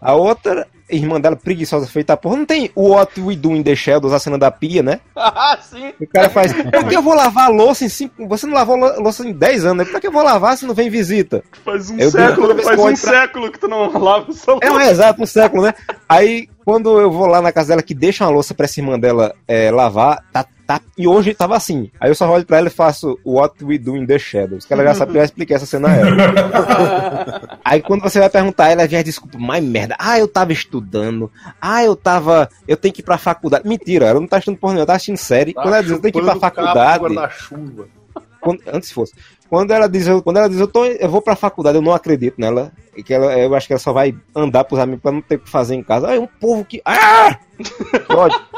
[0.00, 3.62] A outra, irmã dela, preguiçosa, feita a porra, não tem o What We Do in
[3.62, 5.00] the Shadows, a cena da pia, né?
[5.16, 5.92] ah, sim!
[6.00, 8.26] O cara faz, por que eu vou lavar louça em cinco...
[8.28, 9.92] Você não lavou louça em 10 anos, né?
[9.92, 11.42] Por que eu vou lavar se não vem visita?
[11.64, 14.60] Faz um Eu século, faz um pra- século que tu não lava o celular.
[14.66, 15.74] É um exato, um século, né?
[16.08, 18.98] Aí, quando eu vou lá na casa dela, que deixa uma louça pra essa irmã
[18.98, 21.90] dela é, lavar, tá, tá, e hoje tava assim.
[22.00, 24.72] Aí eu só olho pra ela e faço What We Do in the Shadows, que
[24.72, 27.58] ela já sabe que eu já expliquei essa cena a ela.
[27.64, 29.96] Aí quando você vai perguntar, ela vem a desculpa, mais merda.
[29.98, 31.30] Ah, eu tava estudando.
[31.60, 32.48] Ah, eu tava.
[32.66, 33.66] Eu tenho que ir pra faculdade.
[33.68, 35.54] Mentira, ela não tá estudando porra nenhuma, ela tá assistindo série.
[35.54, 37.14] quando ela diz, eu tenho que ir pra cabo faculdade.
[37.14, 38.01] guarda-chuva.
[38.42, 39.12] Quando- antes fosse.
[39.48, 41.92] Quando ela diz, eu, quando ela diz, eu, tô, eu vou pra faculdade, eu não
[41.92, 42.72] acredito nela.
[42.96, 45.36] E que ela, eu acho que ela só vai andar pros amigos pra não ter
[45.36, 46.08] o que fazer em casa.
[46.08, 46.80] Aí um povo que.
[46.84, 47.38] Ah!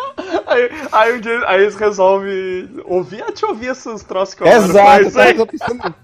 [0.47, 4.43] Aí, aí um dia aí eles resolvem ouvir, ah, deixa eu ouvir esses troços que
[4.43, 5.95] eu Exato, cara, tô pensando.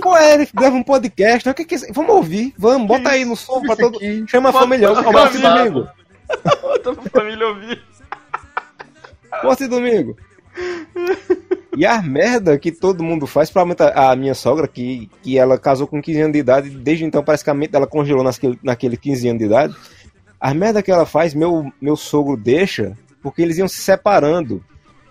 [0.00, 1.52] Pô, é, ele leva um podcast.
[1.54, 1.78] Que que é?
[1.92, 3.98] Vamos ouvir, vamos, bota aí no som pra todo.
[4.28, 4.94] Chama a Bota família.
[4.94, 5.50] família.
[5.50, 5.88] domingo.
[6.62, 7.82] Bota pra família ouvir.
[9.68, 10.16] Domingo.
[11.76, 15.86] E a merda que todo mundo faz, provavelmente a minha sogra, que, que ela casou
[15.86, 18.96] com 15 anos de idade, desde então parece que a mente dela congelou naquele, naquele
[18.96, 19.76] 15 anos de idade.
[20.40, 24.64] A merda que ela faz, meu, meu sogro deixa, porque eles iam se separando.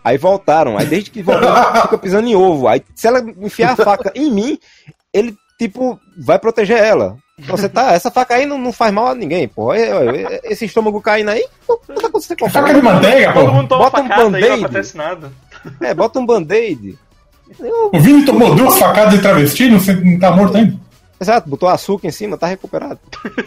[0.03, 0.77] Aí voltaram.
[0.77, 2.67] Aí desde que voltaram, fica pisando em ovo.
[2.67, 4.57] Aí se ela enfiar a faca em mim,
[5.13, 7.17] ele, tipo, vai proteger ela.
[7.37, 9.73] Você tá, essa faca aí não, não faz mal a ninguém, pô.
[9.73, 13.33] É, é, Esse estômago caindo aí, não, não tá acontecendo com a Faca de manteiga,
[13.33, 13.51] Todo pô.
[13.53, 14.63] mundo toma Bota um facada aí, não band-aid.
[14.65, 15.31] acontece nada.
[15.81, 16.97] É, bota um band-aid.
[17.59, 20.79] Eu- O Vini tomou duas facadas de travesti, não, sei- não tá morto ainda.
[21.19, 22.99] Exato, botou açúcar em cima, tá recuperado.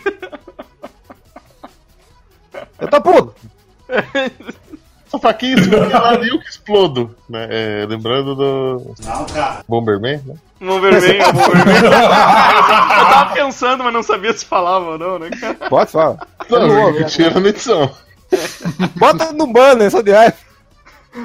[2.78, 3.34] Eu tô puto.
[5.08, 7.16] Essa faquinha e eu que explodo.
[7.28, 7.48] Né?
[7.50, 8.94] É, lembrando do.
[9.02, 9.64] Não, cara.
[9.66, 10.34] Bomberman, né?
[10.60, 11.86] Não vermelho, não vermelho.
[11.86, 15.54] Eu tava pensando, mas não sabia se falava ou não, né, cara?
[15.54, 16.26] Pode falar.
[16.50, 17.90] Não, eu tiro na edição.
[18.96, 20.36] Bota no banner, só de raiva.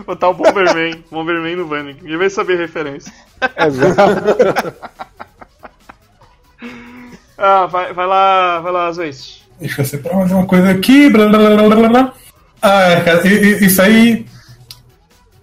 [0.06, 1.96] Botar o Bomberman, Bomberman no banner.
[2.02, 3.12] Ninguém vai saber a referência.
[3.58, 4.74] Exato.
[7.36, 9.44] Ah, vai, vai lá, vai lá, Zoist.
[9.60, 11.10] Deixa eu separar mais uma coisa aqui.
[11.10, 12.14] Blá, blá, blá, blá, blá, blá.
[12.64, 14.26] Ah, é, cara, isso aí.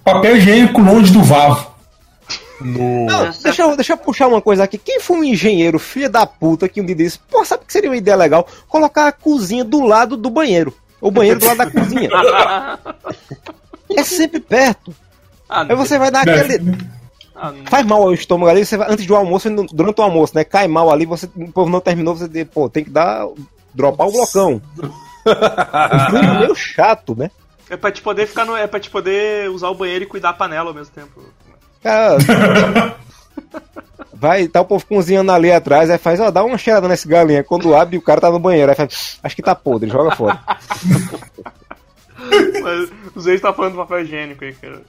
[0.03, 1.71] Papel higiênico longe do vavo.
[2.61, 4.77] Não, deixa, eu, deixa eu puxar uma coisa aqui.
[4.79, 7.91] Quem foi um engenheiro, filho da puta, que um dia disse, pô, sabe que seria
[7.91, 8.47] uma ideia legal?
[8.69, 10.75] Colocar a cozinha do lado do banheiro.
[11.01, 12.09] O banheiro do lado da cozinha.
[13.97, 14.95] É sempre perto.
[15.49, 16.63] Ah, Aí você vai dar aquele.
[17.35, 20.33] ah, não- Faz mal ao estômago ali, você vai, antes do almoço, durante o almoço,
[20.37, 20.45] né?
[20.45, 23.27] Cai mal ali, você, o povo não terminou, você diz, pô, tem que dar.
[23.75, 24.63] dropar o blocão.
[25.27, 27.31] É meio chato, né?
[27.69, 28.57] É pra te poder ficar no.
[28.57, 31.23] É pra te poder usar o banheiro e cuidar a panela ao mesmo tempo.
[31.83, 32.17] Cara,
[34.13, 37.43] vai, tá o povo cozinhando ali atrás, aí faz, ó, dá uma cheirada nesse galinha.
[37.45, 40.39] Quando abre, o cara tá no banheiro, aí faz, acho que tá podre, joga fora.
[42.63, 44.83] Mas o Zoist tá falando do papel higiênico aí, cara.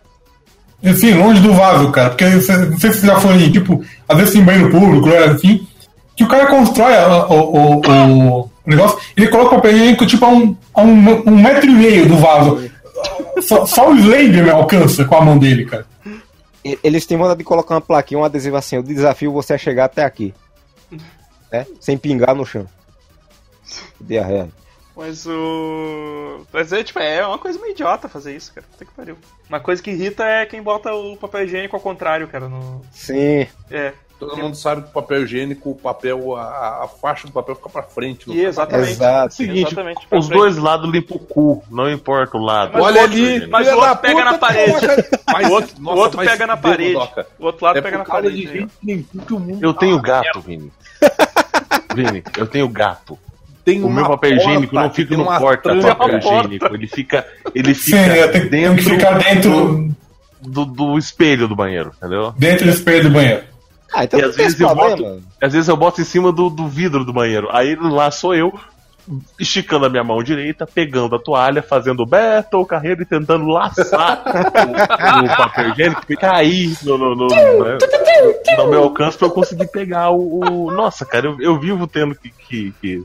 [0.83, 2.09] Assim, longe do vaso, cara.
[2.09, 5.17] Porque você- não sei se você já foi, tipo, às vezes em banheiro público, né,
[5.25, 5.65] assim,
[6.15, 10.05] que o cara constrói a- o, o, o- o negócio, ele coloca o papel higiênico
[10.05, 12.69] tipo a um, a um, um metro e meio do vaso.
[13.41, 15.85] Só, só o Slender me alcança com a mão dele, cara.
[16.63, 19.85] Eles têm vontade de colocar uma plaquinha, um adesivo assim, eu desafio você a chegar
[19.85, 20.33] até aqui.
[21.51, 21.65] Né?
[21.79, 22.67] Sem pingar no chão.
[23.99, 24.49] Diarreia.
[24.95, 26.45] Mas o.
[26.53, 28.67] Mas é, tipo, é uma coisa meio idiota fazer isso, cara.
[28.69, 29.17] Puta que pariu.
[29.49, 32.47] Uma coisa que irrita é quem bota o papel higiênico ao contrário, cara.
[32.47, 32.81] No...
[32.91, 33.47] Sim.
[33.71, 33.93] É.
[34.21, 37.69] Todo mundo sabe que o papel higiênico, o papel, a, a faixa do papel fica
[37.69, 38.27] pra frente.
[38.27, 38.91] no E exatamente.
[38.91, 39.33] Exato.
[39.33, 40.39] Seguinte, Exatamente, os frente.
[40.39, 42.71] dois lados limpam o cu, não importa o lado.
[42.73, 44.73] Mas Olha ali, mas o outro pega na parede.
[45.31, 46.95] Mas, O outro, nossa, o outro vai pega na parede.
[47.39, 48.35] O outro lado É pega na parede.
[48.35, 48.71] de gente
[49.25, 50.71] que o mundo Eu tenho tá gato, Vini.
[51.95, 53.17] Vini, eu tenho gato.
[53.63, 55.95] Tem O meu papel higiênico não fica no uma porta tranca.
[55.95, 56.37] papel Uma porta.
[56.47, 56.75] higiênico.
[56.75, 59.89] Ele fica, ele Sim, fica é, tem, tem dentro, que ficar dentro,
[60.41, 62.33] do, do espelho do banheiro, entendeu?
[62.37, 63.43] dentro do espelho do banheiro.
[63.93, 66.67] Ah, então E às vezes eu boto, às vezes eu boto em cima do, do
[66.67, 67.47] vidro do banheiro.
[67.51, 68.53] Aí lá sou eu,
[69.39, 75.25] esticando a minha mão direita, pegando a toalha, fazendo Beto carreira e tentando laçar o,
[75.25, 77.77] o papel higiênico e cair no, no, no, né,
[78.57, 80.39] no meu alcance pra eu conseguir pegar o.
[80.67, 83.03] o- Nossa, cara, eu, eu vivo tendo que, que, que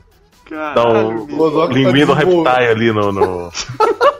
[0.49, 3.11] dar Caralho, tá linguinho do reptile ali no.
[3.11, 3.51] no...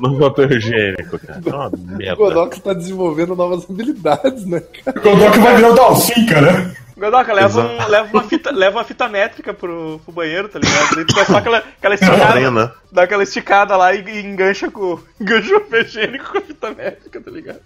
[0.00, 1.40] No papel higiênico, cara.
[1.44, 2.14] É uma O merda.
[2.16, 4.98] Godoka tá desenvolvendo novas habilidades, né, cara?
[4.98, 6.74] O Godok vai virar o Dalsinca, né?
[6.96, 10.94] Godoka, leva, um, leva, uma fita, leva uma fita métrica pro, pro banheiro, tá ligado?
[10.94, 12.16] Daí tu dá só aquela, aquela Treina.
[12.16, 12.74] esticada.
[12.92, 16.70] Dá aquela esticada lá e, e engancha com engancha o papel higiênico com a fita
[16.70, 17.60] métrica, tá ligado?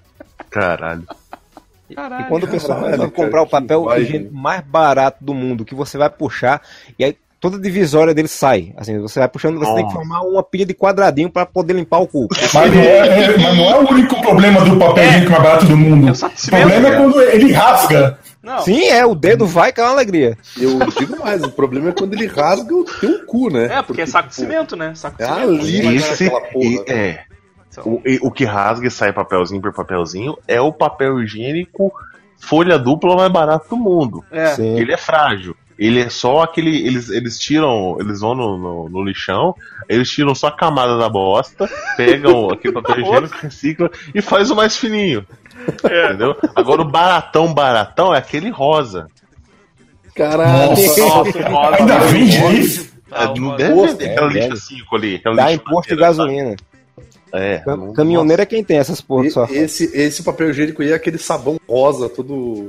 [0.51, 1.05] Caralho.
[1.95, 2.25] Caralho.
[2.25, 5.75] E quando o pessoal vai cara, comprar o papel higiênico mais barato do mundo, que
[5.75, 6.63] você vai puxar,
[6.99, 8.73] e aí toda a divisória dele sai.
[8.77, 9.97] Assim, você vai puxando, você tem que Nossa.
[9.97, 12.29] formar uma pilha de quadradinho pra poder limpar o cu.
[12.31, 15.67] Mas não, é, é- mas não é o único problema do papel higiênico mais barato
[15.67, 16.09] do mundo.
[16.09, 18.19] É o problema é quando ele rasga.
[18.43, 20.39] Não, Sim, é, o dedo vai que é uma alegria.
[20.57, 23.67] Eu digo mais, o problema é quando ele rasga o teu cu, né?
[23.79, 24.95] é, porque é saco de tipo, cimento, né?
[24.95, 25.61] Saco de É cimento.
[25.61, 26.85] ali, Esse, aquela porra.
[26.87, 27.21] é.
[27.71, 31.93] Então, O, o que rasga e sai papelzinho por papelzinho é o papel higiênico
[32.41, 34.25] folha dupla mais barato do mundo.
[34.33, 34.55] é.
[34.61, 35.55] Ele é frágil.
[35.79, 36.87] Ele é só aquele.
[36.87, 37.97] Eles, eles tiram.
[38.01, 39.55] Eles vão no, no, no lixão,
[39.89, 44.57] eles tiram só a camada da bosta, pegam aquele papel higiênico, reciclam e faz o
[44.57, 45.25] mais fininho.
[45.85, 46.35] Entendeu?
[46.57, 49.07] Agora o baratão, baratão é aquele rosa.
[50.15, 50.71] Caralho.
[50.71, 51.01] Nossa.
[51.01, 51.77] Nossa, rosa.
[51.77, 52.89] Ainda vende isso?
[53.11, 55.15] É, Ah, não o deve vender é, aquela lixa 5 ali.
[55.17, 56.29] Aquela Dá imposto de madeira, sabe?
[56.29, 56.57] gasolina.
[57.33, 57.59] É.
[57.59, 59.47] Cam- Caminhoneiro é quem tem essas porra só.
[59.47, 62.69] E- Esse, esse papel higiênico aí é aquele sabão rosa, todo.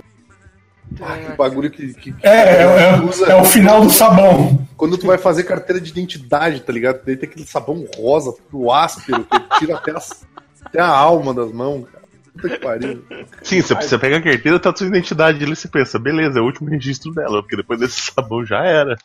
[1.02, 1.94] Ah, que bagulho que.
[1.94, 4.68] que- É, é, é, usa é o final do sabão.
[4.76, 7.02] Quando tu vai fazer carteira de identidade, tá ligado?
[7.06, 10.26] Daí tem aquele sabão rosa, tudo áspero, que tira até, as-
[10.66, 12.00] até a alma das mãos, cara.
[12.34, 13.04] Puta que pariu.
[13.44, 16.42] Sim, você, você pega a carteira, tá a sua identidade ali, você pensa, beleza, é
[16.42, 18.98] o último registro dela, porque depois desse sabão já era.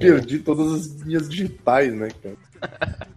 [0.00, 2.36] Perdi todas as minhas digitais, né, cara?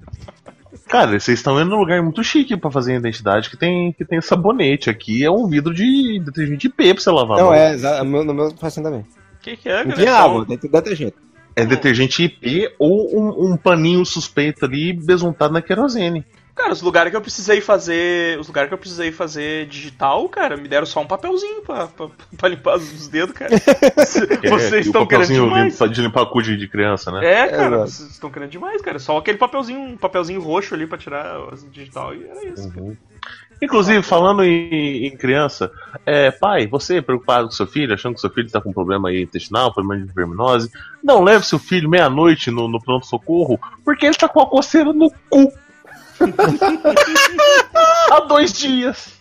[0.88, 4.06] Cara, vocês estão indo num lugar muito chique pra fazer a identidade que tem, que
[4.06, 4.90] tem sabonete.
[4.90, 7.38] Aqui é um vidro de detergente IP pra você lavar.
[7.38, 9.00] Não, é, no meu, faz assim também.
[9.02, 9.06] O
[9.42, 9.96] que, que é, Não cara?
[9.96, 11.16] tinha É só- água, tem detergente.
[11.56, 16.24] É detergente IP ou um, um paninho suspeito ali besuntado na querosene.
[16.56, 18.40] Cara, os lugares que eu precisei fazer.
[18.40, 22.08] Os lugares que eu precisei fazer digital, cara, me deram só um papelzinho pra, pra,
[22.38, 23.54] pra limpar os dedos, cara.
[23.54, 23.60] É-
[24.50, 25.74] Vocês o estão querendo papelzinho demais.
[25.74, 27.26] limpa- de limpar cu de, de criança, né?
[27.26, 27.92] É, cara, Exato.
[27.92, 29.00] vocês estão querendo demais, cara.
[29.00, 32.72] Só aquele papelzinho, um papelzinho roxo ali pra tirar as digital e era isso.
[32.72, 32.98] cara.
[33.62, 35.72] Inclusive, falando em, em criança,
[36.06, 39.10] é, pai, você é preocupado com seu filho, achando que seu filho está com problema
[39.10, 40.70] aí intestinal, problema de verminose,
[41.04, 45.10] não leve seu filho meia-noite no, no pronto-socorro, porque ele tá com a coceira no
[45.30, 45.52] cu.
[48.12, 49.14] Há dois dias.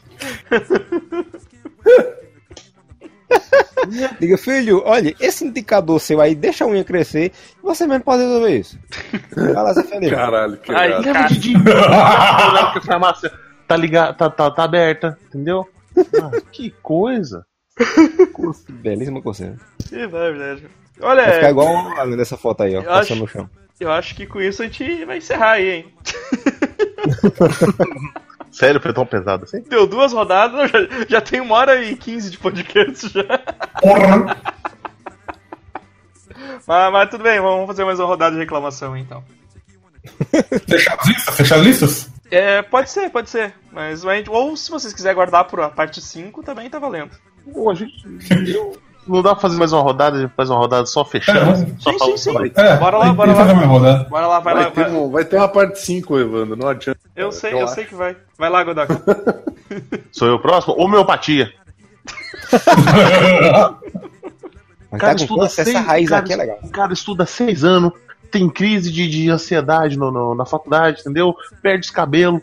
[4.19, 8.23] Diga, filho, olha, esse indicador seu aí deixa a unha crescer e você mesmo pode
[8.23, 8.79] resolver isso.
[9.35, 10.15] Vai lá, Zé Felipe.
[10.15, 11.03] Caralho, que irado.
[11.05, 11.55] Leva o Didi.
[11.63, 13.33] Que a farmácia
[13.67, 15.69] tá ligada, tá, tá, tá aberta, entendeu?
[15.99, 17.45] Ah, que coisa.
[18.71, 19.57] Belíssima coceira.
[19.93, 20.67] Ih, vai, verdade.
[21.01, 23.51] Olha, Vai ficar igual além dessa foto aí, ó, Eu passando acho- no chão.
[23.81, 25.95] Eu acho que com isso a gente vai encerrar aí, hein?
[28.51, 29.61] Sério, foi tão pesado assim?
[29.63, 30.79] Deu duas rodadas, já,
[31.09, 33.25] já tem uma hora e quinze de podcast já.
[33.81, 34.55] Porra.
[36.67, 39.23] Mas, mas tudo bem, vamos fazer mais uma rodada de reclamação então.
[40.69, 41.37] Fechar as listas?
[41.37, 42.11] Fechar as listas?
[42.31, 43.55] É, pode ser, pode ser.
[43.73, 47.11] Mas ou se vocês quiserem guardar por a parte 5, também tá valendo.
[47.53, 47.95] Pô, a gente.
[48.51, 48.77] eu-
[49.07, 51.51] Não dá pra fazer mais uma rodada, a gente faz uma rodada só fechando.
[51.51, 52.53] É, só sim, falando sim, sim.
[52.57, 53.37] É, Bora lá, bora lá.
[53.39, 54.05] fazer uma rodada.
[54.09, 54.71] Bora lá, vai, Vai, lá.
[54.71, 54.93] ter, vai.
[54.93, 57.01] um- vai ter uma parte 5, Evandro, não adianta.
[57.15, 58.17] Eu sei, Eu eu sei que vai.
[58.39, 58.93] Vai lá, Godok.
[60.11, 60.75] Sou eu o próximo?
[60.79, 61.53] Homeopatia.
[64.91, 66.59] Mas cara estuda seis, essa raiz cara, aqui é legal.
[66.63, 67.93] O cara estuda seis anos,
[68.31, 71.35] tem crise de, de ansiedade no, no- na faculdade, entendeu?
[71.63, 72.41] Perde os cabelos,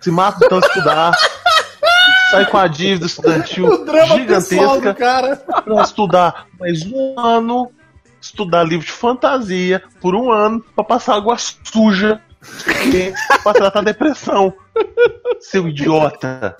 [0.00, 1.12] se mata de tanto estudar,
[2.32, 3.68] sai com a dívida estudantil
[4.16, 5.36] gigantesca cara.
[5.36, 7.70] pra estudar mais um ano,
[8.20, 12.22] estudar livro de fantasia por um ano pra passar água suja
[12.86, 14.52] e pra tratar a depressão.
[15.40, 16.56] Seu idiota.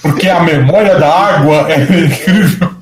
[0.00, 2.76] Porque a memória da água é incrível.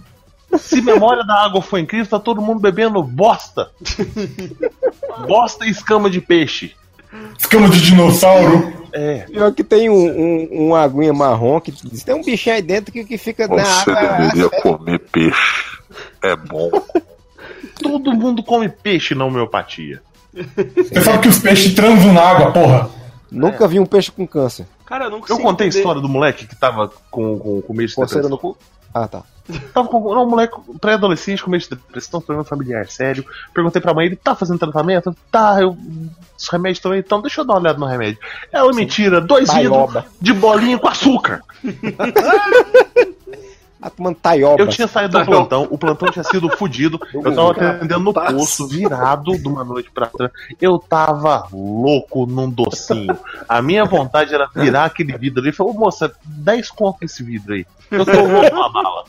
[0.58, 3.70] Se memória da água for incrível, tá todo mundo bebendo bosta.
[5.26, 6.74] bosta e escama de peixe.
[7.38, 8.72] Escama de dinossauro.
[8.92, 9.18] É.
[9.30, 12.92] Pior que tem um, um, uma aguinha marrom que diz, tem um bichinho aí dentro
[12.92, 14.26] que, que fica na Você água.
[14.26, 15.78] deveria comer peixe.
[16.22, 16.70] É bom.
[17.80, 20.02] Todo mundo come peixe na homeopatia.
[20.32, 22.90] Você sabe que os peixes transam na água, porra.
[23.30, 24.66] Nunca vi um peixe com câncer.
[24.84, 27.88] Cara, eu não Eu contei a história do moleque que tava com, com, com meio
[27.88, 28.56] de Coceira no cu.
[28.92, 29.22] Ah, tá.
[29.72, 33.24] Tava com não, um moleque pré-adolescente com meio de depressão, problema familiar sério.
[33.52, 35.14] Perguntei pra mãe, ele tá fazendo tratamento?
[35.30, 35.76] Tá, eu.
[36.38, 38.18] Os remédios também, então deixa eu dar uma olhada no remédio.
[38.50, 41.42] Ela me tira dois vidros de bolinha com açúcar.
[43.82, 44.62] Ah, tomando taioba.
[44.62, 47.00] Eu tinha saído do plantão, o plantão tinha sido fudido.
[47.14, 50.30] Eu tava atendendo no posto, virado de uma noite pra outra.
[50.60, 53.16] Eu tava louco num docinho.
[53.48, 57.22] A minha vontade era virar aquele vidro ali e falar, ô moça, 10 conto esse
[57.22, 57.66] vidro aí.
[57.90, 59.04] Eu tô louco na bala.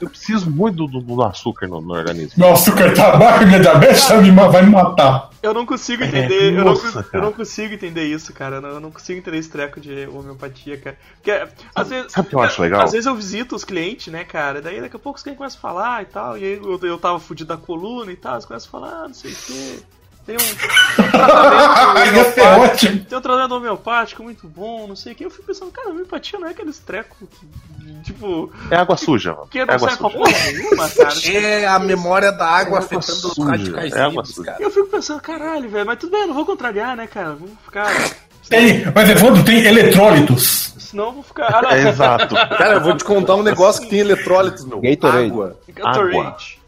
[0.00, 2.34] Eu preciso muito do, do açúcar no, no organismo.
[2.36, 5.30] Meu açúcar tá baixo, minha diabetes vai me matar.
[5.44, 6.52] Eu não consigo entender.
[6.52, 7.24] eu, não, nossa, eu cara.
[7.24, 8.56] não consigo entender isso, cara.
[8.56, 10.98] Eu não, eu não consigo entender esse treco de homeopatia, cara.
[11.16, 11.30] Porque,
[11.74, 12.80] às vezes, sabe o que eu acho legal?
[12.82, 14.62] Às vezes eu visito os clientes, né, cara?
[14.62, 16.38] Daí daqui a pouco os clientes começam a falar e tal.
[16.38, 18.34] E aí eu, eu tava fudido da coluna e tal.
[18.34, 19.82] Eles começam a falar, ah, não sei o quê.
[20.26, 21.10] Tem um.
[21.10, 23.04] tratamento ótimo.
[23.04, 25.24] Tem um tratamento homeopático muito bom, não sei o que.
[25.24, 29.48] Eu fico pensando, cara, homeopatia não é aqueles trecos que, tipo, É água suja, mano.
[29.50, 31.14] que É não água serve pra porra nenhuma, cara.
[31.32, 34.44] É a memória da água água afetando os suja, radicais é água suja.
[34.52, 34.56] cara.
[34.60, 37.34] E eu fico pensando, caralho, velho, mas tudo bem, eu não vou contrariar, né, cara?
[37.34, 37.86] Vou ficar.
[38.48, 40.74] Tem, mas Evandro, tem eletrólitos.
[40.78, 41.46] Senão eu vou ficar.
[41.46, 41.70] Ah, não.
[41.70, 42.34] É, exato.
[42.34, 44.82] Cara, eu vou te contar um negócio que tem eletrólitos, meu.
[44.82, 45.24] Gatorade.
[45.30, 45.58] Água.
[45.74, 46.58] Gatorade.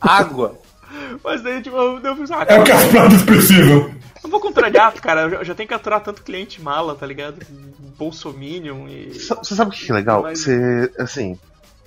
[0.00, 0.54] Água.
[1.22, 3.90] Mas daí, tipo, eu, eu fico, ah, É o cara, que as plantas precisam.
[4.22, 5.22] não vou contrariar, cara.
[5.22, 7.36] Eu já, tenho que aturar tanto cliente mala, tá ligado?
[7.98, 9.12] Bolsominion e.
[9.18, 10.22] Você sabe o que é legal?
[10.22, 11.38] Mas- Você, assim,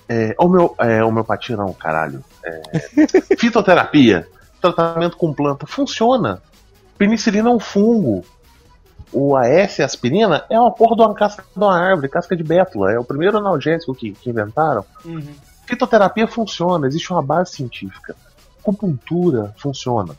[0.08, 2.24] é, homeo, é, homeopatia não, caralho.
[2.44, 2.62] É,
[3.38, 4.28] fitoterapia,
[4.62, 6.42] tratamento com planta, funciona.
[6.98, 8.24] Penicilina é um fungo.
[9.12, 12.44] O AS, a aspirina, é uma porra de uma casca de uma árvore, casca de
[12.44, 12.92] bétula.
[12.92, 14.84] É o primeiro analgésico que, que inventaram.
[15.06, 15.24] Uhum.
[15.66, 18.16] Fitoterapia funciona, existe uma base científica.
[18.70, 20.16] Acupuntura funciona.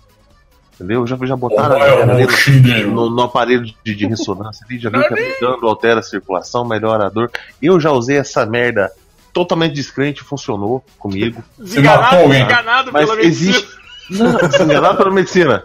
[0.74, 1.06] Entendeu?
[1.06, 5.14] Já, já botaram galera ali no, no aparelho de, de ressonância ali, já viu que
[5.14, 7.30] aplicando altera a circulação, melhora a dor.
[7.62, 8.90] Eu já usei essa merda
[9.32, 11.42] totalmente descrente, funcionou comigo.
[11.58, 13.50] Desenganado, desenganado Mas pela medicina.
[13.56, 13.76] existe.
[14.10, 15.64] Não, desenganado pela medicina.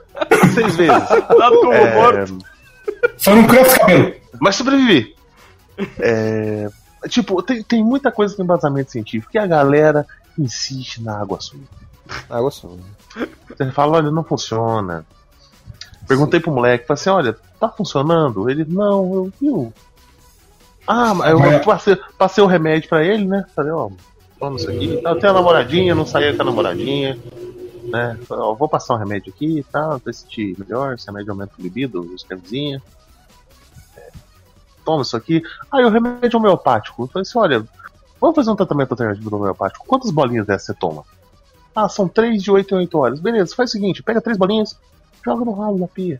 [0.53, 1.09] Seis vezes.
[1.09, 2.37] Dado É, morto.
[3.17, 4.13] Só não cresce cabelo.
[4.39, 5.13] mas sobrevivi.
[5.99, 6.69] É,
[7.09, 10.05] tipo, tem, tem muita coisa com embasamento científico e a galera
[10.37, 11.63] insiste na água suja.
[12.29, 12.83] Água suja.
[13.57, 15.05] Você fala, olha, não funciona.
[16.07, 18.49] Perguntei pro moleque, falei assim, olha, tá funcionando?
[18.49, 19.73] Ele, não, eu viu.
[20.87, 23.45] Ah, mas eu Mas- passei, passei o remédio pra ele, né?
[23.55, 23.89] Falei, ó,
[24.39, 24.99] toma isso aqui.
[25.03, 27.17] Eu tenho a namoradinha, não saía com a namoradinha.
[27.83, 28.17] Né?
[28.27, 31.53] Falei, ó, vou passar um remédio aqui e tal, pra sentir melhor, esse remédio aumenta
[31.57, 32.81] o libido, os camisinha.
[33.97, 34.09] É,
[34.83, 35.41] Toma isso aqui.
[35.71, 37.03] Aí o remédio homeopático.
[37.03, 37.65] Eu falei assim, olha,
[38.19, 39.85] vamos fazer um tratamento alternativo homeopático.
[39.85, 41.03] Quantas bolinhas dessas você toma?
[41.75, 43.19] Ah, são três de 8 em 8 horas.
[43.19, 44.77] Beleza, faz o seguinte, pega três bolinhas,
[45.25, 46.19] joga no ralo da pia.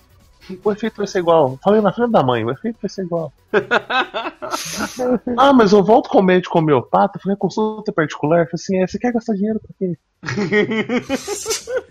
[0.63, 1.57] O efeito vai ser igual.
[1.63, 3.31] Falei na frente da mãe, o efeito vai ser igual.
[5.37, 8.45] ah, mas eu volto com o médico homeopata, falei, consulta particular.
[8.45, 9.97] Falei assim, é, você quer gastar dinheiro pra quê?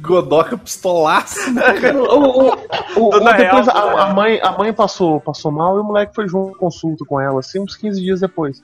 [0.00, 1.62] Godoca pistolaço, né?
[1.92, 5.80] O, o, o- o- Dona depois Real, a, mãe, a mãe passou, passou mal e
[5.80, 8.62] o moleque foi junto consulta com ela, assim, uns 15 dias depois.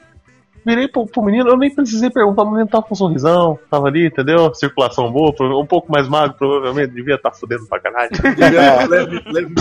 [0.67, 3.89] Virei pro, pro menino, eu nem precisei perguntar, o menino tava com um sorrisão, tava
[3.89, 4.55] ali, entendeu?
[4.55, 8.11] Circulação boa, um pouco mais magro, provavelmente, devia estar fudendo pra caralho.
[8.89, 9.55] leve, leve,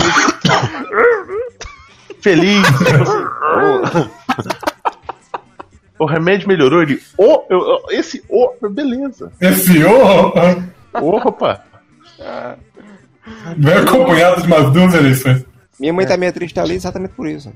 [2.22, 2.66] Feliz.
[6.00, 9.30] o, o remédio melhorou, ele, ô, eu- eu- esse, ô, beleza.
[9.42, 10.32] Esse ô
[11.28, 11.64] Opa.
[13.58, 15.46] vem acompanhado de umas duas eleições.
[15.80, 17.52] Minha mãe tá meio triste ali exatamente por isso.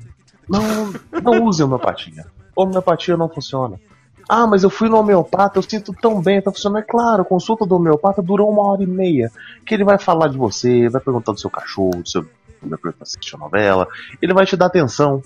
[0.50, 0.94] Não,
[1.24, 2.26] não use homeopatia.
[2.58, 3.80] Homeopatia não funciona.
[4.28, 6.82] Ah, mas eu fui no homeopata, eu sinto tão bem, tá funcionando.
[6.82, 9.32] É claro, a consulta do homeopata dura uma hora e meia.
[9.66, 12.26] Que ele vai falar de você, vai perguntar do seu cachorro, do seu.
[12.62, 13.88] Vai perguntar se assistiu a novela.
[14.22, 15.22] Ele vai te dar atenção.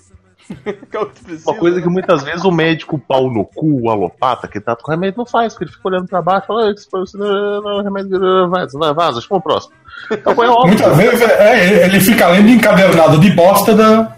[1.46, 4.90] Uma coisa que muitas vezes o médico pau no cu, o alopata, que tá com
[4.90, 6.46] remédio, não faz, porque ele fica olhando pra baixo e
[6.90, 8.18] fala, "Ah, não, remédio,
[8.50, 9.74] vai, vai, vaza, acho que é o próximo.
[10.10, 10.68] Então foi óbvio.
[10.68, 14.16] Muitas vezes é, ele fica lendo encadernado de bosta da.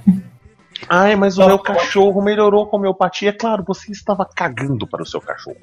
[0.88, 3.30] Ai, mas o meu cachorro melhorou com homeopatia.
[3.30, 5.56] É claro, você estava cagando para o seu cachorro.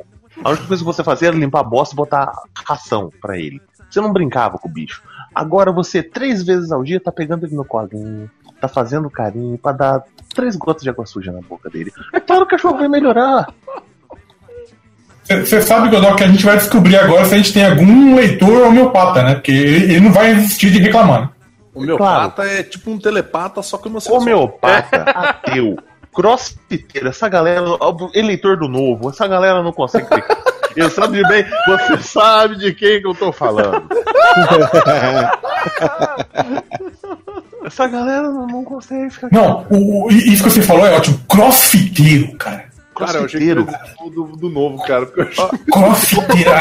[0.43, 2.31] A única coisa que você fazia era limpar a bosta e botar
[2.65, 3.61] ração para ele.
[3.89, 5.03] Você não brincava com o bicho.
[5.35, 8.29] Agora você, três vezes ao dia, tá pegando ele no colinho,
[8.59, 11.91] tá fazendo carinho pra dar três gotas de água suja na boca dele.
[12.13, 13.47] É claro que o cachorro vai melhorar.
[15.27, 18.67] Você sabe, Godó, que a gente vai descobrir agora se a gente tem algum leitor
[18.67, 19.35] homeopata, né?
[19.35, 21.31] Porque ele, ele não vai desistir de reclamar.
[21.75, 21.81] Né?
[21.81, 24.21] O meu pata é tipo um telepata, só que homossexual.
[24.21, 25.77] Homeopata, ateu,
[26.13, 27.65] crossfiteiro, essa galera,
[28.13, 30.37] eleitor do novo, essa galera não consegue ficar.
[30.75, 33.87] Eu sabe bem, você sabe de quem que eu tô falando.
[37.65, 39.29] Essa galera não, não consegue ficar.
[39.31, 41.19] Não, o, o- isso que você falou é ótimo.
[41.29, 42.65] Crossfiteiro, cara.
[43.05, 43.61] Cara, eu achei que era
[44.13, 45.05] do, do, novo, cara.
[45.05, 45.59] Porque eu achei...
[45.71, 46.51] Crossfiteiro.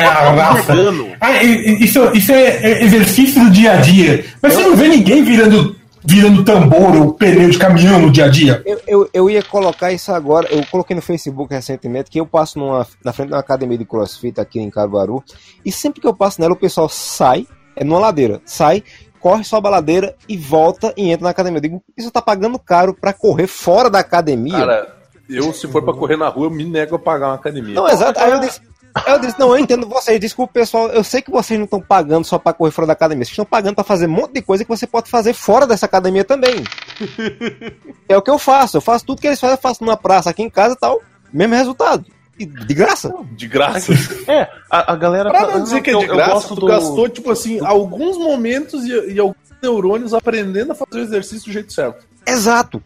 [1.21, 4.25] Ah, e- e- isso, isso é é exercício do dia a dia.
[4.43, 8.29] Mas você não vê ninguém virando, virando tambor ou pneu de caminhão no dia a
[8.29, 8.63] dia.
[8.65, 10.49] Eu, eu, eu ia colocar isso agora.
[10.51, 13.85] Eu coloquei no Facebook recentemente que eu passo numa, na frente de uma academia de
[13.85, 15.23] crossfit aqui em Caruaru.
[15.65, 17.47] E sempre que eu passo nela, o pessoal sai,
[17.77, 18.83] é numa ladeira, sai,
[19.21, 21.59] corre, sobe a ladeira e volta e entra na academia.
[21.59, 24.59] Eu digo, isso tá pagando caro pra correr fora da academia.
[24.59, 25.00] Cara,
[25.31, 27.75] eu, se for pra correr na rua, eu me nego a pagar uma academia.
[27.75, 28.19] Não, exato.
[28.21, 28.61] Aí eu disse,
[29.07, 32.25] eu disse, não, eu entendo vocês, desculpa pessoal, eu sei que vocês não estão pagando
[32.25, 34.65] só pra correr fora da academia, vocês estão pagando pra fazer um monte de coisa
[34.65, 36.65] que você pode fazer fora dessa academia também.
[38.09, 40.31] é o que eu faço, eu faço tudo que eles fazem, eu faço numa praça
[40.31, 41.01] aqui em casa e tal,
[41.33, 42.05] mesmo resultado.
[42.39, 43.13] E de graça.
[43.33, 43.93] De graça.
[44.27, 45.29] É, a, a galera.
[45.31, 48.83] Pra não dizer que é de graça, gosto tu do- gastou, tipo assim, alguns momentos
[48.87, 52.07] e, e alguns neurônios aprendendo a fazer o exercício do jeito certo.
[52.27, 52.83] Exato.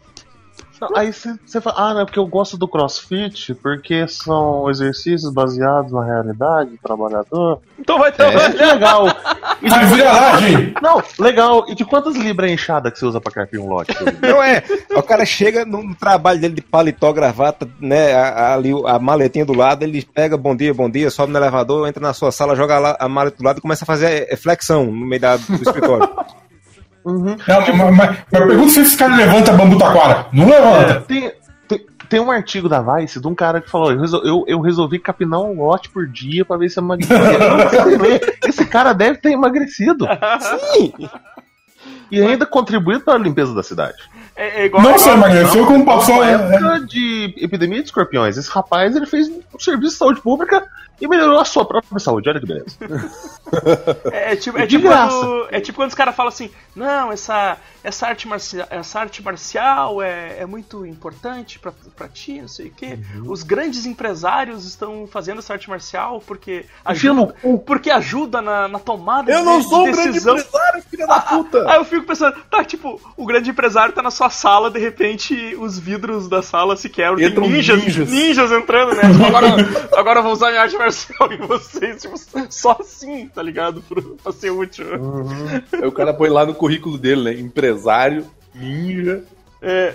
[0.80, 5.32] Não, Aí você fala, ah, não, é porque eu gosto do crossfit, porque são exercícios
[5.32, 7.60] baseados na realidade do trabalhador.
[7.78, 8.24] Então vai ter.
[8.24, 9.06] É, que legal.
[9.62, 10.74] E Mas vira lá, gente.
[10.82, 11.64] Não, legal.
[11.68, 13.92] E de quantas libras é enxada que você usa pra carpir um lote?
[14.20, 14.62] Não é.
[14.96, 18.14] O cara chega no, trabalho dele de paletó, gravata, né?
[18.14, 22.02] Ali a maletinha do lado, ele pega bom dia, bom dia, sobe no elevador, entra
[22.02, 24.84] na sua sala, joga lá a maleta do lado e começa a fazer eh, flexão
[24.86, 26.08] no meio da- do escritório.
[27.04, 30.26] Não, mas, mas- mas pergunta se esse cara levanta bambu taquara.
[30.32, 31.00] Não levanta.
[31.02, 31.30] tem,
[31.68, 34.60] tem, tem um artigo da Vice de um cara que falou: eu, resol- eu, eu
[34.60, 37.16] resolvi capinar um lote por dia pra ver se eu emagrecia.
[38.46, 40.06] Esse cara deve ter emagrecido.
[40.72, 40.92] Sim!
[42.10, 43.96] E ainda contribuído para a limpeza da cidade.
[44.36, 44.82] É, é igual.
[44.82, 46.16] Não é só emagreceu, como passou.
[46.24, 50.20] Na é, época de epidemia de escorpiões, esse rapaz ele fez um serviço de saúde
[50.20, 50.64] pública
[51.00, 52.28] e melhorou a sua própria saúde.
[52.28, 52.76] Olha que beleza.
[54.10, 58.08] É, tipo, é, tipo quando, é tipo quando os caras falam assim: não, essa, essa,
[58.08, 62.70] arte, marcial, essa arte marcial é, é muito importante pra, pra ti, não sei o
[62.72, 62.98] quê.
[63.14, 63.30] Uhum.
[63.30, 67.34] Os grandes empresários estão fazendo essa arte marcial porque no ajuda,
[67.64, 71.20] porque ajuda na, na tomada Eu de, não de sou um grande empresário, filha da
[71.20, 71.70] puta!
[71.70, 75.54] Aí eu fico pensando, tá, tipo, o grande empresário tá na sua sala, de repente
[75.58, 78.10] os vidros da sala se quebram, tem ninjas, ninjas.
[78.10, 79.02] ninjas entrando, né?
[79.02, 79.48] Tipo, agora,
[79.96, 80.83] agora eu vou usar minha arte marcial
[81.32, 82.14] em vocês, tipo,
[82.50, 83.82] só assim, tá ligado?
[83.82, 84.86] Pro- Pra ser útil.
[85.72, 87.32] Aí o cara põe lá no currículo dele, né?
[87.40, 89.22] Empresário, ninja.
[89.62, 89.94] É.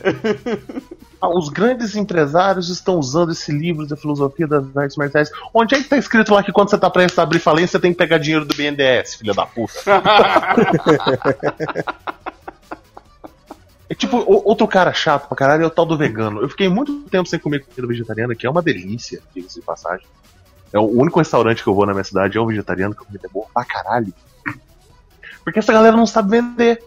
[1.21, 5.29] Ah, os grandes empresários estão usando esse livro da filosofia das artes marciais.
[5.53, 7.79] Onde é que tá escrito lá que quando você tá prestes a abrir falência, você
[7.79, 9.73] tem que pegar dinheiro do BNDES, filha da puta?
[13.91, 16.41] É tipo, outro cara chato pra caralho é o tal do vegano.
[16.43, 20.05] Eu fiquei muito tempo sem comer comida vegetariana, que é uma delícia, diga-se de passagem.
[20.71, 23.05] É o único restaurante que eu vou na minha cidade é um vegetariano, que a
[23.05, 24.13] comida é boa pra caralho.
[25.43, 26.83] Porque essa galera não sabe vender.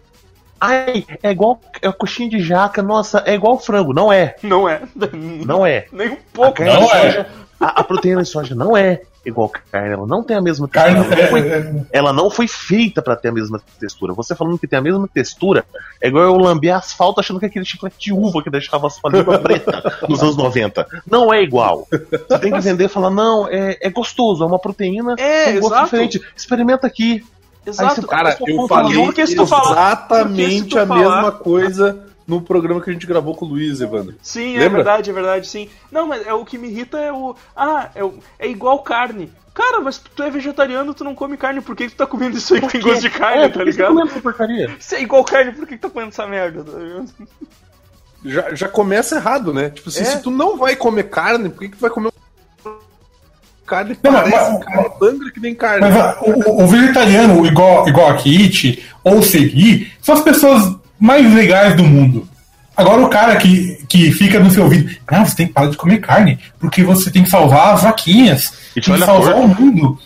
[0.60, 3.92] Ai, é igual é coxinha de jaca, nossa, é igual frango.
[3.92, 4.82] Não é, Não é.
[5.44, 5.86] não é.
[5.92, 6.62] Nem um pouco.
[6.62, 7.00] A Não de é.
[7.12, 7.26] soja-
[7.58, 10.96] A, a proteína de soja não é igual carne, ela não tem a mesma Carne,
[11.04, 11.20] textura.
[11.20, 14.12] Ela, não foi, é, ela não foi feita pra ter a mesma textura.
[14.14, 15.64] Você falando que tem a mesma textura,
[16.00, 18.90] é igual eu lamber asfalto achando que é aquele chiclete de uva que deixava a
[18.90, 20.86] sua língua preta nos anos 90.
[21.08, 21.86] Não é igual.
[21.90, 25.60] Você tem que vender e falar, não, é, é gostoso, é uma proteína É, com
[25.60, 25.84] gosto exato.
[25.84, 26.20] diferente.
[26.36, 27.24] Experimenta aqui.
[27.64, 28.00] Exato.
[28.00, 33.06] você- Cara, eu falei falar- exatamente a falar- mesma coisa no programa que a gente
[33.06, 34.14] gravou com o Luiz, Evandro.
[34.22, 34.76] Sim, é Lembra?
[34.78, 35.68] verdade, é verdade, sim.
[35.90, 37.34] Não, mas é o que me irrita é o.
[37.56, 39.30] Ah, é, o- é igual carne.
[39.54, 42.38] Cara, mas tu é vegetariano, tu não come carne, por que que tu tá comendo
[42.38, 43.88] isso aí que tem gosto de carne, é, tá você ligado?
[43.88, 44.70] comendo essa porcaria?
[44.80, 46.64] Se é igual carne, por que que tá comendo essa merda?
[46.64, 47.08] tá ligado?
[48.24, 49.68] Já, já começa errado, né?
[49.68, 50.04] Tipo assim, É.
[50.06, 52.10] se tu não vai comer carne, por que, que tu vai comer
[53.66, 55.80] carne que Não, parece mas- carne sangra que nem carne?
[55.82, 60.76] Mas ah, o, o vegetariano, igual, igual a Kit, ou o Segui, são as pessoas
[61.02, 62.28] mais legais do mundo.
[62.76, 65.76] Agora o cara que, que fica no seu ouvido, não, você tem que parar de
[65.76, 69.48] comer carne, porque você tem que salvar as vaquinhas, E te tem que salvar o
[69.48, 69.98] mundo.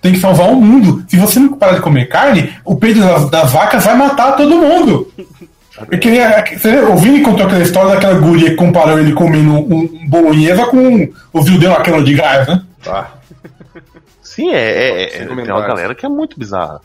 [0.00, 1.04] Tem que salvar o mundo.
[1.08, 4.56] Se você não parar de comer carne, o peito das, das vacas vai matar todo
[4.56, 5.10] mundo.
[5.90, 9.52] Porque nem a- você, o Vini contou aquela história daquela guria que comparou ele comendo
[9.54, 12.62] um, bolonhesa com o Vildeu aquela de gás, né?
[12.84, 13.14] Tá.
[14.22, 16.80] Sim, é, é- é- tem uma galera que é muito bizarra.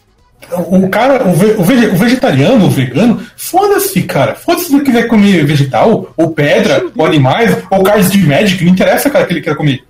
[0.67, 4.35] O cara, o, ve- o vege- o vegetariano, o vegano, foda-se, cara.
[4.35, 8.71] Foda-se se ele quiser comer vegetal, ou pedra, ou animais, ou carnes de Magic, não
[8.73, 9.83] interessa, cara, que ele quer comer.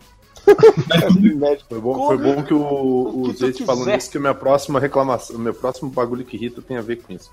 [1.69, 4.79] Foi bom, foi bom que o, o, O Zete falou nisso, que a minha próxima
[4.79, 7.31] reclamação, meu próximo bagulho que irrita tem a ver com isso.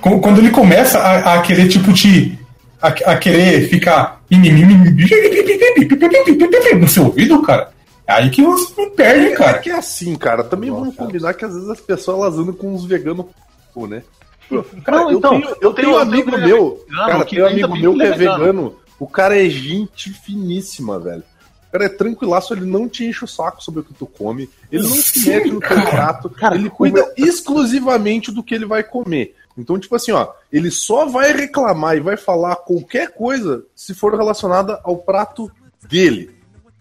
[0.00, 2.38] Quando quando ele começa a, a querer, tipo, te.
[2.80, 4.22] A, a querer ficar
[6.78, 7.70] no seu ouvido, cara.
[8.10, 9.58] É aí que você me perde, É cara.
[9.60, 10.42] que é assim, cara.
[10.42, 13.26] Também vamos combinar que às vezes as pessoas elas andam com uns veganos,
[13.72, 14.02] pô, né?
[14.84, 17.44] Cara, Não, eu, então, tenho, eu tenho um amigo que meu, vegano, cara, que tem
[17.44, 18.38] um amigo meu que é é vegano.
[18.38, 18.76] vegano.
[18.98, 21.22] O cara é gente finíssima, velho.
[21.68, 24.50] O cara é tranquilaço, ele não te enche o saco sobre o que tu come,
[24.72, 25.88] ele não se Sim, mete no teu cara.
[25.90, 29.36] prato, Cara, ele cuida exclusivamente do que ele vai comer.
[29.56, 34.16] Então, tipo assim, ó, ele só vai reclamar e vai falar qualquer coisa se for
[34.16, 35.48] relacionada ao prato
[35.88, 36.39] dele.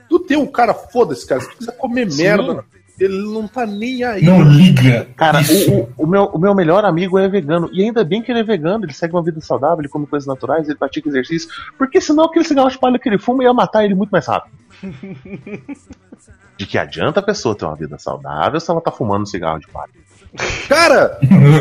[0.10, 1.41] Do teu, cara, foda-se, cara.
[1.41, 2.23] Se tu quiser comer Sim.
[2.23, 2.65] merda,
[2.99, 4.23] ele não tá nem aí.
[4.23, 5.07] Não liga.
[5.15, 7.69] Cara, o, o- o meu, o meu melhor amigo é vegano.
[7.72, 10.27] E ainda bem que ele é vegano, ele segue uma vida saudável, ele come coisas
[10.27, 11.48] naturais, ele pratica exercício.
[11.77, 14.53] Porque senão aquele cigarro de palha que ele fuma ia matar ele muito mais rápido.
[16.57, 19.68] De que adianta a pessoa ter uma vida saudável se ela tá fumando cigarro de
[19.69, 19.90] palha?
[20.68, 21.18] Cara,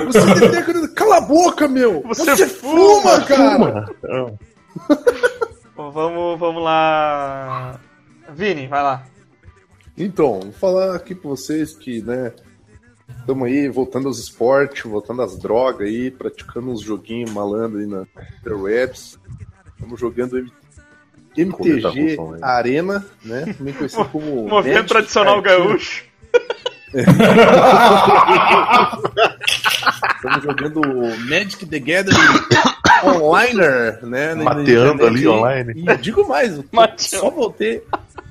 [0.07, 0.89] você tem que...
[0.89, 2.03] Cala a boca, meu!
[2.09, 3.87] Você Você, fuma, fuma, cara!
[4.01, 4.35] Fuma.
[5.77, 7.79] Vamos, vamos lá.
[8.39, 9.05] Vini, vai lá.
[9.97, 12.33] Então, vou falar aqui pra vocês que, né,
[13.19, 18.07] estamos aí voltando aos esportes, voltando às drogas aí, praticando uns joguinhos malandro aí na
[18.39, 19.19] interwebs.
[19.75, 20.49] Estamos jogando
[21.37, 22.17] MTG.
[22.41, 23.55] Arena, né?
[23.59, 24.49] Também conhecido como.
[24.49, 26.05] Movimento Magic tradicional gaúcho.
[30.15, 30.81] Estamos jogando
[31.29, 32.17] Magic the Gathering
[33.05, 34.37] Onliner, né?
[34.37, 35.73] Mateando ali online.
[35.77, 36.65] E digo mais, eu
[36.99, 37.83] só voltei,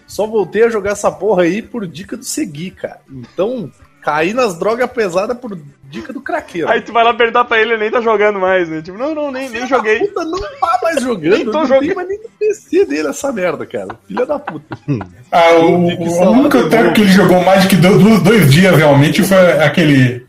[0.07, 2.99] só voltei a jogar essa porra aí por dica do Segui, cara.
[3.11, 3.69] Então,
[4.01, 5.57] caí nas drogas pesadas por
[5.89, 6.69] dica do craqueiro.
[6.69, 8.81] Aí tu vai lá perguntar pra ele, ele nem tá jogando mais, né?
[8.81, 9.99] Tipo, não, não, nem, nem Filha joguei.
[9.99, 11.85] Da puta não tá mais jogando, Nem tô não jogando.
[11.85, 13.97] tem mais nem no PC dele essa merda, cara.
[14.07, 14.77] Filha da puta.
[15.29, 18.49] Ah, o, o único de tempo que ele jogou mais de que do- do- dois
[18.49, 20.25] dias realmente foi aquele.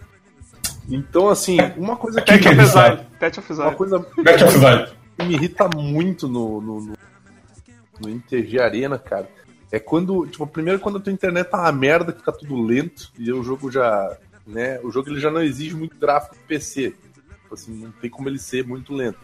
[0.91, 3.03] Então, assim, uma coisa que, Que que Tete of.
[3.21, 4.05] Tete uma coisa
[5.17, 6.93] que me irrita muito no, no, no,
[8.01, 9.29] no MTG Arena, cara,
[9.71, 13.13] é quando, tipo, primeiro quando a tua internet tá uma merda, que fica tudo lento,
[13.19, 14.17] e o jogo já,
[14.47, 16.95] né, o jogo ele já não exige muito gráfico do PC.
[17.43, 19.19] Tipo assim, não tem como ele ser muito lento.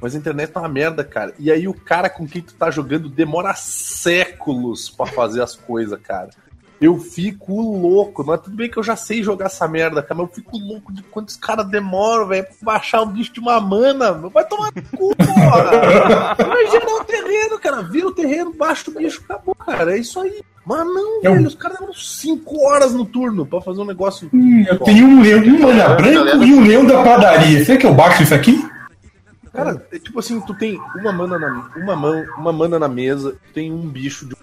[0.00, 1.34] Mas a internet tá uma merda, cara.
[1.38, 6.00] E aí o cara com quem tu tá jogando demora séculos pra fazer as coisas,
[6.00, 6.30] cara.
[6.80, 8.24] Eu fico louco.
[8.24, 10.14] Mas tudo bem que eu já sei jogar essa merda, cara.
[10.20, 13.60] Mas eu fico louco de quantos caras demoram, velho, pra baixar um bicho de uma
[13.60, 14.12] mana.
[14.12, 16.34] Vai tomar no cu, porra.
[16.36, 17.82] Vai gerar o terreno, cara.
[17.82, 19.96] Vira o terreno, baixa o bicho, acabou, cara.
[19.96, 20.40] É isso aí.
[20.64, 21.46] Mas não, Eu- velho.
[21.48, 24.28] Os caras demoram 5 horas no turno pra fazer um negócio.
[24.32, 27.64] Hum, eu tenho um leão, um mana branco e um leão da padaria.
[27.64, 28.68] Será que eu baixo isso aqui?
[29.52, 33.32] Cara, é tipo assim, tu tem uma mana na, uma mão, uma mana na mesa,
[33.32, 34.36] tu tem um bicho de.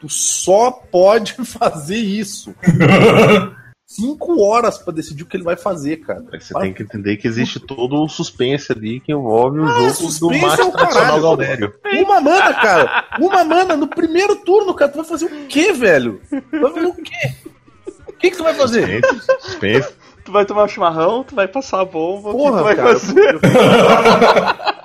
[0.00, 2.54] Tu só pode fazer isso.
[3.86, 6.22] Cinco horas pra decidir o que ele vai fazer, cara.
[6.32, 9.72] Aí Você tem que entender que existe todo o suspense ali que envolve o Ah,
[9.72, 11.20] jogo do suspense macho é o tradicional.
[11.20, 11.74] Galdério.
[12.04, 13.04] Uma mana, cara.
[13.18, 14.92] Uma mana no primeiro turno, cara.
[14.92, 16.20] Tu vai fazer o quê, velho?
[16.30, 17.34] Vai fazer o quê?
[18.06, 19.02] O que, que tu vai fazer?
[19.04, 19.88] Suspense, suspense.
[20.24, 22.76] tu vai tomar um chimarrão, tu vai passar a bomba, o que Porra, tu vai
[22.76, 23.40] cara, fazer?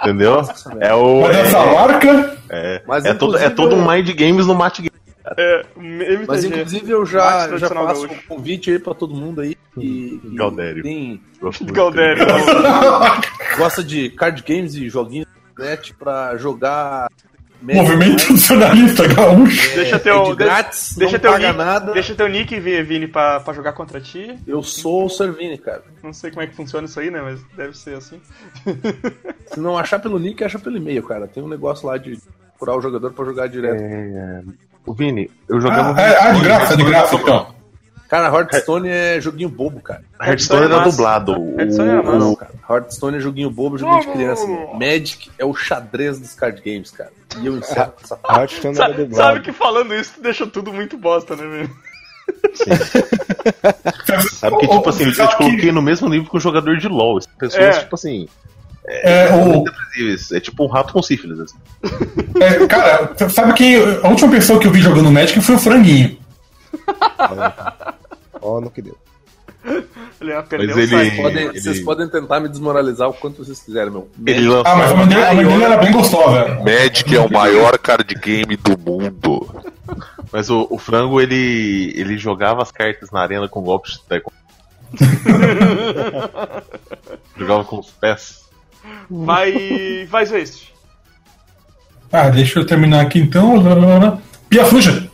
[0.01, 0.41] Entendeu?
[0.79, 1.21] É o.
[1.21, 2.37] Mas essa É, marca.
[2.49, 4.95] é, Mas, é, todo, é todo um mind games no mate game.
[5.37, 6.25] É, MTG.
[6.27, 8.13] Mas inclusive eu já, já faço gaúcho.
[8.13, 10.83] um convite aí pra todo mundo aí que, que Galdério.
[10.83, 11.21] tem.
[11.71, 12.25] Galdério.
[13.57, 17.09] gosta de card games e joguinhos internet pra jogar
[17.61, 18.33] Movimento Online.
[18.33, 19.75] nacionalista gaúcho.
[19.75, 21.93] Deixa É, teu, é de grátis, deixa não teu paga nick, nada.
[21.93, 24.37] Deixa teu nick, Vi- Vini, pra, pra jogar contra ti.
[24.45, 25.81] Eu sou o Servini, cara.
[26.03, 27.21] Não sei como é que funciona isso aí, né?
[27.21, 28.21] Mas deve ser assim.
[29.47, 31.27] Se não achar pelo nick, acha pelo e-mail, cara.
[31.27, 32.19] Tem um negócio lá de
[32.49, 33.81] procurar o jogador pra jogar direto.
[33.81, 34.43] É,
[34.85, 35.99] o Vini, eu jogava.
[35.99, 37.55] Ah, é, ah, de graça, é de graça então.
[38.07, 40.03] Cara, Hearthstone é joguinho bobo, cara.
[40.21, 40.91] Hearthstone era massa.
[40.91, 41.31] dublado.
[41.41, 42.15] O, Hearthstone era massa.
[42.17, 42.51] o- Não, cara.
[42.69, 44.45] Hearthstone é joguinho bobo, joguinho de criança.
[44.73, 47.11] Magic é o xadrez dos card games, cara.
[47.39, 48.39] E eu encerro essa parte.
[48.61, 49.33] Hearthstone era Sabe, dublado.
[49.33, 51.71] sabe que falando isso, tu deixa tudo muito bosta, né, velho?
[54.31, 56.87] Sabe que, tipo assim, eu te que- coloquei no mesmo nível que um jogador de
[56.87, 57.19] LoL.
[57.39, 57.79] Pessoas, É.
[57.79, 58.27] tipo assim,
[58.87, 60.31] É, o, depresíveis.
[60.31, 61.57] É tipo um rato com sífilis, assim.
[62.39, 63.75] é, cara, sabe quem.
[64.03, 66.17] A última pessoa que eu vi jogando Magic foi o Franguinho.
[68.41, 68.97] Ó, no que deu.
[70.21, 71.11] Ele ia perder Mas o ele-.
[71.21, 74.07] Podem- ele- Vocês podem tentar me desmoralizar o quanto vocês quiserem, meu.
[74.25, 76.59] Ele Magic- Ah, mas a mãe dele, a mãe dele era bem gostosa.
[76.63, 79.49] Magic é o maior card game do mundo.
[80.31, 84.31] Mas o, o frango, ele, ele jogava as cartas na arena com golpes de teco.
[87.37, 88.44] jogava com os pés.
[89.09, 90.05] Vai.
[90.05, 90.73] Vai, Zwist.
[92.11, 93.63] Ah, deixa eu terminar aqui então.
[94.49, 95.09] Pia suja.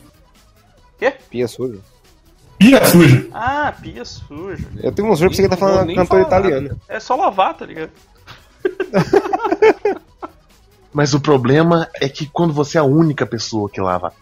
[1.30, 1.80] Pia suja.
[2.60, 3.28] Pia suja.
[3.34, 4.68] Ah, pia suja.
[4.84, 6.80] Eu tenho uns jogos que você tá falando cantor falar italiano.
[6.88, 7.92] É só lavar, tá ligado?
[10.94, 14.14] Mas o problema é que quando você é a única pessoa que lava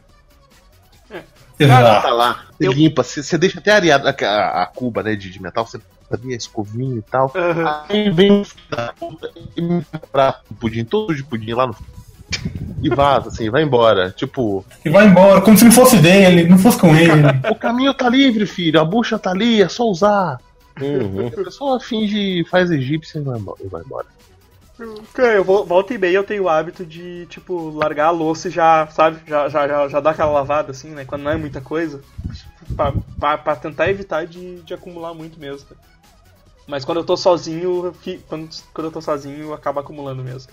[1.60, 2.08] Exato.
[2.08, 5.30] tá lá, você limpa, você, você deixa até areado a, a, a cuba né, de,
[5.30, 5.80] de metal, você
[6.12, 7.32] ali a escovinha e tal.
[7.36, 7.84] Aham.
[7.90, 11.68] Aí vem o filho da puta e me prato de pudim, todo de pudim lá
[11.68, 11.76] no
[12.82, 14.12] e vaza, assim, vai embora.
[14.12, 17.12] Tipo, E vai embora, como se não fosse dele, não fosse com ele.
[17.50, 20.40] o caminho tá livre, filho, a bucha tá ali, é só usar.
[20.80, 21.28] Uhum.
[21.38, 23.58] A pessoa finge, faz egípcio e vai embora.
[23.64, 24.08] E vai embora.
[25.18, 28.52] Eu vou, volta e meia eu tenho o hábito de, tipo, largar a louça e
[28.52, 31.04] já, sabe, já, já, já, já dar aquela lavada, assim, né?
[31.04, 32.00] Quando não é muita coisa.
[32.78, 35.82] Pra, pra, pra tentar evitar de, de acumular muito mesmo, cara.
[36.70, 37.92] Mas quando eu tô sozinho,
[38.28, 40.52] quando, quando eu tô sozinho, acaba acumulando mesmo.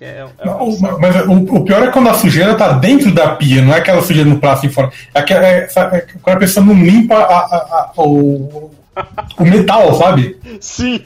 [0.00, 3.62] É, é o- Mas o, o pior é quando a sujeira tá dentro da pia,
[3.62, 4.90] não é aquela sujeira no prato em fora.
[5.14, 8.72] É, aquela- é, é quando a pessoa não limpa a- a- a- o,
[9.38, 10.36] o metal, sabe?
[10.60, 11.00] Sim!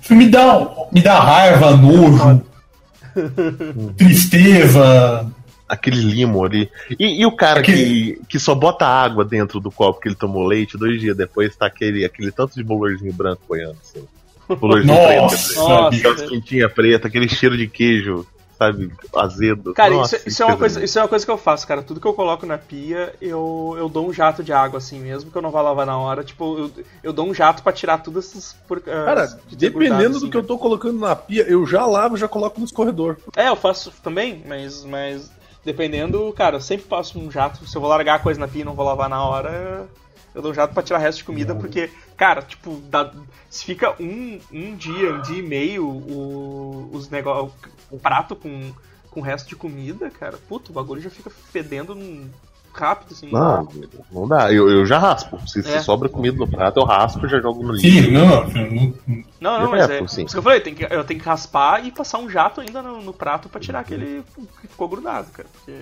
[0.00, 2.42] Isso me dá, me dá raiva, nojo,
[3.98, 5.26] tristeza.
[5.70, 6.68] Aquele limo ali.
[6.98, 10.16] E, e o cara Aquele- que, que só bota água dentro do copo que ele
[10.16, 14.04] tomou leite, dois dias depois tá aquele, aquele tanto de bolorzinho branco boiando, assim.
[14.56, 15.54] Bolorzinho preto, dizer.
[15.60, 15.96] Nossa.
[15.96, 18.26] Aquelas quentinhas pretas, aquele cheiro de queijo,
[18.58, 19.72] sabe, azedo.
[19.74, 21.82] Cara, Nossa, isso, isso é uma coisa isso é uma coisa que eu faço, cara.
[21.82, 25.30] Tudo que eu coloco na pia, eu, eu dou um jato de água, assim, mesmo
[25.30, 26.24] que eu não vá lavar na hora.
[26.24, 26.70] Tipo, eu,
[27.04, 28.56] eu dou um jato pra tirar tudo esses.
[28.66, 32.26] Por, ah, Cara, dependendo do que eu tô colocando na pia, eu já lavo, já
[32.26, 33.16] coloco no escorredor.
[33.36, 35.30] É, eu faço também, mas, mas
[35.64, 37.66] dependendo, cara, eu sempre passo um jato.
[37.66, 39.88] Se eu vou largar a coisa na pia e não vou lavar na hora,
[40.34, 43.12] eu dou um jato pra tirar resto de comida, porque, cara, tipo, dá-
[43.48, 47.52] se fica um, um dia, um dia e meio o, os negócios,
[47.90, 48.72] o prato com,
[49.10, 52.30] com resto de comida, cara, puto, o bagulho já fica fedendo num-
[52.72, 53.28] rápido, assim.
[53.30, 53.68] Não,
[54.12, 54.52] não dá.
[54.52, 55.38] Eu, eu já raspo.
[55.46, 55.80] Se, se É.
[55.80, 58.06] sobra comida no prato, eu raspo e já jogo no lixo.
[58.06, 58.94] Sim, não, não,
[59.40, 59.86] Não, não, mas é.
[59.86, 60.24] Direto, sim.
[60.24, 62.82] Isso que eu falei, tem que, eu tenho que raspar e passar um jato ainda
[62.82, 64.22] no, no prato pra tirar aquele
[64.60, 65.48] que ficou grudado, cara.
[65.52, 65.80] Porque...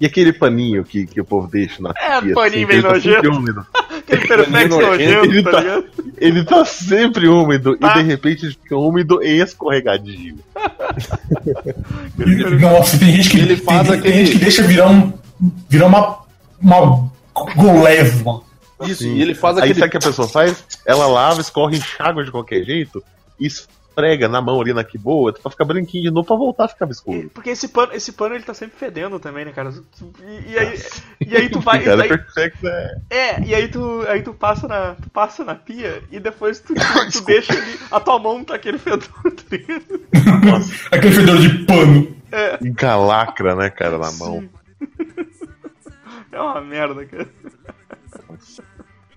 [0.00, 3.10] E aquele paninho que, que o povo deixa na É, pia, paninho bem tá sempre
[3.10, 3.36] nojento.
[3.36, 3.66] úmido.
[4.02, 5.84] Aquele perfeito nojento, nojento, ele tá tá- ligado?
[6.18, 7.90] Ele tá sempre úmido Tá.
[7.90, 10.36] e de repente ele fica úmido e escorregadio.
[12.60, 15.12] Nossa, tem gente que, Ele tem, faz tem aquele- gente que deixa virar, um,
[15.68, 16.18] virar uma,
[16.62, 17.10] uma
[17.56, 18.42] golesma.
[18.82, 19.78] Isso, e ele faz Aí aquele.
[19.78, 20.64] sabe o que a pessoa faz?
[20.84, 23.02] Ela lava, escorre enxágua de qualquer jeito
[23.38, 26.64] e esfrega na mão ali na que boa pra ficar branquinho de novo pra voltar
[26.64, 27.30] a ficar escuro.
[27.32, 29.72] Porque esse pano, esse pano ele tá sempre fedendo também, né, cara?
[30.20, 30.82] E, e aí,
[31.24, 31.78] e aí tu vai.
[31.82, 32.96] E Cara, aí, perfeito, é.
[33.10, 36.74] é, e aí tu, aí tu passa na, tu passa na pia e depois tu,
[36.74, 37.78] tu, tu deixa ali.
[37.90, 40.96] A tua mão tá aquele fedor, tá?
[40.96, 42.16] Aquele fedor de pano.
[42.62, 44.42] Encalacra, né, cara, na mão.
[46.32, 47.28] É uma merda, cara.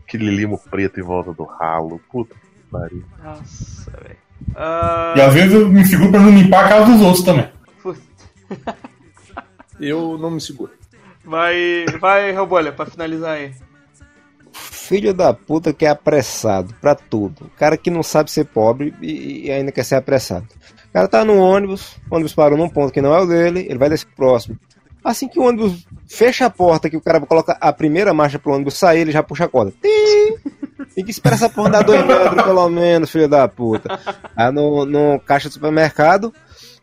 [0.08, 2.00] Aquele limo preto em volta do ralo.
[2.12, 3.04] Puta que pariu.
[3.24, 4.18] Nossa, velho.
[4.56, 7.50] Ah, E às vezes eu me seguro pra não limpar a casa dos outros também.
[7.82, 8.02] putz.
[9.80, 10.72] Eu não me seguro.
[11.24, 13.54] vai, vai, Robolha, pra finalizar aí.
[14.54, 17.46] filho da puta que é apressado pra tudo.
[17.46, 20.46] O cara que não sabe ser pobre e, e ainda quer ser apressado.
[20.90, 23.66] O cara tá no ônibus, o ônibus parou num ponto que não é o dele,
[23.68, 24.58] ele vai descer pro próximo.
[25.06, 28.54] Assim que o ônibus fecha a porta, que o cara coloca a primeira marcha pro
[28.54, 29.72] ônibus sair, ele já puxa a corda.
[30.96, 34.00] Tem que esperar essa porra dar dois metros, pelo menos, filho da puta.
[34.36, 36.34] Aí no, no caixa do supermercado,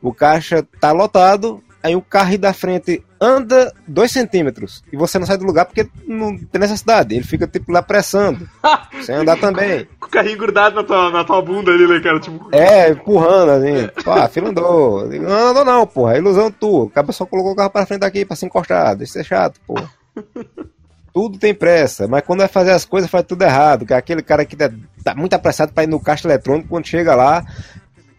[0.01, 5.26] o caixa tá lotado, aí o carro da frente anda dois centímetros e você não
[5.26, 7.14] sai do lugar porque não tem necessidade.
[7.14, 8.48] Ele fica, tipo, lá pressando,
[9.02, 9.86] sem andar também.
[9.98, 12.20] Com o carrinho grudado na tua, na tua bunda ali, né, cara?
[12.20, 13.90] Tipo, É, empurrando, assim.
[14.06, 15.09] A fila andou.
[15.09, 16.14] Não andou não, porra.
[16.14, 16.84] É ilusão tua.
[16.84, 18.96] O cara só colocou o carro pra frente aqui pra se encostar.
[18.96, 19.88] Deixa ser chato, porra.
[21.14, 23.84] Tudo tem pressa, mas quando vai fazer as coisas faz tudo errado.
[23.84, 24.70] Que é aquele cara que tá,
[25.04, 27.44] tá muito apressado pra ir no caixa eletrônico, quando chega lá,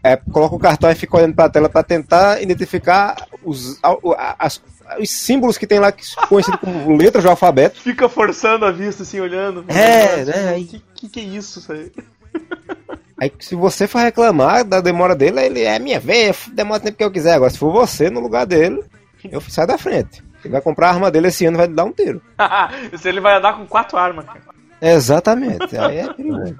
[0.04, 4.36] é, coloca o cartão e fica olhando pra tela pra tentar identificar os, a- a-
[4.38, 4.62] as-
[5.00, 7.80] os símbolos que tem lá, que são conhecidos como letras do alfabeto.
[7.80, 9.64] fica forçando a vista, assim, olhando.
[9.68, 11.90] É, né, aí- Que, que que é isso, isso aí?
[13.16, 16.98] Aí se você for reclamar da demora dele, ele é minha vez, demora o tempo
[16.98, 17.34] que eu quiser.
[17.34, 18.82] Agora, se for você no lugar dele,
[19.30, 20.20] eu saio da frente.
[20.44, 22.20] Ele vai comprar a arma dele esse ano e vai lhe dar um tiro.
[22.92, 24.40] Esse ele vai andar com quatro armas, cara.
[24.82, 25.76] Exatamente.
[25.78, 26.56] Aí é perigoso.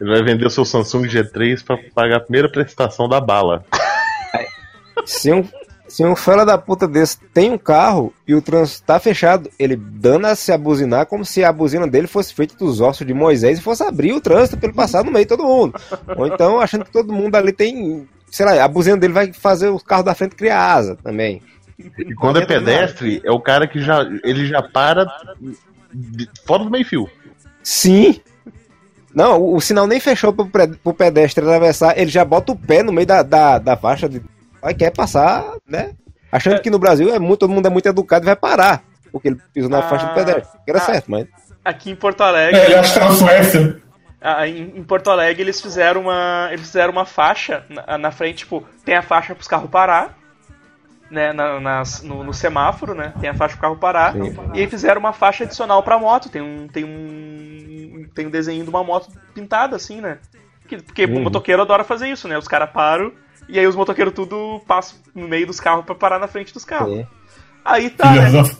[0.00, 3.64] Ele vai vender o seu Samsung G3 pra pagar a primeira prestação da bala.
[5.04, 5.46] Se um,
[5.88, 9.76] se um fela da puta desse tem um carro e o trânsito tá fechado, ele
[9.76, 13.62] dana-se a buzinar como se a buzina dele fosse feita dos ossos de Moisés e
[13.62, 15.78] fosse abrir o trânsito pra ele passar no meio de todo mundo.
[16.16, 18.08] Ou então achando que todo mundo ali tem.
[18.30, 21.40] Sei lá, a buzina dele vai fazer o carro da frente criar asa também.
[21.78, 25.06] E quando é pedestre, é o cara que já ele já para
[26.44, 27.08] fora do meio fio.
[27.62, 28.20] Sim.
[29.16, 32.56] Não, o, o sinal nem fechou pro, pre- pro pedestre atravessar, ele já bota o
[32.56, 34.20] pé no meio da, da, da faixa de.
[34.60, 35.92] Vai quer passar, né?
[36.30, 38.82] Achando que no Brasil é muito, todo mundo é muito educado e vai parar.
[39.10, 40.58] Porque ele pisou na Ah, faixa do pedestre.
[40.64, 40.82] Que era ah.
[40.82, 41.26] certo, mas.
[41.64, 42.60] Aqui em Porto Alegre.
[42.60, 43.82] É, ele acha que tá na Suécia.
[44.20, 48.38] Ah, em, em Porto Alegre eles fizeram uma eles fizeram uma faixa na, na frente
[48.38, 50.16] tipo tem a faixa para os carros parar
[51.10, 54.34] né na, nas- no, no semáforo né tem a faixa para o carro parar Sim.
[54.54, 58.64] e aí fizeram uma faixa adicional para moto tem um tem um tem um desenho
[58.64, 60.18] de uma moto pintada assim né
[60.68, 63.12] Que- porque o motoqueiro adora fazer isso né os caras param
[63.48, 66.64] e aí os motoqueiros tudo passam no meio dos carros para parar na frente dos
[66.64, 67.06] carros É.
[67.64, 68.30] aí tá né?
[68.32, 68.56] das.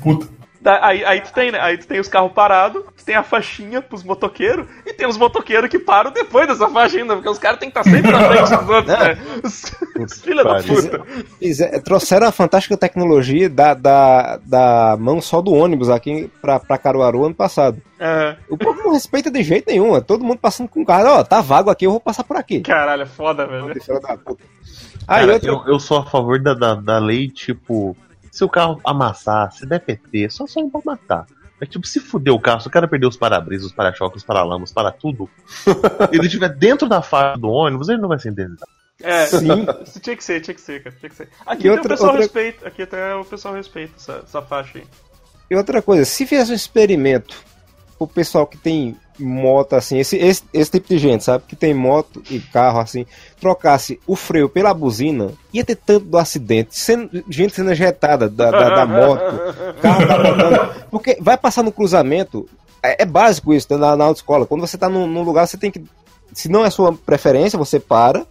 [0.64, 1.60] Aí, aí tu tem, né?
[1.60, 5.16] Aí tu tem os carros parados, tu tem a faixinha pros motoqueiros, e tem os
[5.16, 8.20] motoqueiros que param depois dessa faixa ainda, porque os caras têm que estar sempre na
[8.28, 9.18] frente dos outros, né?
[9.44, 9.72] Os,
[10.12, 11.02] os filha da puta.
[11.38, 16.58] Fiz- é, trouxeram a fantástica tecnologia da, da, da mão só do ônibus aqui pra,
[16.58, 17.80] pra Caruaru ano passado.
[17.98, 19.96] É, O povo não respeita de jeito nenhum.
[19.96, 21.06] É todo mundo passando com o carro.
[21.20, 22.60] Ó, tá vago aqui, eu vou passar por aqui.
[22.60, 23.72] caralho, é foda, velho.
[23.80, 24.42] Filha da puta.
[25.08, 27.96] Aí Cara, outra eu, eu sou a favor da, da, da lei, tipo,
[28.36, 31.26] se o carro amassar, se der PT, só só pra matar.
[31.58, 34.26] Mas, tipo, se fuder o carro, se o cara perder os para-brisas, os para-choques, os
[34.26, 35.26] para-lamas, para tudo,
[36.12, 38.70] ele estiver dentro da faixa do ônibus, ele não vai ser indenizado.
[39.02, 39.66] É, Sim.
[39.82, 41.28] isso tinha que ser, tinha que ser, cara, tinha que ser.
[41.46, 44.42] Aqui E até outra- o pessoal outra- respeita, aqui até o pessoal respeita essa, essa
[44.42, 44.84] faixa aí.
[45.50, 47.36] E outra coisa, se fizesse um experimento
[47.98, 51.44] o pessoal que tem moto, assim, esse, esse, esse tipo de gente, sabe?
[51.48, 53.06] Que tem moto e carro, assim,
[53.40, 58.50] trocasse o freio pela buzina, ia ter tanto do acidente, sendo, gente sendo ejetada da,
[58.50, 59.22] da, da moto,
[59.80, 60.86] carro capotando.
[60.90, 62.48] Porque vai passar no cruzamento,
[62.82, 64.46] é, é básico isso né, na, na autoescola.
[64.46, 65.84] Quando você tá num, num lugar, você tem que.
[66.32, 68.26] Se não é sua preferência, você para,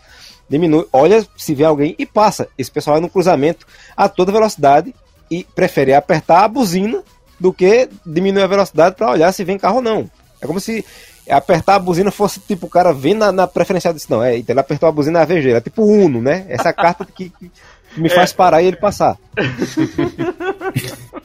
[0.49, 2.47] diminui, olha se vê alguém e passa.
[2.57, 3.65] Esse pessoal vai no cruzamento
[3.95, 4.93] a toda velocidade
[5.29, 7.03] e prefere apertar a buzina
[7.39, 10.09] do que diminuir a velocidade para olhar se vem carro ou não.
[10.41, 10.85] É como se
[11.29, 14.59] apertar a buzina fosse tipo o cara vem na, na preferencial não, é, então ele
[14.59, 16.45] apertou a buzina na VG, é tipo Uno, né?
[16.49, 17.51] Essa carta que, que
[17.97, 19.17] me faz parar e ele passar.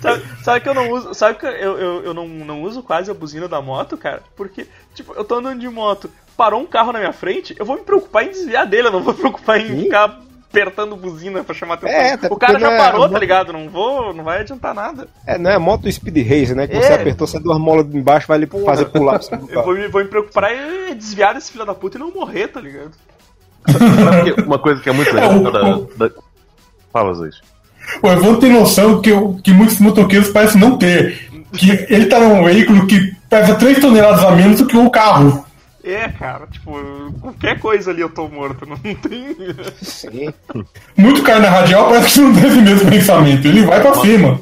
[0.00, 1.14] Sabe, sabe que eu não uso.
[1.14, 4.22] Sabe que eu, eu, eu não, não uso quase a buzina da moto, cara?
[4.36, 7.76] Porque, tipo, eu tô andando de moto, parou um carro na minha frente, eu vou
[7.76, 9.82] me preocupar em desviar dele, eu não vou me preocupar em Sim.
[9.84, 10.20] ficar
[10.52, 11.96] apertando buzina pra chamar atenção.
[11.96, 13.52] É, até o cara já é- parou, tá ligado?
[13.52, 15.08] Não vou, não vai adiantar nada.
[15.26, 16.66] É, não é moto speed race, né?
[16.66, 16.80] Que É.
[16.82, 19.18] você apertou, sai duas molas de embaixo, vai lhe fazer pular
[19.48, 22.48] Eu vou, me- vou me preocupar em desviar desse filho da puta e não morrer,
[22.48, 22.92] tá ligado?
[24.46, 25.50] Uma coisa que é muito legal É, o-
[25.96, 26.14] da, da...
[26.92, 27.36] Fala, Zuiz.
[28.02, 31.30] O Evandro tem noção que, eu- que muitos motoqueiros parecem não ter.
[31.52, 35.44] Que ele tá num veículo que pesa 3 toneladas a menos do que o carro.
[35.84, 36.72] É, cara, tipo,
[37.20, 38.94] qualquer coisa ali eu tô morto, não tem.
[39.82, 40.32] Sim.
[40.96, 43.46] Muito cara na radial parece que não tem esse mesmo pensamento.
[43.46, 44.40] Ele vai pra cima.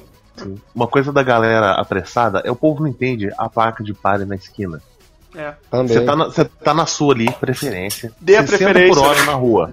[0.75, 4.35] Uma coisa da galera apressada é o povo não entende a placa de pare na
[4.35, 4.81] esquina.
[5.35, 5.55] É.
[5.71, 5.89] Também.
[5.97, 8.13] Você tá, na, você tá na sua ali, preferência.
[8.21, 8.95] Dê a 60 preferência.
[9.03, 9.73] por hora na rua.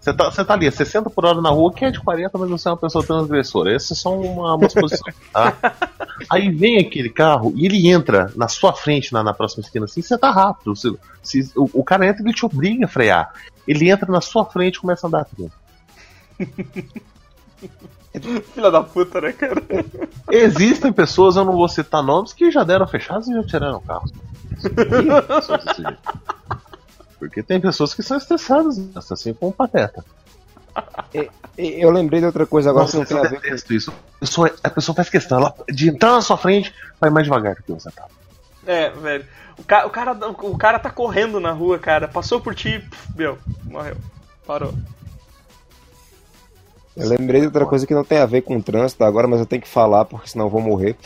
[0.00, 2.50] Você tá, você tá ali, 60 por hora na rua, que é de 40, mas
[2.50, 3.74] você é uma pessoa transgressora.
[3.74, 5.56] Essa é só uma, uma suposição, tá?
[6.30, 10.00] Aí vem aquele carro e ele entra na sua frente, na, na próxima esquina, assim,
[10.02, 10.74] você tá rápido.
[10.74, 13.32] Você- se- o, o cara entra e ele te obriga a frear.
[13.66, 15.26] Ele entra na sua frente e começa a andar.
[18.54, 19.62] Filha da puta, né, cara?
[20.30, 23.80] Existem pessoas, eu não vou citar nomes, que já deram fechados e já tiraram o
[23.80, 24.04] carro.
[27.18, 28.78] Porque tem pessoas que são estressadas,
[29.10, 30.04] assim como o Pateta.
[31.56, 33.74] Eu lembrei de outra coisa agora Nossa, que não tem a eu ver com.
[33.74, 33.90] isso.
[33.90, 37.54] A pessoa, a pessoa faz questão ela- de entrar na sua frente, vai mais devagar
[37.54, 38.06] do que você tá.
[38.66, 39.24] É, velho.
[39.58, 40.12] O, ca o, cara,
[40.42, 42.08] o cara tá correndo na rua, cara.
[42.08, 43.96] Passou por ti, pff, meu, morreu.
[44.46, 44.74] Parou.
[46.96, 49.40] Eu lembrei de outra coisa que não tem a ver com o trânsito agora, mas
[49.40, 50.96] eu tenho que falar, porque senão eu vou morrer.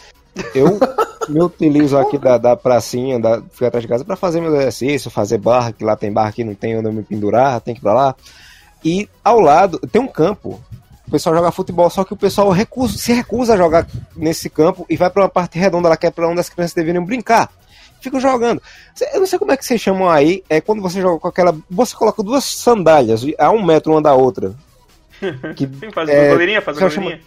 [0.54, 0.78] Eu
[1.28, 5.38] me utilizo aqui da, da pracinha, da, atrás de casa, pra fazer meu exercício, fazer
[5.38, 7.82] barra, que lá tem barra que não tem onde eu me pendurar, tem que ir
[7.82, 8.14] pra lá.
[8.84, 10.60] E ao lado tem um campo.
[11.06, 14.84] O pessoal joga futebol, só que o pessoal recusa- se recusa a jogar nesse campo
[14.90, 17.50] e vai pra uma parte redonda lá que é pra onde as crianças deveriam brincar.
[17.98, 18.62] Ficam jogando.
[19.14, 20.44] Eu não sei como é que vocês chamam aí.
[20.50, 21.56] É quando você joga com aquela.
[21.70, 24.54] Você coloca duas sandálias a um metro uma da outra.
[25.56, 27.20] Que que fazer É, goleirinha, só goleirinha.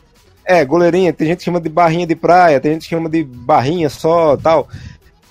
[0.46, 3.24] é, goleirinha, tem gente que chama de barrinha de praia, tem gente que chama de
[3.24, 4.68] barrinha só tal.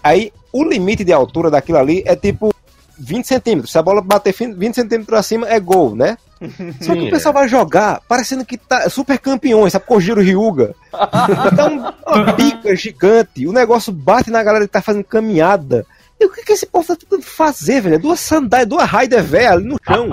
[0.02, 2.52] Aí o limite de altura daquilo ali é tipo
[2.98, 3.72] 20 centímetros.
[3.72, 6.16] Se a bola bater fin- 20 centímetros acima, é gol, né?
[6.80, 9.84] Só que Sim, o pessoal vai jogar parecendo que tá super campeões, sabe?
[9.86, 10.74] Kojiro Ryuga.
[11.60, 15.86] Um- uma pica gigante, o negócio bate na galera que tá fazendo caminhada.
[16.18, 17.94] E o que, que esse povo tá tentando fazer, velho?
[17.94, 20.10] É Duas sandálias, duas raider velha ali no chão.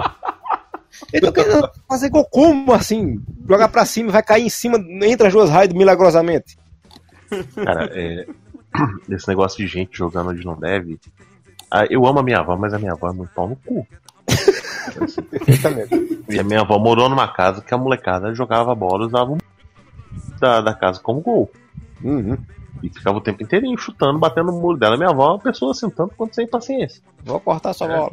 [1.14, 3.22] Então querendo fazer gol como assim?
[3.48, 6.58] Jogar pra cima e vai cair em cima entre as duas raids milagrosamente.
[7.56, 8.26] Cara, é,
[9.10, 11.00] esse negócio de gente jogando onde não deve.
[11.72, 13.88] ah, eu amo a minha avó, mas a minha avó é muito pau no cu.
[16.30, 19.38] E a minha avó morou numa casa que a molecada jogava bola usava
[20.40, 21.52] da, da casa como gol.
[22.04, 22.38] Uhum.
[22.84, 24.98] E ficava o tempo inteirinho chutando, batendo no muro dela.
[24.98, 27.02] Minha avó é uma pessoa assim, tanto quanto sem paciência.
[27.24, 28.12] Vou cortar sua bola.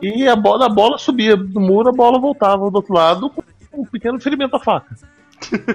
[0.00, 3.42] E a bola, a bola subia do muro, a bola voltava do outro lado com
[3.74, 4.94] um pequeno ferimento da faca.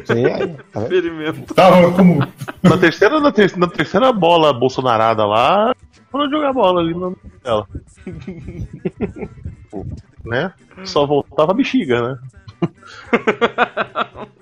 [0.06, 0.48] Sim, aí.
[0.72, 0.94] Tá vendo?
[0.94, 1.54] Experimento.
[1.54, 2.20] Tava como.
[2.64, 7.12] Na terceira, na, ter- na terceira bola bolsonarada lá, de jogar bola ali na
[7.44, 7.68] dela.
[10.26, 10.52] Né?
[10.84, 12.20] Só voltava a bexiga, né?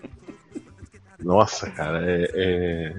[1.27, 2.93] Nossa, cara, é, é-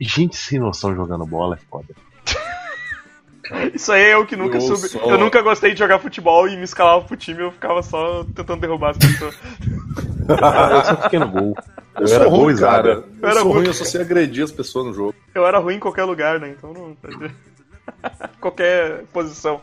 [0.00, 1.94] Gente sem noção jogando bola é foda.
[3.74, 4.88] Isso aí é eu que nunca Eu soube.
[4.88, 8.24] só- Eu nunca gostei de jogar futebol e me escalava pro time eu ficava só
[8.34, 9.36] tentando derrubar as pessoas.
[10.28, 11.54] Eu só fiquei no gol.
[12.00, 12.88] Eu, sou ruim, cara.
[12.88, 13.54] Eu Eu era sou ruim.
[13.58, 15.14] ruim, eu só sei agredir as pessoas no jogo.
[15.34, 16.54] Eu era ruim em qualquer lugar, né?
[16.56, 16.96] Então não.
[18.40, 19.60] qualquer posição.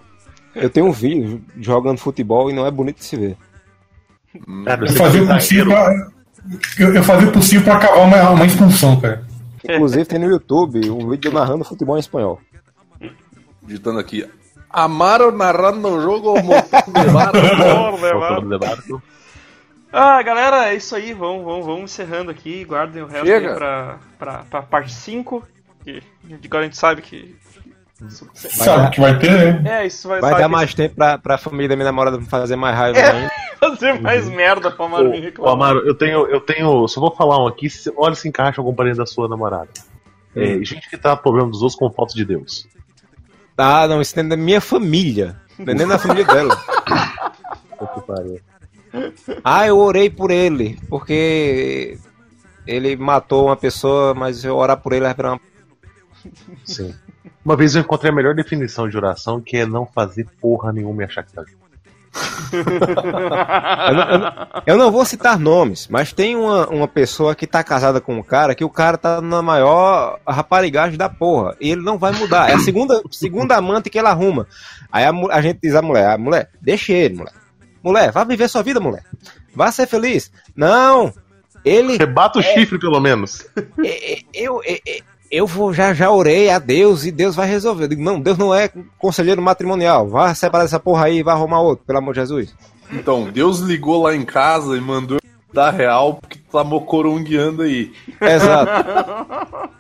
[0.54, 3.38] Eu tenho um vídeo jogando futebol e não é bonito de se ver.
[4.66, 6.12] Cara, eu Eu fazia que o
[6.78, 9.26] eu, eu fazia o possível pra acabar uma, uma expulsão, cara.
[9.64, 12.40] Inclusive tem no YouTube um vídeo narrando futebol em espanhol.
[13.62, 14.28] Digitando aqui.
[14.70, 16.94] Amaro narrando o jogo montando
[18.50, 19.02] de barco.
[19.92, 21.14] Ah, galera, é isso aí.
[21.14, 22.64] Vamos, vamos, vamos encerrando aqui.
[22.64, 23.50] Guardem o resto Chega.
[23.50, 25.44] aí pra, pra, pra parte 5.
[25.84, 27.36] Que de agora a gente sabe que.
[28.34, 29.82] Sabe que vai ter, né?
[29.82, 32.56] É, isso vai, Vai dar que mais tempo pra, pra família da minha namorada fazer
[32.56, 33.12] mais raiva É.
[33.12, 33.32] ainda.
[33.60, 35.54] fazer mais merda pra Amaro me Ô, reclamar.
[35.54, 36.88] Amaro, eu tenho, eu tenho.
[36.88, 39.70] Só vou falar um aqui, se- olha se encaixa algum parente da sua namorada.
[40.36, 42.68] É, gente que tá problema dos outros com fotos de Deus.
[43.58, 45.36] Ah, não, isso é da minha família.
[45.58, 46.56] Não é nem da família dela.
[47.78, 48.40] Puta que pariu.
[49.44, 51.98] Ah, eu orei por ele, porque
[52.66, 55.42] ele matou uma pessoa, mas eu orar por ele virar uma...
[56.64, 56.94] Sim.
[57.44, 61.02] Uma vez eu encontrei a melhor definição de oração, que é não fazer porra nenhuma
[61.02, 61.60] e achar que tá junto.
[62.52, 64.34] eu, não, eu não-
[64.66, 68.24] eu não vou citar nomes, mas tem uma, uma pessoa que tá casada com um
[68.24, 71.56] cara que o cara tá na maior raparigagem da porra.
[71.62, 72.50] E ele não vai mudar.
[72.50, 74.48] É a segunda, segunda amante que ele arruma.
[74.92, 77.34] Aí a, a gente diz à mulher, a mulher, deixa ele, mulher.
[77.84, 79.04] Mulher, vá viver sua vida, mulher.
[79.56, 80.32] Vá ser feliz.
[80.56, 81.14] Não!
[81.64, 81.98] Ele.
[81.98, 83.46] Rebata o chifre, pelo menos.
[83.84, 85.00] É, é, eu, é, é,
[85.32, 87.86] eu vou já já orei a Deus e Deus vai resolver.
[87.86, 90.08] Eu digo, não, Deus não é conselheiro matrimonial.
[90.08, 92.56] Vá separar essa porra aí e vai arrumar outro, pelo amor de Jesus.
[92.92, 95.20] Então, Deus ligou lá em casa e mandou
[95.54, 97.92] dar real porque tu tá mocorongueando aí.
[98.22, 99.70] Exato.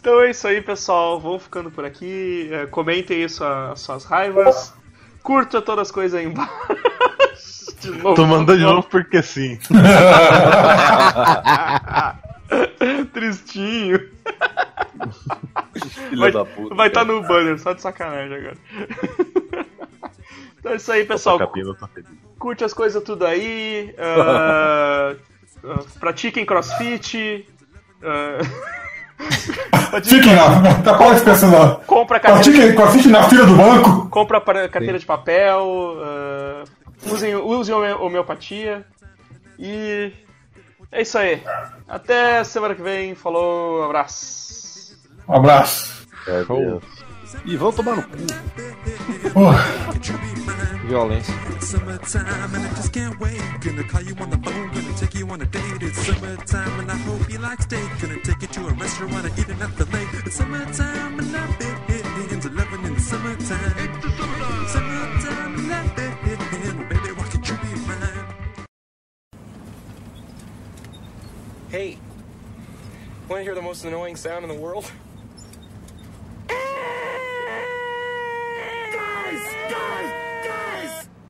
[0.00, 1.20] Então é isso aí, pessoal.
[1.20, 2.48] Vou ficando por aqui.
[2.50, 4.72] É, comentem isso, as suas raivas.
[5.22, 6.50] Curta todas as coisas aí embaixo.
[7.80, 8.14] De novo.
[8.14, 9.58] Tô mandando de novo porque sim.
[13.12, 13.98] Tristinho.
[16.10, 16.74] Filha Vai da puta.
[16.74, 17.12] vai estar cara.
[17.20, 18.56] no banner, só de sacanagem agora.
[20.58, 21.38] Então é isso aí, pessoal.
[21.38, 21.48] Tá.
[22.38, 23.94] Curte as coisas tudo aí.
[23.98, 25.14] ah,
[25.64, 27.46] ah, pratiquem crossfit.
[28.02, 28.38] Ah,
[30.02, 31.74] Fiquem lá, tá quase pensando lá.
[31.86, 34.08] compra a carteira, Pratique, assiste na fila do banco.
[34.08, 36.64] compra carteira de papel, ah,
[37.04, 38.86] usem, usem home- homeopatia
[39.58, 40.10] e
[40.92, 41.42] é isso aí.
[41.88, 43.14] Até semana que vem.
[43.14, 44.96] Falou, abraço.
[45.28, 46.06] Um abraço.
[46.26, 46.82] É, Deus.
[47.44, 48.16] E vão tomar no cu.
[50.86, 51.34] Violência.
[51.60, 53.40] Summertime and I just can't wait.
[53.60, 55.82] Gonna call you on the phone, gonna take you on a date.
[55.82, 57.88] It's summertime and I hope you like steak.
[58.00, 60.08] Gonna take you to a restaurant and eat it at the lake.
[60.26, 64.02] It's summertime and I've been to loving in the summertime.
[64.68, 66.49] Summertime and I've been, well,
[71.70, 71.98] Hey,
[73.28, 74.90] want to hear the most annoying sound in the world?
[76.48, 76.58] Guys!
[79.70, 80.12] Guys!
[80.44, 81.10] Guys!